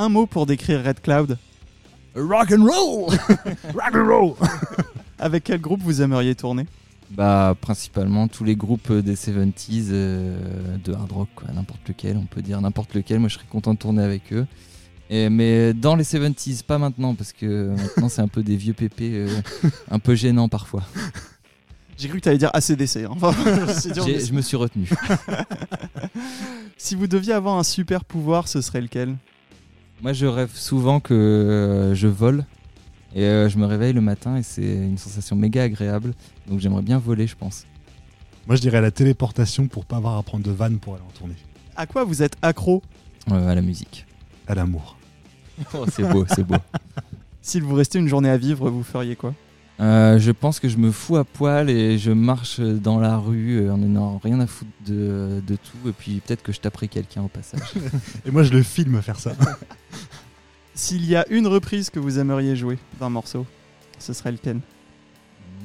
Un 0.01 0.09
mot 0.09 0.25
pour 0.25 0.47
décrire 0.47 0.83
Red 0.83 1.03
Cloud 1.03 1.37
Rock 2.15 2.53
and 2.53 2.65
roll 2.65 3.11
Rock 3.75 3.95
and 3.95 4.07
roll 4.09 4.35
Avec 5.19 5.45
quel 5.45 5.61
groupe 5.61 5.83
vous 5.83 6.01
aimeriez 6.01 6.35
tourner 6.35 6.65
Bah, 7.11 7.55
principalement 7.61 8.27
tous 8.27 8.43
les 8.45 8.57
groupes 8.57 8.91
des 8.91 9.15
70s 9.15 9.89
euh, 9.91 10.79
de 10.83 10.95
hard 10.95 11.13
rock, 11.13 11.29
quoi, 11.37 11.49
n'importe 11.53 11.87
lequel, 11.87 12.17
on 12.17 12.25
peut 12.25 12.41
dire 12.41 12.59
n'importe 12.63 12.95
lequel. 12.95 13.19
Moi, 13.21 13.29
je 13.29 13.35
serais 13.35 13.45
content 13.51 13.75
de 13.75 13.79
tourner 13.79 14.03
avec 14.03 14.33
eux. 14.33 14.47
Et, 15.11 15.29
mais 15.29 15.75
dans 15.75 15.97
les 15.97 16.05
70s, 16.05 16.63
pas 16.65 16.79
maintenant, 16.79 17.15
parce 17.15 17.35
que 17.35 17.69
maintenant, 17.77 18.09
c'est 18.09 18.23
un 18.23 18.29
peu 18.29 18.43
des 18.43 18.57
vieux 18.57 18.73
pépés, 18.73 19.11
euh, 19.13 19.29
un 19.91 19.99
peu 19.99 20.15
gênants 20.15 20.49
parfois. 20.49 20.83
J'ai 21.99 22.09
cru 22.09 22.17
que 22.19 22.23
tu 22.23 22.29
allais 22.31 22.39
dire 22.39 22.51
ACDC. 22.55 23.05
hein. 23.05 23.09
Enfin, 23.11 23.33
Je 23.35 24.33
me 24.33 24.41
suis 24.41 24.57
retenu. 24.57 24.89
Si 26.79 26.95
vous 26.95 27.07
deviez 27.07 27.35
avoir 27.35 27.59
un 27.59 27.63
super 27.65 28.07
pouvoir, 28.07 28.49
ce 28.49 28.63
serait 28.63 28.81
lequel? 28.81 29.17
Moi, 30.03 30.13
je 30.13 30.27
rêve 30.27 30.55
souvent 30.55 31.01
que 31.01 31.15
euh, 31.15 31.95
je 31.95 32.09
vole. 32.09 32.45
Et 33.15 33.25
euh, 33.25 33.49
je 33.49 33.59
me 33.59 33.67
réveille 33.67 33.93
le 33.93 34.01
matin 34.01 34.37
et 34.37 34.43
c'est 34.43 34.63
une 34.63 34.99
sensation 34.99 35.35
méga 35.37 35.65
agréable. 35.65 36.15
Donc 36.47 36.61
j'aimerais 36.61 36.83
bien 36.83 36.99
voler, 36.99 37.27
je 37.27 37.37
pense. 37.37 37.67
Moi, 38.47 38.57
je 38.57 38.61
dirais 38.61 38.81
la 38.81 38.91
téléportation 38.91 39.67
pour 39.67 39.85
pas 39.85 39.97
avoir 39.97 40.17
à 40.17 40.23
prendre 40.23 40.45
de 40.45 40.51
vanne 40.51 40.79
pour 40.79 40.95
aller 40.95 41.03
en 41.07 41.19
tournée. 41.19 41.35
À 41.77 41.87
quoi 41.87 42.05
vous 42.05 42.23
êtes 42.23 42.37
accro? 42.41 42.83
Euh, 43.31 43.49
à 43.49 43.55
la 43.55 43.63
musique. 43.63 44.07
À 44.47 44.55
l'amour. 44.55 44.97
Oh, 45.75 45.85
c'est 45.93 46.05
beau, 46.05 46.25
c'est 46.29 46.45
beau. 46.45 46.57
S'il 47.43 47.63
vous 47.63 47.75
restait 47.75 47.99
une 47.99 48.09
journée 48.09 48.31
à 48.31 48.37
vivre, 48.37 48.71
vous 48.71 48.83
feriez 48.83 49.17
quoi? 49.17 49.35
Euh, 49.81 50.19
je 50.19 50.31
pense 50.31 50.61
que 50.61 50.69
je 50.69 50.77
me 50.77 50.91
fous 50.91 51.17
à 51.17 51.25
poil 51.25 51.71
et 51.71 51.97
je 51.97 52.11
marche 52.11 52.61
dans 52.61 52.99
la 52.99 53.17
rue 53.17 53.61
euh, 53.61 53.73
en 53.73 53.79
n'ayant 53.79 54.21
rien 54.23 54.39
à 54.41 54.47
foutre 54.47 54.71
de, 54.87 55.43
de 55.47 55.57
tout. 55.57 55.89
Et 55.89 55.93
puis 55.93 56.21
peut-être 56.21 56.43
que 56.43 56.53
je 56.53 56.61
taperai 56.61 56.89
quelqu'un 56.89 57.23
au 57.23 57.29
passage. 57.29 57.73
Et 58.27 58.31
moi, 58.31 58.43
je 58.43 58.53
le 58.53 58.63
filme 58.63 59.01
faire 59.01 59.19
ça. 59.19 59.33
S'il 60.75 61.07
y 61.07 61.17
a 61.17 61.27
une 61.31 61.47
reprise 61.47 61.91
que 61.91 61.99
vous 61.99 62.19
aimeriez 62.19 62.57
jouer 62.57 62.79
d'un 62.99 63.09
morceau, 63.09 63.47
ce 63.99 64.13
serait 64.13 64.33
lequel? 64.33 64.61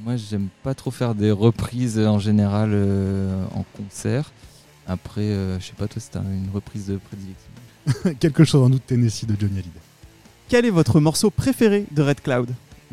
Moi, 0.04 0.18
j'aime 0.18 0.50
pas 0.62 0.74
trop 0.74 0.92
faire 0.92 1.16
des 1.16 1.32
reprises 1.32 2.00
en 2.00 2.20
général 2.20 2.72
euh, 2.74 3.44
en 3.54 3.66
concert. 3.76 4.32
Après, 4.88 5.22
euh, 5.22 5.60
je 5.60 5.66
sais 5.66 5.74
pas, 5.74 5.88
toi, 5.88 6.02
c'est 6.02 6.18
une 6.18 6.50
reprise 6.54 6.88
de 6.88 6.98
prédilection. 6.98 8.14
Quelque 8.20 8.44
chose 8.44 8.62
en 8.62 8.72
août 8.72 8.82
Tennessee 8.86 9.26
de 9.26 9.36
Johnny 9.40 9.60
Hallyday. 9.60 9.80
Quel 10.48 10.66
est 10.66 10.70
votre 10.70 11.00
morceau 11.00 11.32
préféré 11.32 11.86
de 11.92 12.04
Red 12.04 12.22
Cloud? 12.22 12.50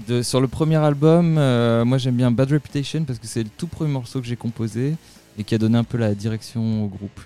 De, 0.09 0.22
sur 0.22 0.40
le 0.40 0.49
premier 0.49 0.76
album, 0.76 1.36
euh, 1.38 1.84
moi 1.84 1.99
j'aime 1.99 2.16
bien 2.16 2.30
Bad 2.30 2.51
Reputation 2.51 3.05
parce 3.05 3.18
que 3.18 3.26
c'est 3.26 3.43
le 3.43 3.51
tout 3.51 3.66
premier 3.66 3.90
morceau 3.93 4.20
que 4.20 4.26
j'ai 4.26 4.36
composé 4.36 4.95
et 5.38 5.45
qui 5.45 5.55
a 5.55 5.59
donné 5.59 5.76
un 5.78 5.84
peu 5.84 5.99
la 5.99 6.14
direction 6.14 6.84
au 6.84 6.88
groupe. 6.88 7.20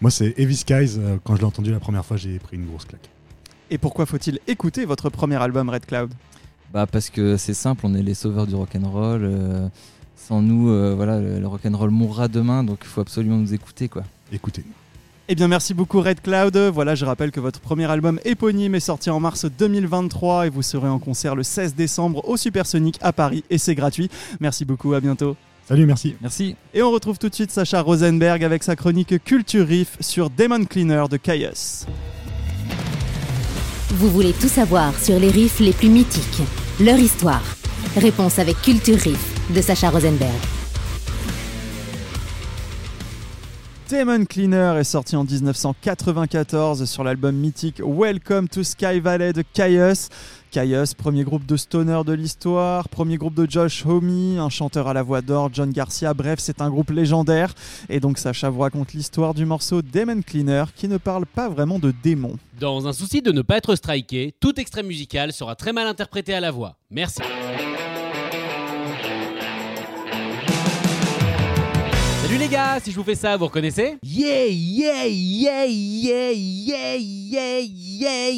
Moi, 0.00 0.10
c'est 0.10 0.34
Heavy 0.38 0.56
Skies. 0.56 0.96
euh, 0.98 1.16
Quand 1.24 1.34
je 1.34 1.40
l'ai 1.40 1.46
entendu 1.46 1.70
la 1.70 1.80
première 1.80 2.04
fois, 2.04 2.16
j'ai 2.16 2.38
pris 2.38 2.56
une 2.56 2.66
grosse 2.66 2.84
claque. 2.84 3.08
Et 3.70 3.78
pourquoi 3.78 4.04
faut-il 4.06 4.38
écouter 4.46 4.84
votre 4.84 5.10
premier 5.10 5.36
album 5.36 5.68
Red 5.70 5.86
Cloud? 5.86 6.12
Bah 6.72 6.86
parce 6.86 7.08
que 7.10 7.36
c'est 7.36 7.54
simple, 7.54 7.82
on 7.86 7.94
est 7.94 8.02
les 8.02 8.14
sauveurs 8.14 8.46
du 8.46 8.54
rock'n'roll. 8.54 9.22
euh, 9.24 9.68
sans 10.16 10.40
nous, 10.40 10.70
euh, 10.70 10.94
voilà, 10.94 11.20
le, 11.20 11.40
le 11.40 11.46
rock'n'roll 11.46 11.90
mourra 11.90 12.28
demain, 12.28 12.62
donc 12.64 12.78
il 12.82 12.86
faut 12.88 13.00
absolument 13.00 13.36
nous 13.38 13.54
écouter 13.54 13.88
quoi. 13.88 14.02
Écoutez. 14.32 14.64
Eh 15.28 15.34
bien, 15.36 15.46
merci 15.46 15.72
beaucoup 15.72 16.00
Red 16.00 16.20
Cloud. 16.20 16.56
Voilà, 16.74 16.94
je 16.94 17.04
rappelle 17.04 17.30
que 17.30 17.38
votre 17.38 17.60
premier 17.60 17.88
album 17.90 18.18
éponyme 18.24 18.74
est 18.74 18.80
sorti 18.80 19.08
en 19.08 19.20
mars 19.20 19.46
2023 19.46 20.46
et 20.46 20.50
vous 20.50 20.62
serez 20.62 20.88
en 20.88 20.98
concert 20.98 21.36
le 21.36 21.44
16 21.44 21.74
décembre 21.74 22.28
au 22.28 22.36
Supersonic 22.36 22.98
à 23.00 23.12
Paris 23.12 23.44
et 23.48 23.58
c'est 23.58 23.76
gratuit. 23.76 24.10
Merci 24.40 24.64
beaucoup, 24.64 24.94
à 24.94 25.00
bientôt. 25.00 25.36
Salut, 25.68 25.86
merci. 25.86 26.16
Merci. 26.20 26.56
Et 26.74 26.82
on 26.82 26.90
retrouve 26.90 27.18
tout 27.18 27.28
de 27.28 27.34
suite 27.34 27.52
Sacha 27.52 27.80
Rosenberg 27.80 28.42
avec 28.42 28.64
sa 28.64 28.74
chronique 28.74 29.22
Culture 29.22 29.66
Riff 29.66 29.96
sur 30.00 30.28
Demon 30.28 30.64
Cleaner 30.64 31.04
de 31.08 31.16
Caius. 31.16 31.86
Vous 33.90 34.10
voulez 34.10 34.32
tout 34.32 34.48
savoir 34.48 34.98
sur 34.98 35.20
les 35.20 35.30
riffs 35.30 35.60
les 35.60 35.72
plus 35.72 35.88
mythiques, 35.88 36.42
leur 36.80 36.98
histoire. 36.98 37.42
Réponse 37.96 38.40
avec 38.40 38.60
Culture 38.60 38.98
Riff 38.98 39.52
de 39.54 39.60
Sacha 39.60 39.90
Rosenberg. 39.90 40.61
Demon 43.92 44.24
Cleaner 44.24 44.76
est 44.78 44.84
sorti 44.84 45.16
en 45.16 45.24
1994 45.24 46.86
sur 46.86 47.04
l'album 47.04 47.36
mythique 47.36 47.78
Welcome 47.84 48.48
to 48.48 48.62
Sky 48.62 49.00
Valley 49.00 49.34
de 49.34 49.42
Caius. 49.42 50.08
Caius, 50.50 50.94
premier 50.94 51.24
groupe 51.24 51.44
de 51.44 51.58
stoner 51.58 52.00
de 52.06 52.14
l'histoire, 52.14 52.88
premier 52.88 53.18
groupe 53.18 53.34
de 53.34 53.46
Josh 53.48 53.84
Homme, 53.84 54.38
un 54.38 54.48
chanteur 54.48 54.88
à 54.88 54.94
la 54.94 55.02
voix 55.02 55.20
d'or, 55.20 55.50
John 55.52 55.70
Garcia, 55.70 56.14
bref, 56.14 56.38
c'est 56.38 56.62
un 56.62 56.70
groupe 56.70 56.88
légendaire. 56.88 57.52
Et 57.90 58.00
donc 58.00 58.16
Sacha 58.16 58.48
vous 58.48 58.60
raconte 58.60 58.94
l'histoire 58.94 59.34
du 59.34 59.44
morceau 59.44 59.82
Demon 59.82 60.22
Cleaner 60.22 60.64
qui 60.74 60.88
ne 60.88 60.96
parle 60.96 61.26
pas 61.26 61.50
vraiment 61.50 61.78
de 61.78 61.92
démons. 62.02 62.38
Dans 62.58 62.88
un 62.88 62.94
souci 62.94 63.20
de 63.20 63.30
ne 63.30 63.42
pas 63.42 63.58
être 63.58 63.74
striké, 63.74 64.34
tout 64.40 64.58
extrait 64.58 64.82
musical 64.82 65.34
sera 65.34 65.54
très 65.54 65.74
mal 65.74 65.86
interprété 65.86 66.32
à 66.32 66.40
la 66.40 66.50
voix. 66.50 66.76
Merci. 66.90 67.20
Salut 72.32 72.44
les 72.44 72.48
gars, 72.48 72.80
si 72.80 72.90
je 72.90 72.96
vous 72.96 73.04
fais 73.04 73.14
ça, 73.14 73.36
vous 73.36 73.44
reconnaissez 73.44 73.98
Yeah, 74.02 74.46
yeah, 74.48 75.04
yeah, 75.06 75.66
yeah, 75.66 76.32
yeah, 76.32 76.32
yeah, 76.32 77.60
yeah, 77.60 78.30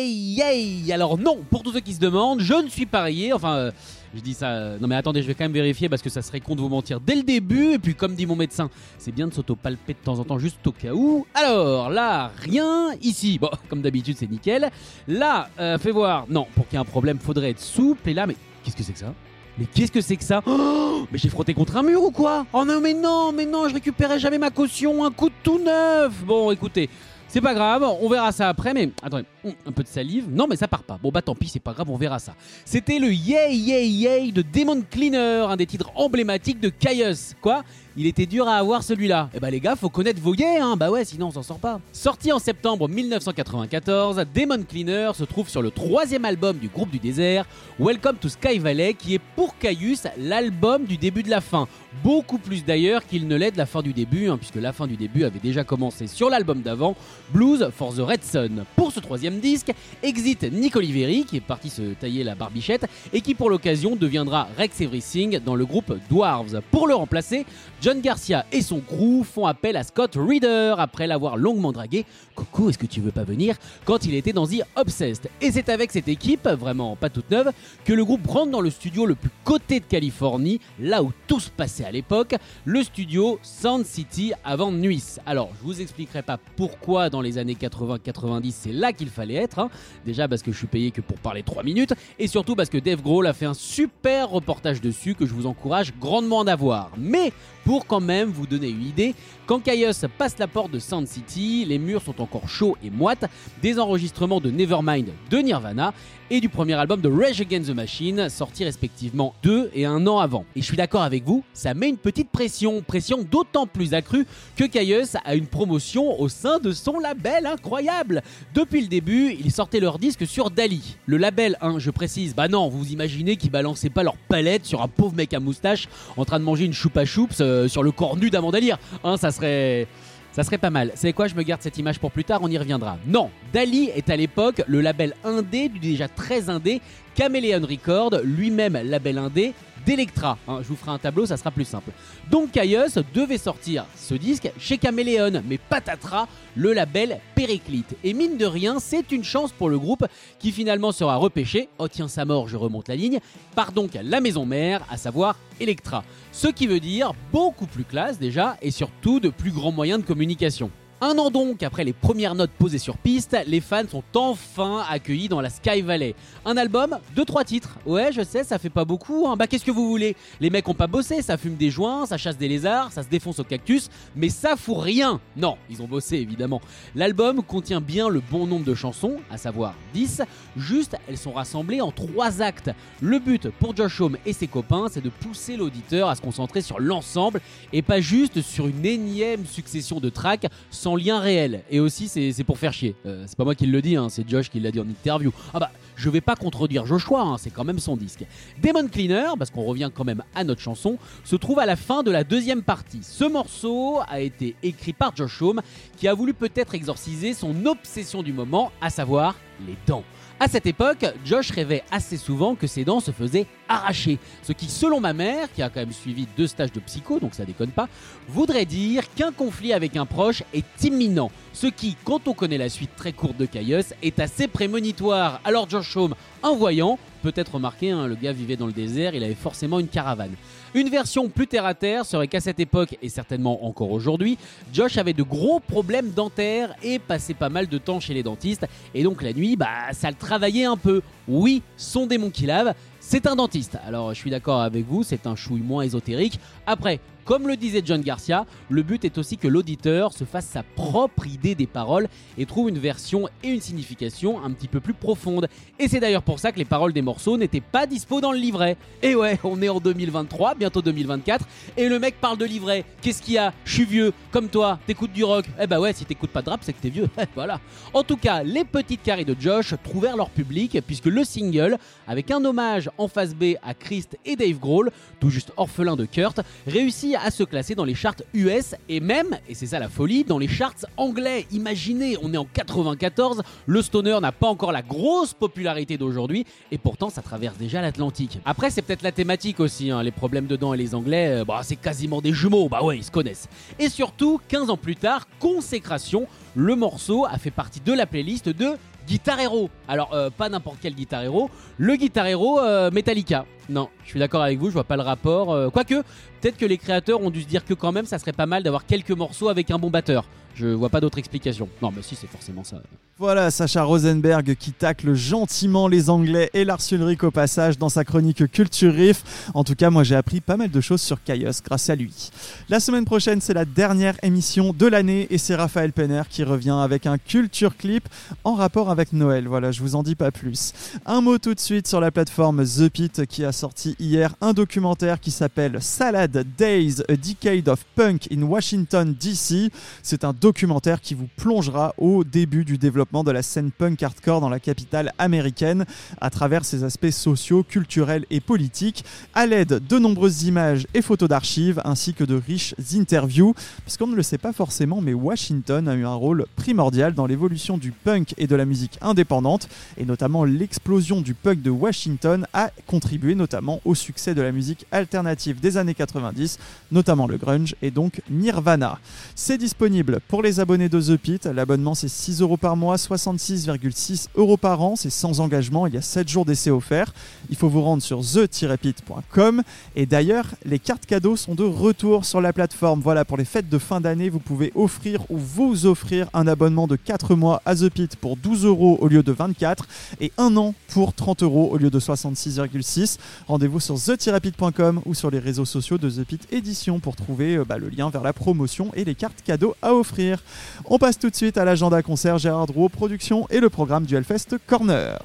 yeah, 0.00 0.52
yeah. 0.54 0.94
Alors 0.94 1.18
non, 1.18 1.40
pour 1.50 1.62
tous 1.62 1.72
ceux 1.72 1.80
qui 1.80 1.92
se 1.92 2.00
demandent, 2.00 2.40
je 2.40 2.54
ne 2.54 2.70
suis 2.70 2.86
pas 2.86 3.02
rayé, 3.02 3.34
enfin... 3.34 3.54
euh, 3.56 3.70
je 4.14 4.20
dis 4.20 4.32
ça. 4.32 4.48
euh, 4.48 4.78
Non 4.80 4.88
mais 4.88 4.94
attendez, 4.96 5.20
je 5.20 5.26
vais 5.26 5.34
quand 5.34 5.44
même 5.44 5.52
vérifier 5.52 5.90
parce 5.90 6.00
que 6.00 6.08
ça 6.08 6.22
serait 6.22 6.40
con 6.40 6.54
de 6.56 6.62
vous 6.62 6.70
mentir 6.70 7.00
dès 7.00 7.16
le 7.16 7.22
début. 7.22 7.72
Et 7.74 7.78
puis 7.78 7.94
comme 7.94 8.14
dit 8.14 8.24
mon 8.24 8.34
médecin, 8.36 8.70
c'est 8.96 9.12
bien 9.12 9.26
de 9.28 9.34
s'auto-palper 9.34 9.92
de 9.92 9.98
temps 9.98 10.18
en 10.18 10.24
temps 10.24 10.38
juste 10.38 10.66
au 10.66 10.72
cas 10.72 10.94
où. 10.94 11.26
Alors 11.34 11.90
là, 11.90 12.32
rien. 12.38 12.92
Ici, 13.02 13.38
bon, 13.38 13.50
comme 13.68 13.82
d'habitude, 13.82 14.16
c'est 14.18 14.30
nickel. 14.30 14.70
Là, 15.06 15.50
euh, 15.60 15.76
fais 15.76 15.90
voir. 15.90 16.24
Non, 16.30 16.46
pour 16.54 16.66
qu'il 16.66 16.76
y 16.76 16.76
ait 16.76 16.80
un 16.80 16.86
problème, 16.86 17.18
faudrait 17.18 17.50
être 17.50 17.60
souple. 17.60 18.08
Et 18.08 18.14
là, 18.14 18.26
mais 18.26 18.36
qu'est-ce 18.64 18.76
que 18.76 18.82
c'est 18.82 18.94
que 18.94 18.98
ça? 19.00 19.12
Mais 19.58 19.66
qu'est-ce 19.66 19.92
que 19.92 20.00
c'est 20.00 20.16
que 20.16 20.24
ça 20.24 20.42
Oh, 20.46 21.06
Mais 21.12 21.18
j'ai 21.18 21.28
frotté 21.28 21.54
contre 21.54 21.76
un 21.76 21.82
mur 21.82 22.02
ou 22.02 22.10
quoi 22.10 22.46
Oh 22.52 22.64
non 22.64 22.80
mais 22.80 22.94
non, 22.94 23.32
mais 23.32 23.46
non, 23.46 23.68
je 23.68 23.74
récupérais 23.74 24.18
jamais 24.18 24.38
ma 24.38 24.50
caution, 24.50 25.04
un 25.04 25.10
coup 25.10 25.28
de 25.28 25.34
tout 25.42 25.58
neuf 25.58 26.12
Bon 26.24 26.50
écoutez, 26.50 26.88
c'est 27.28 27.40
pas 27.40 27.54
grave, 27.54 27.82
on 28.00 28.08
verra 28.08 28.30
ça 28.30 28.48
après, 28.48 28.72
mais 28.74 28.90
attendez, 29.02 29.24
hum, 29.44 29.52
un 29.66 29.72
peu 29.72 29.82
de 29.82 29.88
salive. 29.88 30.26
Non 30.30 30.46
mais 30.48 30.54
ça 30.54 30.68
part 30.68 30.84
pas. 30.84 30.98
Bon 31.02 31.10
bah 31.10 31.20
tant 31.20 31.34
pis, 31.34 31.48
c'est 31.48 31.58
pas 31.58 31.72
grave, 31.72 31.90
on 31.90 31.96
verra 31.96 32.20
ça. 32.20 32.34
C'était 32.64 32.98
le 32.98 33.12
Yay 33.12 33.56
Yay 33.56 33.88
Yay 33.88 34.32
de 34.32 34.42
Demon 34.42 34.82
Cleaner, 34.88 35.46
un 35.48 35.56
des 35.56 35.66
titres 35.66 35.90
emblématiques 35.96 36.60
de 36.60 36.68
Caius. 36.68 37.34
Quoi? 37.40 37.64
Il 37.96 38.06
était 38.06 38.26
dur 38.26 38.48
à 38.48 38.56
avoir 38.56 38.82
celui-là. 38.82 39.30
Eh 39.34 39.40
bah 39.40 39.50
les 39.50 39.60
gars, 39.60 39.76
faut 39.76 39.88
connaître 39.88 40.20
vos 40.20 40.34
yay, 40.34 40.58
hein. 40.58 40.76
Bah 40.76 40.90
ouais, 40.90 41.04
sinon 41.04 41.28
on 41.28 41.30
s'en 41.30 41.42
sort 41.42 41.58
pas. 41.58 41.80
Sorti 41.92 42.32
en 42.32 42.38
septembre 42.38 42.88
1994, 42.88 44.24
Demon 44.34 44.62
Cleaner 44.68 45.10
se 45.14 45.24
trouve 45.24 45.48
sur 45.48 45.62
le 45.62 45.70
troisième 45.70 46.24
album 46.24 46.58
du 46.58 46.68
groupe 46.68 46.90
du 46.90 46.98
désert, 46.98 47.46
Welcome 47.78 48.16
to 48.16 48.28
Sky 48.28 48.58
Valley, 48.58 48.94
qui 48.94 49.14
est 49.14 49.20
pour 49.36 49.56
Caius 49.58 50.06
l'album 50.18 50.84
du 50.84 50.96
début 50.96 51.22
de 51.22 51.30
la 51.30 51.40
fin. 51.40 51.68
Beaucoup 52.02 52.38
plus 52.38 52.64
d'ailleurs 52.64 53.06
qu'il 53.06 53.28
ne 53.28 53.36
l'est 53.36 53.52
de 53.52 53.58
la 53.58 53.66
fin 53.66 53.80
du 53.80 53.92
début, 53.92 54.28
hein, 54.28 54.36
puisque 54.36 54.56
la 54.56 54.72
fin 54.72 54.88
du 54.88 54.96
début 54.96 55.24
avait 55.24 55.38
déjà 55.38 55.62
commencé 55.62 56.08
sur 56.08 56.28
l'album 56.28 56.60
d'avant, 56.62 56.96
Blues 57.32 57.70
for 57.76 57.94
the 57.94 58.00
Red 58.00 58.24
Sun. 58.24 58.64
Pour 58.74 58.90
ce 58.90 58.98
troisième 58.98 59.38
disque, 59.38 59.72
exit 60.02 60.42
Nick 60.42 60.74
Oliveri, 60.74 61.24
qui 61.24 61.36
est 61.36 61.40
parti 61.40 61.70
se 61.70 61.82
tailler 61.94 62.24
la 62.24 62.34
barbichette, 62.34 62.86
et 63.12 63.20
qui 63.20 63.34
pour 63.34 63.48
l'occasion 63.48 63.94
deviendra 63.94 64.48
Rex 64.58 64.80
Everything 64.80 65.38
dans 65.38 65.54
le 65.54 65.64
groupe 65.64 65.96
Dwarves. 66.10 66.60
Pour 66.72 66.88
le 66.88 66.94
remplacer, 66.94 67.46
John 67.84 68.00
Garcia 68.00 68.46
et 68.50 68.62
son 68.62 68.80
crew 68.80 69.24
font 69.24 69.44
appel 69.44 69.76
à 69.76 69.82
Scott 69.82 70.14
Reeder 70.14 70.76
après 70.78 71.06
l'avoir 71.06 71.36
longuement 71.36 71.70
dragué. 71.70 72.06
Coucou, 72.34 72.70
est-ce 72.70 72.78
que 72.78 72.86
tu 72.86 73.02
veux 73.02 73.10
pas 73.10 73.24
venir? 73.24 73.56
Quand 73.84 74.06
il 74.06 74.14
était 74.14 74.32
dans 74.32 74.46
The 74.46 74.62
Obsessed. 74.74 75.28
Et 75.42 75.52
c'est 75.52 75.68
avec 75.68 75.92
cette 75.92 76.08
équipe, 76.08 76.48
vraiment 76.48 76.96
pas 76.96 77.10
toute 77.10 77.30
neuve, 77.30 77.52
que 77.84 77.92
le 77.92 78.02
groupe 78.02 78.26
rentre 78.26 78.52
dans 78.52 78.62
le 78.62 78.70
studio 78.70 79.04
le 79.04 79.14
plus 79.14 79.28
coté 79.44 79.80
de 79.80 79.84
Californie, 79.84 80.60
là 80.80 81.02
où 81.02 81.12
tout 81.26 81.40
se 81.40 81.50
passait 81.50 81.84
à 81.84 81.90
l'époque, 81.92 82.34
le 82.64 82.82
studio 82.82 83.38
Sound 83.42 83.84
City 83.84 84.32
avant 84.42 84.72
Nuis. 84.72 85.16
Alors, 85.26 85.50
je 85.60 85.66
vous 85.66 85.82
expliquerai 85.82 86.22
pas 86.22 86.38
pourquoi 86.56 87.10
dans 87.10 87.20
les 87.20 87.36
années 87.36 87.52
80-90 87.60 88.50
c'est 88.50 88.72
là 88.72 88.94
qu'il 88.94 89.10
fallait 89.10 89.34
être. 89.34 89.58
hein. 89.58 89.68
Déjà 90.06 90.26
parce 90.26 90.40
que 90.40 90.52
je 90.52 90.56
suis 90.56 90.66
payé 90.68 90.90
que 90.90 91.02
pour 91.02 91.18
parler 91.18 91.42
3 91.42 91.62
minutes, 91.62 91.92
et 92.18 92.28
surtout 92.28 92.56
parce 92.56 92.70
que 92.70 92.78
Dave 92.78 93.02
Grohl 93.02 93.26
a 93.26 93.34
fait 93.34 93.44
un 93.44 93.52
super 93.52 94.30
reportage 94.30 94.80
dessus 94.80 95.14
que 95.14 95.26
je 95.26 95.34
vous 95.34 95.44
encourage 95.44 95.92
grandement 96.00 96.44
d'avoir. 96.44 96.90
Mais 96.96 97.30
pour 97.66 97.73
quand 97.80 98.00
même 98.00 98.30
vous 98.30 98.46
donner 98.46 98.68
une 98.68 98.86
idée, 98.86 99.14
quand 99.46 99.60
Caius 99.60 100.04
passe 100.18 100.38
la 100.38 100.46
porte 100.46 100.70
de 100.70 100.78
Sound 100.78 101.06
City, 101.06 101.64
les 101.66 101.78
murs 101.78 102.02
sont 102.02 102.20
encore 102.20 102.48
chauds 102.48 102.76
et 102.82 102.90
moites, 102.90 103.26
des 103.62 103.78
enregistrements 103.78 104.40
de 104.40 104.50
Nevermind 104.50 105.08
de 105.30 105.38
Nirvana 105.38 105.92
et 106.30 106.40
du 106.40 106.48
premier 106.48 106.74
album 106.74 107.00
de 107.00 107.08
Rage 107.08 107.40
Against 107.40 107.68
the 107.70 107.74
Machine, 107.74 108.28
sortis 108.28 108.64
respectivement 108.64 109.34
deux 109.42 109.70
et 109.74 109.84
un 109.84 110.06
an 110.06 110.18
avant. 110.18 110.44
Et 110.56 110.60
je 110.60 110.66
suis 110.66 110.76
d'accord 110.76 111.02
avec 111.02 111.24
vous, 111.24 111.44
ça 111.52 111.74
met 111.74 111.88
une 111.88 111.96
petite 111.96 112.30
pression, 112.30 112.82
pression 112.82 113.22
d'autant 113.22 113.66
plus 113.66 113.94
accrue 113.94 114.26
que 114.56 114.64
Caius 114.64 115.16
a 115.24 115.34
une 115.34 115.46
promotion 115.46 116.20
au 116.20 116.28
sein 116.28 116.58
de 116.58 116.72
son 116.72 116.98
label 116.98 117.46
incroyable. 117.46 118.22
Depuis 118.54 118.80
le 118.80 118.88
début, 118.88 119.36
ils 119.38 119.52
sortaient 119.52 119.80
leur 119.80 119.98
disque 119.98 120.26
sur 120.26 120.50
Dali. 120.50 120.96
Le 121.06 121.16
label, 121.16 121.56
hein, 121.60 121.76
je 121.78 121.90
précise, 121.90 122.34
bah 122.34 122.48
non, 122.48 122.68
vous 122.68 122.92
imaginez 122.92 123.36
qu'ils 123.36 123.50
balançaient 123.50 123.90
pas 123.90 124.02
leur 124.02 124.16
palette 124.16 124.64
sur 124.64 124.82
un 124.82 124.88
pauvre 124.88 125.14
mec 125.14 125.34
à 125.34 125.40
moustache 125.40 125.88
en 126.16 126.24
train 126.24 126.38
de 126.38 126.44
manger 126.44 126.64
une 126.64 126.72
choupa 126.72 127.04
choups 127.04 127.38
euh, 127.40 127.68
sur 127.68 127.82
le 127.82 127.92
corps 127.92 128.16
nu 128.16 128.30
d'Amanda 128.30 128.60
Lear. 128.60 128.78
Hein, 129.02 129.16
ça 129.16 129.30
serait... 129.30 129.86
Ça 130.34 130.42
serait 130.42 130.58
pas 130.58 130.70
mal. 130.70 130.90
C'est 130.96 131.12
quoi 131.12 131.28
Je 131.28 131.36
me 131.36 131.44
garde 131.44 131.62
cette 131.62 131.78
image 131.78 132.00
pour 132.00 132.10
plus 132.10 132.24
tard, 132.24 132.40
on 132.42 132.50
y 132.50 132.58
reviendra. 132.58 132.98
Non, 133.06 133.30
Dali 133.52 133.90
est 133.94 134.10
à 134.10 134.16
l'époque 134.16 134.62
le 134.66 134.80
label 134.80 135.14
indé 135.22 135.68
du 135.68 135.78
déjà 135.78 136.08
très 136.08 136.50
indé 136.50 136.80
Chameleon 137.16 137.64
Record, 137.64 138.16
lui-même 138.24 138.76
label 138.82 139.18
indé 139.18 139.54
d'Electra. 139.86 140.38
Hein, 140.48 140.60
je 140.62 140.68
vous 140.68 140.76
ferai 140.76 140.92
un 140.92 140.98
tableau, 140.98 141.26
ça 141.26 141.36
sera 141.36 141.50
plus 141.50 141.64
simple. 141.64 141.90
Donc 142.30 142.52
Caius 142.52 142.98
devait 143.14 143.38
sortir 143.38 143.86
ce 143.96 144.14
disque 144.14 144.50
chez 144.58 144.78
Chameleon, 144.78 145.42
mais 145.46 145.58
patatras, 145.58 146.26
le 146.56 146.72
label 146.72 147.20
Périclite. 147.34 147.96
Et 148.04 148.14
mine 148.14 148.36
de 148.36 148.46
rien, 148.46 148.78
c'est 148.78 149.12
une 149.12 149.24
chance 149.24 149.52
pour 149.52 149.68
le 149.68 149.78
groupe 149.78 150.06
qui 150.38 150.52
finalement 150.52 150.92
sera 150.92 151.16
repêché, 151.16 151.68
oh 151.78 151.88
tiens 151.88 152.08
sa 152.08 152.24
mort, 152.24 152.48
je 152.48 152.56
remonte 152.56 152.88
la 152.88 152.96
ligne, 152.96 153.20
par 153.54 153.72
donc 153.72 153.98
la 154.00 154.20
maison 154.20 154.46
mère, 154.46 154.82
à 154.90 154.96
savoir 154.96 155.38
Electra. 155.60 156.04
Ce 156.32 156.48
qui 156.48 156.66
veut 156.66 156.80
dire 156.80 157.12
beaucoup 157.32 157.66
plus 157.66 157.84
classe 157.84 158.18
déjà, 158.18 158.56
et 158.62 158.70
surtout 158.70 159.20
de 159.20 159.28
plus 159.28 159.50
grands 159.50 159.72
moyens 159.72 160.00
de 160.00 160.06
communication. 160.06 160.70
Un 161.06 161.18
an 161.18 161.30
donc 161.30 161.62
après 161.62 161.84
les 161.84 161.92
premières 161.92 162.34
notes 162.34 162.52
posées 162.52 162.78
sur 162.78 162.96
piste, 162.96 163.36
les 163.46 163.60
fans 163.60 163.86
sont 163.90 164.02
enfin 164.14 164.82
accueillis 164.88 165.28
dans 165.28 165.42
la 165.42 165.50
Sky 165.50 165.82
Valley. 165.82 166.14
Un 166.46 166.56
album, 166.56 166.98
deux 167.14 167.26
trois 167.26 167.44
titres. 167.44 167.76
Ouais, 167.84 168.10
je 168.10 168.22
sais, 168.22 168.42
ça 168.42 168.58
fait 168.58 168.70
pas 168.70 168.86
beaucoup. 168.86 169.26
hein. 169.28 169.36
Bah 169.36 169.46
qu'est-ce 169.46 169.66
que 169.66 169.70
vous 169.70 169.86
voulez? 169.86 170.16
Les 170.40 170.48
mecs 170.48 170.66
ont 170.66 170.72
pas 170.72 170.86
bossé, 170.86 171.20
ça 171.20 171.36
fume 171.36 171.56
des 171.56 171.68
joints, 171.68 172.06
ça 172.06 172.16
chasse 172.16 172.38
des 172.38 172.48
lézards, 172.48 172.90
ça 172.90 173.02
se 173.02 173.08
défonce 173.08 173.38
au 173.38 173.44
cactus, 173.44 173.90
mais 174.16 174.30
ça 174.30 174.56
fout 174.56 174.78
rien. 174.78 175.20
Non, 175.36 175.58
ils 175.68 175.82
ont 175.82 175.86
bossé 175.86 176.16
évidemment. 176.16 176.62
L'album 176.94 177.42
contient 177.42 177.82
bien 177.82 178.08
le 178.08 178.22
bon 178.30 178.46
nombre 178.46 178.64
de 178.64 178.74
chansons, 178.74 179.16
à 179.30 179.36
savoir 179.36 179.74
10, 179.92 180.22
juste 180.56 180.96
elles 181.06 181.18
sont 181.18 181.32
rassemblées 181.32 181.82
en 181.82 181.92
trois 181.92 182.40
actes. 182.40 182.70
Le 183.02 183.18
but 183.18 183.50
pour 183.60 183.76
Josh 183.76 184.00
Homme 184.00 184.16
et 184.24 184.32
ses 184.32 184.46
copains, 184.46 184.86
c'est 184.90 185.04
de 185.04 185.10
pousser 185.10 185.58
l'auditeur 185.58 186.08
à 186.08 186.14
se 186.14 186.22
concentrer 186.22 186.62
sur 186.62 186.80
l'ensemble 186.80 187.42
et 187.74 187.82
pas 187.82 188.00
juste 188.00 188.40
sur 188.40 188.68
une 188.68 188.86
énième 188.86 189.44
succession 189.44 190.00
de 190.00 190.08
tracks 190.08 190.46
sans 190.70 190.93
lien 190.96 191.20
réel. 191.20 191.62
Et 191.70 191.80
aussi, 191.80 192.08
c'est 192.08 192.44
pour 192.44 192.58
faire 192.58 192.72
chier. 192.72 192.94
Euh, 193.06 193.24
c'est 193.26 193.36
pas 193.36 193.44
moi 193.44 193.54
qui 193.54 193.66
le 193.66 193.82
dis, 193.82 193.96
hein, 193.96 194.08
c'est 194.08 194.28
Josh 194.28 194.50
qui 194.50 194.60
l'a 194.60 194.70
dit 194.70 194.80
en 194.80 194.88
interview. 194.88 195.32
Ah 195.52 195.60
bah, 195.60 195.70
je 195.96 196.10
vais 196.10 196.20
pas 196.20 196.36
contredire 196.36 196.86
Joshua, 196.86 197.22
hein, 197.22 197.36
c'est 197.38 197.50
quand 197.50 197.64
même 197.64 197.78
son 197.78 197.96
disque. 197.96 198.24
Demon 198.62 198.88
Cleaner, 198.88 199.28
parce 199.38 199.50
qu'on 199.50 199.64
revient 199.64 199.90
quand 199.94 200.04
même 200.04 200.22
à 200.34 200.44
notre 200.44 200.60
chanson, 200.60 200.98
se 201.24 201.36
trouve 201.36 201.58
à 201.58 201.66
la 201.66 201.76
fin 201.76 202.02
de 202.02 202.10
la 202.10 202.24
deuxième 202.24 202.62
partie. 202.62 203.00
Ce 203.02 203.24
morceau 203.24 204.00
a 204.08 204.20
été 204.20 204.56
écrit 204.62 204.92
par 204.92 205.14
Josh 205.14 205.40
Homme, 205.42 205.62
qui 205.96 206.08
a 206.08 206.14
voulu 206.14 206.34
peut-être 206.34 206.74
exorciser 206.74 207.34
son 207.34 207.66
obsession 207.66 208.22
du 208.22 208.32
moment, 208.32 208.72
à 208.80 208.90
savoir 208.90 209.36
les 209.66 209.76
dents. 209.86 210.04
À 210.40 210.48
cette 210.48 210.66
époque, 210.66 211.06
Josh 211.24 211.52
rêvait 211.52 211.84
assez 211.92 212.16
souvent 212.16 212.56
que 212.56 212.66
ses 212.66 212.84
dents 212.84 212.98
se 212.98 213.12
faisaient 213.12 213.46
arracher. 213.68 214.18
Ce 214.42 214.52
qui, 214.52 214.66
selon 214.66 214.98
ma 214.98 215.12
mère, 215.12 215.50
qui 215.52 215.62
a 215.62 215.70
quand 215.70 215.78
même 215.78 215.92
suivi 215.92 216.26
deux 216.36 216.48
stages 216.48 216.72
de 216.72 216.80
psycho, 216.80 217.20
donc 217.20 217.34
ça 217.34 217.44
déconne 217.44 217.70
pas, 217.70 217.88
voudrait 218.28 218.64
dire 218.64 219.04
qu'un 219.14 219.30
conflit 219.30 219.72
avec 219.72 219.96
un 219.96 220.06
proche 220.06 220.42
est 220.52 220.84
imminent. 220.84 221.30
Ce 221.52 221.68
qui, 221.68 221.96
quand 222.04 222.26
on 222.26 222.34
connaît 222.34 222.58
la 222.58 222.68
suite 222.68 222.96
très 222.96 223.12
courte 223.12 223.36
de 223.36 223.46
Caius, 223.46 223.94
est 224.02 224.18
assez 224.18 224.48
prémonitoire. 224.48 225.40
Alors 225.44 225.70
Josh 225.70 225.96
Homme, 225.96 226.16
un 226.42 226.54
voyant, 226.54 226.98
peut-être 227.22 227.54
remarqué, 227.54 227.92
hein, 227.92 228.08
le 228.08 228.16
gars 228.16 228.32
vivait 228.32 228.56
dans 228.56 228.66
le 228.66 228.72
désert, 228.72 229.14
il 229.14 229.22
avait 229.22 229.34
forcément 229.34 229.78
une 229.78 229.88
caravane. 229.88 230.34
Une 230.74 230.88
version 230.88 231.28
plus 231.28 231.46
terre 231.46 231.66
à 231.66 231.74
terre 231.74 232.04
serait 232.04 232.26
qu'à 232.26 232.40
cette 232.40 232.58
époque, 232.58 232.98
et 233.00 233.08
certainement 233.08 233.64
encore 233.64 233.92
aujourd'hui, 233.92 234.36
Josh 234.72 234.98
avait 234.98 235.12
de 235.12 235.22
gros 235.22 235.60
problèmes 235.60 236.10
dentaires 236.10 236.74
et 236.82 236.98
passait 236.98 237.32
pas 237.32 237.48
mal 237.48 237.68
de 237.68 237.78
temps 237.78 238.00
chez 238.00 238.12
les 238.12 238.24
dentistes, 238.24 238.66
et 238.92 239.04
donc 239.04 239.22
la 239.22 239.32
nuit, 239.32 239.54
bah 239.54 239.92
ça 239.92 240.10
le 240.10 240.16
travaillait 240.16 240.64
un 240.64 240.76
peu. 240.76 241.00
Oui, 241.28 241.62
son 241.76 242.06
démon 242.06 242.30
qui 242.30 242.46
lave, 242.46 242.74
c'est 242.98 243.28
un 243.28 243.36
dentiste. 243.36 243.78
Alors 243.86 244.12
je 244.14 244.18
suis 244.18 244.30
d'accord 244.30 244.62
avec 244.62 244.84
vous, 244.84 245.04
c'est 245.04 245.28
un 245.28 245.36
chouille 245.36 245.60
moins 245.60 245.84
ésotérique. 245.84 246.40
Après, 246.66 246.98
comme 247.24 247.48
le 247.48 247.56
disait 247.56 247.82
John 247.84 248.00
Garcia, 248.00 248.46
le 248.68 248.82
but 248.82 249.04
est 249.04 249.18
aussi 249.18 249.38
que 249.38 249.48
l'auditeur 249.48 250.12
se 250.12 250.24
fasse 250.24 250.46
sa 250.46 250.62
propre 250.62 251.26
idée 251.26 251.54
des 251.54 251.66
paroles 251.66 252.08
et 252.38 252.46
trouve 252.46 252.68
une 252.68 252.78
version 252.78 253.28
et 253.42 253.48
une 253.48 253.60
signification 253.60 254.42
un 254.44 254.50
petit 254.50 254.68
peu 254.68 254.80
plus 254.80 254.94
profonde. 254.94 255.48
Et 255.78 255.88
c'est 255.88 256.00
d'ailleurs 256.00 256.22
pour 256.22 256.38
ça 256.38 256.52
que 256.52 256.58
les 256.58 256.64
paroles 256.64 256.92
des 256.92 257.02
morceaux 257.02 257.36
n'étaient 257.36 257.60
pas 257.60 257.86
dispo 257.86 258.20
dans 258.20 258.32
le 258.32 258.38
livret. 258.38 258.76
Et 259.02 259.14
ouais, 259.14 259.38
on 259.44 259.60
est 259.62 259.68
en 259.68 259.80
2023, 259.80 260.54
bientôt 260.54 260.82
2024, 260.82 261.46
et 261.76 261.88
le 261.88 261.98
mec 261.98 262.20
parle 262.20 262.38
de 262.38 262.44
livret. 262.44 262.84
Qu'est-ce 263.00 263.22
qu'il 263.22 263.34
y 263.34 263.38
a? 263.38 263.52
Je 263.64 263.72
suis 263.72 263.84
vieux, 263.84 264.12
comme 264.30 264.48
toi, 264.48 264.78
t'écoutes 264.86 265.12
du 265.12 265.24
rock. 265.24 265.46
Eh 265.60 265.66
bah 265.66 265.80
ouais, 265.80 265.92
si 265.92 266.04
t'écoutes 266.04 266.30
pas 266.30 266.42
de 266.42 266.50
rap, 266.50 266.60
c'est 266.62 266.72
que 266.72 266.80
t'es 266.80 266.90
vieux. 266.90 267.08
voilà. 267.34 267.60
En 267.92 268.02
tout 268.02 268.16
cas, 268.16 268.42
les 268.42 268.64
petites 268.64 269.02
carrés 269.02 269.24
de 269.24 269.36
Josh 269.38 269.74
trouvèrent 269.82 270.16
leur 270.16 270.30
public 270.30 270.78
puisque 270.86 271.06
le 271.06 271.24
single, 271.24 271.78
avec 272.06 272.30
un 272.30 272.44
hommage 272.44 272.90
en 272.98 273.08
face 273.08 273.34
B 273.34 273.54
à 273.62 273.74
Christ 273.74 274.18
et 274.24 274.36
Dave 274.36 274.58
Grohl, 274.58 274.90
tout 275.20 275.30
juste 275.30 275.52
orphelin 275.56 275.96
de 275.96 276.04
Kurt, 276.04 276.40
réussit 276.66 277.13
à 277.22 277.30
se 277.30 277.42
classer 277.42 277.74
dans 277.74 277.84
les 277.84 277.94
charts 277.94 278.22
US 278.32 278.74
et 278.88 279.00
même, 279.00 279.38
et 279.48 279.54
c'est 279.54 279.66
ça 279.66 279.78
la 279.78 279.88
folie, 279.88 280.24
dans 280.24 280.38
les 280.38 280.48
charts 280.48 280.86
anglais. 280.96 281.46
Imaginez, 281.52 282.16
on 282.22 282.32
est 282.32 282.36
en 282.36 282.44
94, 282.44 283.42
le 283.66 283.82
stoner 283.82 284.18
n'a 284.20 284.32
pas 284.32 284.48
encore 284.48 284.72
la 284.72 284.82
grosse 284.82 285.34
popularité 285.34 285.98
d'aujourd'hui 285.98 286.44
et 286.70 286.78
pourtant 286.78 287.10
ça 287.10 287.22
traverse 287.22 287.56
déjà 287.56 287.80
l'Atlantique. 287.80 288.38
Après, 288.44 288.70
c'est 288.70 288.82
peut-être 288.82 289.02
la 289.02 289.12
thématique 289.12 289.60
aussi, 289.60 289.90
hein, 289.90 290.02
les 290.02 290.10
problèmes 290.10 290.46
dedans 290.46 290.74
et 290.74 290.76
les 290.76 290.94
Anglais, 290.94 291.28
euh, 291.28 291.44
bah, 291.44 291.60
c'est 291.62 291.76
quasiment 291.76 292.20
des 292.20 292.32
jumeaux, 292.32 292.68
bah 292.68 292.82
ouais, 292.82 292.98
ils 292.98 293.04
se 293.04 293.10
connaissent. 293.10 293.48
Et 293.78 293.88
surtout, 293.88 294.40
15 294.48 294.70
ans 294.70 294.76
plus 294.76 294.96
tard, 294.96 295.26
consécration, 295.38 296.26
le 296.54 296.76
morceau 296.76 297.24
a 297.24 297.38
fait 297.38 297.50
partie 297.50 297.80
de 297.80 297.92
la 297.92 298.06
playlist 298.06 298.48
de 298.48 298.76
Guitar 299.06 299.38
Hero. 299.40 299.70
Alors, 299.88 300.14
euh, 300.14 300.30
pas 300.30 300.48
n'importe 300.48 300.78
quel 300.80 300.94
Guitar 300.94 301.22
Hero, 301.22 301.50
le 301.78 301.96
Guitar 301.96 302.26
Hero 302.26 302.60
euh, 302.60 302.90
Metallica. 302.90 303.44
Non, 303.68 303.88
je 304.04 304.10
suis 304.10 304.18
d'accord 304.20 304.42
avec 304.42 304.58
vous, 304.58 304.68
je 304.68 304.74
vois 304.74 304.84
pas 304.84 304.96
le 304.96 305.02
rapport. 305.02 305.52
euh, 305.52 305.70
quoique, 305.70 305.94
peut-être 306.40 306.56
que 306.56 306.66
les 306.66 306.78
créateurs 306.78 307.22
ont 307.22 307.30
dû 307.30 307.42
se 307.42 307.48
dire 307.48 307.64
que 307.64 307.74
quand 307.74 307.92
même, 307.92 308.06
ça 308.06 308.18
serait 308.18 308.32
pas 308.32 308.46
mal 308.46 308.62
d'avoir 308.62 308.84
quelques 308.86 309.10
morceaux 309.10 309.48
avec 309.48 309.70
un 309.70 309.78
bon 309.78 309.90
batteur. 309.90 310.24
Je 310.54 310.68
vois 310.68 310.88
pas 310.88 311.00
d'autre 311.00 311.18
explication. 311.18 311.68
Non, 311.82 311.92
mais 311.94 312.02
si, 312.02 312.14
c'est 312.14 312.28
forcément 312.28 312.62
ça. 312.62 312.80
Voilà 313.16 313.52
Sacha 313.52 313.84
Rosenberg 313.84 314.56
qui 314.56 314.72
tacle 314.72 315.14
gentiment 315.14 315.86
les 315.86 316.10
Anglais 316.10 316.50
et 316.52 316.64
Lars 316.64 316.80
Ulrich 316.90 317.22
au 317.22 317.30
passage 317.30 317.78
dans 317.78 317.88
sa 317.88 318.04
chronique 318.04 318.50
Culture 318.50 318.92
Riff. 318.92 319.22
En 319.54 319.62
tout 319.62 319.76
cas, 319.76 319.88
moi 319.90 320.02
j'ai 320.02 320.16
appris 320.16 320.40
pas 320.40 320.56
mal 320.56 320.68
de 320.68 320.80
choses 320.80 321.00
sur 321.00 321.22
Kaios 321.22 321.62
grâce 321.64 321.90
à 321.90 321.94
lui. 321.94 322.30
La 322.68 322.80
semaine 322.80 323.04
prochaine, 323.04 323.40
c'est 323.40 323.54
la 323.54 323.64
dernière 323.64 324.16
émission 324.24 324.72
de 324.76 324.86
l'année 324.86 325.28
et 325.30 325.38
c'est 325.38 325.54
Raphaël 325.54 325.92
Penner 325.92 326.22
qui 326.28 326.42
revient 326.42 326.76
avec 326.82 327.06
un 327.06 327.18
Culture 327.18 327.76
Clip 327.76 328.08
en 328.42 328.54
rapport 328.54 328.90
avec 328.90 329.12
Noël. 329.12 329.46
Voilà, 329.46 329.70
je 329.70 329.80
vous 329.80 329.94
en 329.94 330.02
dis 330.02 330.16
pas 330.16 330.32
plus. 330.32 330.72
Un 331.06 331.20
mot 331.20 331.38
tout 331.38 331.54
de 331.54 331.60
suite 331.60 331.86
sur 331.86 332.00
la 332.00 332.10
plateforme 332.10 332.64
The 332.64 332.88
Pit 332.88 333.26
qui 333.26 333.44
a 333.44 333.52
sorti 333.54 333.96
hier 333.98 334.34
un 334.40 334.52
documentaire 334.52 335.20
qui 335.20 335.30
s'appelle 335.30 335.78
Salad 335.80 336.44
Days, 336.58 337.02
A 337.08 337.16
Decade 337.16 337.68
of 337.68 337.84
Punk 337.94 338.26
in 338.30 338.42
Washington 338.42 339.14
DC. 339.18 339.70
C'est 340.02 340.24
un 340.24 340.32
documentaire 340.32 341.00
qui 341.00 341.14
vous 341.14 341.28
plongera 341.36 341.94
au 341.96 342.24
début 342.24 342.64
du 342.64 342.76
développement 342.76 343.24
de 343.24 343.30
la 343.30 343.42
scène 343.42 343.70
punk 343.70 344.02
hardcore 344.02 344.40
dans 344.40 344.48
la 344.48 344.60
capitale 344.60 345.12
américaine 345.18 345.84
à 346.20 346.30
travers 346.30 346.64
ses 346.64 346.84
aspects 346.84 347.10
sociaux, 347.10 347.62
culturels 347.62 348.26
et 348.30 348.40
politiques, 348.40 349.04
à 349.34 349.46
l'aide 349.46 349.80
de 349.86 349.98
nombreuses 349.98 350.42
images 350.42 350.86
et 350.92 351.00
photos 351.00 351.28
d'archives 351.28 351.80
ainsi 351.84 352.12
que 352.12 352.24
de 352.24 352.34
riches 352.34 352.74
interviews. 352.94 353.54
Parce 353.84 353.96
qu'on 353.96 354.08
ne 354.08 354.16
le 354.16 354.22
sait 354.22 354.38
pas 354.38 354.52
forcément, 354.52 355.00
mais 355.00 355.14
Washington 355.14 355.88
a 355.88 355.94
eu 355.94 356.04
un 356.04 356.14
rôle 356.14 356.46
primordial 356.56 357.14
dans 357.14 357.26
l'évolution 357.26 357.78
du 357.78 357.92
punk 357.92 358.34
et 358.36 358.48
de 358.48 358.56
la 358.56 358.64
musique 358.64 358.98
indépendante, 359.00 359.68
et 359.96 360.04
notamment 360.04 360.44
l'explosion 360.44 361.20
du 361.20 361.34
punk 361.34 361.62
de 361.62 361.70
Washington 361.70 362.46
a 362.52 362.70
contribué 362.88 363.36
notamment 363.36 363.43
au 363.84 363.94
succès 363.94 364.34
de 364.34 364.42
la 364.42 364.52
musique 364.52 364.86
alternative 364.92 365.60
des 365.60 365.76
années 365.76 365.94
90, 365.94 366.58
notamment 366.92 367.26
le 367.26 367.36
grunge 367.36 367.74
et 367.82 367.90
donc 367.90 368.20
Nirvana. 368.30 368.98
C'est 369.34 369.58
disponible 369.58 370.20
pour 370.28 370.42
les 370.42 370.60
abonnés 370.60 370.88
de 370.88 371.00
The 371.00 371.16
Pit. 371.16 371.46
L'abonnement 371.46 371.94
c'est 371.94 372.08
6 372.08 372.40
euros 372.40 372.56
par 372.56 372.76
mois, 372.76 372.96
66,6 372.96 374.28
euros 374.36 374.56
par 374.56 374.82
an. 374.82 374.96
C'est 374.96 375.10
sans 375.10 375.40
engagement. 375.40 375.86
Il 375.86 375.94
y 375.94 375.98
a 375.98 376.02
7 376.02 376.28
jours 376.28 376.44
d'essai 376.44 376.70
offerts. 376.70 377.12
Il 377.50 377.56
faut 377.56 377.68
vous 377.68 377.82
rendre 377.82 378.02
sur 378.02 378.20
the-pit.com. 378.20 379.62
Et 379.96 380.06
d'ailleurs, 380.06 380.46
les 380.64 380.78
cartes 380.78 381.06
cadeaux 381.06 381.36
sont 381.36 381.54
de 381.54 381.64
retour 381.64 382.24
sur 382.24 382.40
la 382.40 382.52
plateforme. 382.52 383.00
Voilà, 383.00 383.24
pour 383.24 383.36
les 383.36 383.44
fêtes 383.44 383.68
de 383.68 383.78
fin 383.78 384.00
d'année, 384.00 384.28
vous 384.28 384.38
pouvez 384.38 384.72
offrir 384.74 385.24
ou 385.30 385.38
vous 385.38 385.86
offrir 385.86 386.28
un 386.34 386.46
abonnement 386.46 386.86
de 386.86 386.96
4 386.96 387.34
mois 387.34 387.62
à 387.64 387.74
The 387.76 387.88
Pit 387.88 388.16
pour 388.16 388.36
12 388.36 388.64
euros 388.64 388.98
au 389.00 389.08
lieu 389.08 389.22
de 389.22 389.32
24 389.32 389.86
et 390.20 390.32
un 390.38 390.56
an 390.56 390.74
pour 390.88 391.12
30 391.12 391.42
euros 391.42 391.68
au 391.72 391.76
lieu 391.76 391.90
de 391.90 392.00
66,6. 392.00 393.18
Rendez-vous 393.46 393.80
sur 393.80 393.96
the-pit.com 393.96 395.00
ou 395.04 395.14
sur 395.14 395.30
les 395.30 395.38
réseaux 395.38 395.64
sociaux 395.64 395.98
de 395.98 396.10
The 396.10 396.24
Pit 396.24 396.46
Édition 396.52 397.00
pour 397.00 397.16
trouver 397.16 397.56
euh, 397.56 397.64
bah, 397.64 397.78
le 397.78 397.88
lien 397.88 398.10
vers 398.10 398.22
la 398.22 398.32
promotion 398.32 398.90
et 398.94 399.04
les 399.04 399.14
cartes 399.14 399.42
cadeaux 399.44 399.74
à 399.82 399.94
offrir. 399.94 400.42
On 400.86 400.98
passe 400.98 401.18
tout 401.18 401.30
de 401.30 401.36
suite 401.36 401.58
à 401.58 401.64
l'agenda 401.64 402.02
concert 402.02 402.38
Gérard 402.38 402.66
Drouot 402.66 402.88
Production 402.88 403.46
et 403.50 403.60
le 403.60 403.70
programme 403.70 404.04
du 404.04 404.16
Hellfest 404.16 404.56
Corner. 404.66 405.18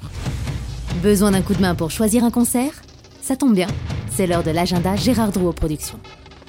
Besoin 1.02 1.30
d'un 1.30 1.42
coup 1.42 1.54
de 1.54 1.60
main 1.60 1.74
pour 1.74 1.90
choisir 1.90 2.24
un 2.24 2.30
concert? 2.30 2.72
Ça 3.22 3.36
tombe 3.36 3.54
bien, 3.54 3.68
c'est 4.10 4.26
l'heure 4.26 4.42
de 4.42 4.50
l'agenda 4.50 4.96
Gérard 4.96 5.32
Drouot 5.32 5.52
Productions. 5.52 6.00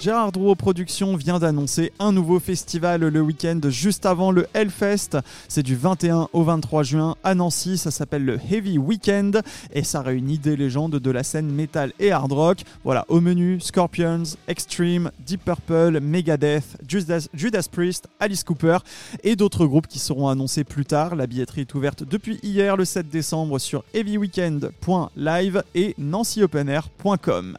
Gérard 0.02 0.32
Drouot 0.32 0.56
Productions 0.56 1.16
vient 1.16 1.38
d'annoncer 1.38 1.94
un 2.00 2.12
nouveau 2.12 2.40
festival 2.40 3.02
le 3.02 3.22
week-end 3.22 3.60
juste 3.70 4.08
avant 4.08 4.32
le 4.32 4.48
Hellfest. 4.56 5.20
C'est 5.48 5.62
du 5.62 5.76
21 5.76 6.28
au 6.34 6.44
23 6.44 6.82
juin 6.82 7.16
à 7.24 7.36
Nancy. 7.36 7.78
Ça 7.78 7.92
s'appelle 7.92 8.26
le 8.26 8.40
Heavy 8.50 8.80
Weekend 8.80 9.44
et 9.72 9.84
ça 9.84 10.02
réunit 10.02 10.40
des 10.40 10.56
légendes 10.56 10.96
de 10.96 11.12
la 11.12 11.22
scène 11.22 11.52
metal 11.52 11.94
et 12.00 12.12
hard 12.12 12.32
rock. 12.32 12.64
Voilà, 12.84 13.06
au 13.10 13.22
menu 13.22 13.60
Scorpions, 13.60 14.24
Extreme, 14.48 15.12
Deep 15.20 15.46
Purple, 15.46 16.00
Megadeth, 16.00 16.78
Judas, 16.88 17.28
Judas 17.36 17.68
Priest, 17.72 18.08
Alice 18.20 18.44
Cooper 18.44 18.80
et 19.24 19.36
d'autres 19.36 19.68
groupes 19.68 19.88
qui 19.88 20.00
seront 20.00 20.30
annoncés 20.30 20.64
plus 20.64 20.86
tard. 20.86 21.16
La 21.16 21.28
billetterie 21.28 21.62
est 21.62 21.76
ouverte 21.76 22.02
depuis 22.02 22.40
hier 22.42 22.76
le 22.76 22.86
7 22.86 23.08
décembre 23.08 23.60
sur 23.60 23.84
heavyweekend.live 23.94 25.64
et 25.76 25.94
nancyopenair.com. 26.00 27.58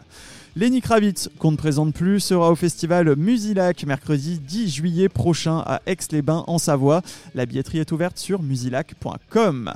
Lenny 0.54 0.82
Kravitz, 0.82 1.30
qu'on 1.38 1.52
ne 1.52 1.56
présente 1.56 1.94
plus, 1.94 2.20
sera 2.20 2.50
au 2.50 2.54
festival 2.54 3.16
Musilac 3.16 3.86
mercredi 3.86 4.38
10 4.38 4.68
juillet 4.68 5.08
prochain 5.08 5.62
à 5.64 5.80
Aix-les-Bains 5.86 6.44
en 6.46 6.58
Savoie. 6.58 7.00
La 7.34 7.46
billetterie 7.46 7.78
est 7.78 7.90
ouverte 7.90 8.18
sur 8.18 8.42
musilac.com. 8.42 9.72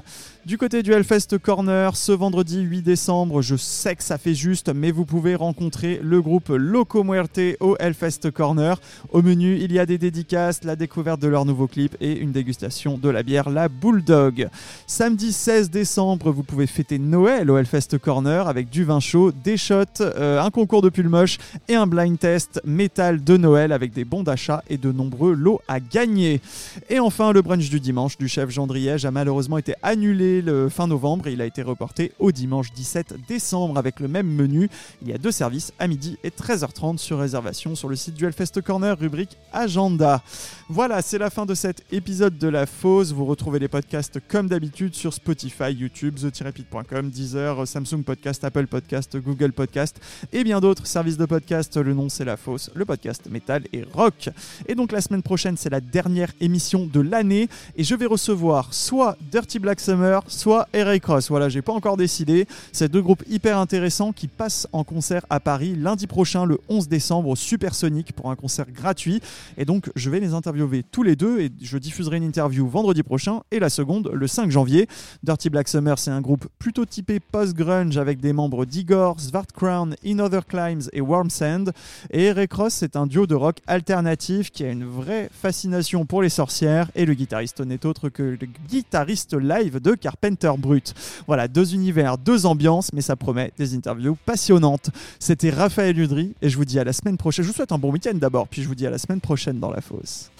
Du 0.47 0.59
côté 0.59 0.85
du 0.85 0.93
Hellfest 0.93 1.39
Corner, 1.43 1.97
ce 1.97 2.13
vendredi 2.13 2.61
8 2.61 2.83
décembre, 2.83 3.43
je 3.43 3.57
sais 3.57 3.97
que 3.97 4.05
ça 4.05 4.17
fait 4.17 4.37
juste, 4.37 4.73
mais 4.73 4.93
vous 4.93 5.05
pouvez 5.05 5.35
rencontrer 5.35 5.99
le 6.01 6.23
groupe 6.23 6.51
Loco 6.51 7.03
Muerte 7.03 7.41
au 7.59 7.77
Hellfest 7.81 8.31
Corner. 8.33 8.81
Au 9.11 9.23
menu, 9.23 9.59
il 9.61 9.73
y 9.73 9.81
a 9.81 9.87
des 9.87 9.99
dédicaces, 9.99 10.63
la 10.63 10.77
découverte 10.77 11.21
de 11.21 11.27
leur 11.27 11.47
nouveau 11.47 11.67
clip 11.67 11.97
et 12.01 12.17
une 12.17 12.31
dégustation 12.31 12.97
de 12.97 13.09
la 13.09 13.25
bière 13.25 13.51
La 13.51 13.69
Bulldog. 13.69 14.49
Samedi 14.87 15.33
16 15.33 15.69
décembre, 15.69 16.31
vous 16.31 16.45
pouvez 16.45 16.69
fêter 16.69 17.01
Noël 17.01 17.51
au 17.51 17.59
Hellfest 17.59 17.99
Corner 18.01 18.47
avec 18.47 18.71
du 18.71 18.85
vin 18.85 19.01
chaud, 19.01 19.33
des 19.33 19.57
shots, 19.57 20.01
euh, 20.01 20.41
un 20.41 20.51
concours 20.51 20.81
de 20.81 20.91
pull 20.91 21.09
moche 21.09 21.39
et 21.67 21.75
un 21.75 21.89
blind 21.89 22.21
test 22.21 22.61
métal 22.65 23.25
de 23.25 23.37
Noël 23.37 23.73
avec 23.73 23.93
des 23.93 24.05
bons 24.05 24.23
d'achat 24.23 24.63
et 24.71 24.79
de 24.79 24.93
nombreux 24.93 25.35
lots 25.35 25.61
à 25.67 25.81
gagner. 25.81 26.41
Et 26.89 27.01
enfin, 27.01 27.33
le 27.33 27.43
brunch 27.43 27.69
du 27.69 27.81
dimanche 27.81 28.17
du 28.17 28.29
chef 28.29 28.51
Jean 28.51 28.69
Driège 28.69 29.05
a 29.05 29.11
malheureusement 29.11 29.59
été 29.59 29.75
annulé 29.83 30.36
le 30.43 30.69
fin 30.69 30.87
novembre 30.87 31.27
et 31.27 31.33
il 31.33 31.41
a 31.41 31.47
été 31.47 31.63
reporté 31.63 32.13
au 32.19 32.33
dimanche 32.33 32.73
17 32.73 33.15
décembre 33.29 33.79
avec 33.79 34.01
le 34.01 34.09
même 34.09 34.27
menu. 34.29 34.69
Il 35.03 35.09
y 35.09 35.13
a 35.13 35.19
deux 35.19 35.31
services 35.31 35.73
à 35.79 35.87
midi 35.87 36.19
et 36.25 36.31
13h30 36.31 36.99
sur 36.99 37.19
réservation 37.19 37.75
sur 37.75 37.89
le 37.89 37.97
site 37.97 38.15
du 38.15 38.25
Hellfest 38.25 38.61
Corner, 38.65 38.99
rubrique 38.99 39.37
agenda. 39.53 40.23
Voilà, 40.69 41.03
c'est 41.03 41.19
la 41.19 41.31
fin 41.31 41.47
de 41.47 41.55
cet 41.55 41.85
épisode 41.93 42.39
de 42.39 42.49
La 42.49 42.67
Fosse. 42.67 43.13
Vous 43.13 43.25
retrouvez 43.25 43.59
les 43.59 43.69
podcasts 43.69 44.21
comme 44.29 44.49
d'habitude 44.49 44.95
sur 44.95 45.13
Spotify, 45.13 45.73
YouTube, 45.73 46.17
the-pit.com, 46.17 47.11
Deezer, 47.11 47.67
Samsung 47.67 48.03
Podcast, 48.05 48.45
Apple 48.45 48.67
Podcast, 48.67 49.17
Google 49.17 49.53
Podcast 49.53 50.01
et 50.33 50.45
bien 50.45 50.61
d'autres 50.61 50.87
services 50.87 51.17
de 51.17 51.27
podcast. 51.27 51.77
Le 51.77 51.95
nom 51.95 52.09
c'est 52.09 52.25
La 52.25 52.37
Fosse, 52.37 52.71
le 52.75 52.85
podcast 52.85 53.29
métal 53.31 53.65
et 53.73 53.85
rock. 53.93 54.31
Et 54.67 54.75
donc 54.75 54.93
la 54.93 55.01
semaine 55.01 55.23
prochaine, 55.23 55.57
c'est 55.57 55.71
la 55.71 55.81
dernière 55.81 56.33
émission 56.41 56.87
de 56.87 57.01
l'année 57.01 57.49
et 57.77 57.85
je 57.85 57.95
vais 57.95 58.07
recevoir 58.07 58.73
soit 58.75 59.17
Dirty 59.31 59.59
Black 59.59 59.81
Summer, 59.81 60.23
soit 60.29 60.69
Eric 60.73 61.03
Cross. 61.03 61.29
Voilà, 61.29 61.49
j'ai 61.49 61.63
pas 61.63 61.73
encore 61.73 61.97
décidé. 61.97 62.47
C'est 62.73 62.91
deux 62.91 63.03
groupes 63.03 63.23
hyper 63.29 63.59
intéressants 63.59 64.13
qui 64.13 64.29
passent 64.29 64.67
en 64.73 64.85
concert 64.85 65.25
à 65.31 65.41
Paris 65.41 65.75
lundi 65.77 66.07
prochain, 66.07 66.45
le 66.45 66.59
11 66.69 66.89
décembre, 66.89 67.29
au 67.29 67.37
Supersonic 67.37 68.13
pour 68.13 68.31
un 68.31 68.37
concert 68.37 68.67
gratuit. 68.71 69.21
Et 69.57 69.65
donc, 69.65 69.91
je 69.97 70.11
vais 70.11 70.21
les 70.21 70.35
interviewer 70.35 70.83
tous 70.83 71.03
les 71.03 71.17
deux 71.17 71.41
et 71.41 71.51
je 71.61 71.79
diffuserai 71.79 72.17
une 72.17 72.25
interview 72.25 72.67
vendredi 72.69 73.03
prochain 73.03 73.41
et 73.51 73.59
la 73.59 73.71
seconde 73.71 74.11
le 74.13 74.27
5 74.27 74.51
janvier. 74.51 74.89
Dirty 75.23 75.51
Black 75.51 75.69
Summer, 75.69 75.99
c'est 75.99 76.11
un 76.11 76.21
groupe 76.21 76.47
plutôt 76.59 76.85
typé 76.85 77.21
post-grunge 77.21 77.97
avec 77.97 78.21
des 78.21 78.33
membres 78.33 78.65
d'Igor, 78.65 79.21
Svartcrown, 79.21 79.95
In 80.05 80.19
Other 80.19 80.47
Climes 80.47 80.83
et 80.93 81.01
Warm 81.01 81.31
Sand. 81.31 81.73
Et 82.11 82.25
Eric 82.25 82.51
Cross, 82.51 82.75
c'est 82.75 82.97
un 82.97 83.07
duo 83.07 83.27
de 83.27 83.35
rock 83.35 83.59
alternatif 83.67 84.51
qui 84.51 84.65
a 84.65 84.71
une 84.71 84.85
vraie 84.85 85.31
fascination 85.33 86.07
pour 86.07 86.23
les 86.23 86.29
sorcières 86.29 86.91
et 86.95 87.05
le 87.07 87.15
guitariste 87.15 87.61
n'est 87.61 87.87
autre 87.87 88.09
que 88.09 88.23
le 88.23 88.47
guitariste 88.69 89.35
live 89.35 89.81
de 89.81 89.95
Carpenter 90.07 90.53
Brut. 90.57 90.95
Voilà, 91.27 91.49
deux 91.49 91.75
univers, 91.75 92.17
deux 92.17 92.47
ambiances, 92.47 92.93
mais 92.93 93.01
ça 93.01 93.17
promet 93.17 93.51
des 93.59 93.75
interviews 93.75 94.17
passionnantes. 94.25 94.91
C'était 95.19 95.51
Raphaël 95.51 95.99
Udry 95.99 96.37
et 96.41 96.49
je 96.49 96.57
vous 96.57 96.65
dis 96.65 96.79
à 96.79 96.85
la 96.85 96.93
semaine 96.93 97.17
prochaine. 97.17 97.45
Je 97.45 97.51
vous 97.51 97.57
souhaite 97.57 97.73
un 97.73 97.79
bon 97.79 97.91
week-end 97.91 98.15
d'abord, 98.15 98.47
puis 98.47 98.63
je 98.63 98.69
vous 98.69 98.77
dis 98.77 98.87
à 98.87 98.91
la 98.91 98.99
semaine 98.99 99.21
prochaine 99.21 99.59
dans 99.59 99.73
la 99.73 99.81
fosse. 99.81 100.31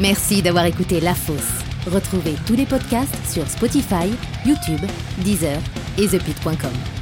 Merci 0.00 0.40
d'avoir 0.40 0.64
écouté 0.64 0.98
La 0.98 1.14
Fosse. 1.14 1.60
Retrouvez 1.86 2.36
tous 2.46 2.56
les 2.56 2.64
podcasts 2.64 3.14
sur 3.30 3.46
Spotify, 3.46 4.08
YouTube, 4.46 4.80
Deezer 5.22 5.60
et 5.98 6.08
thepit.com. 6.08 6.99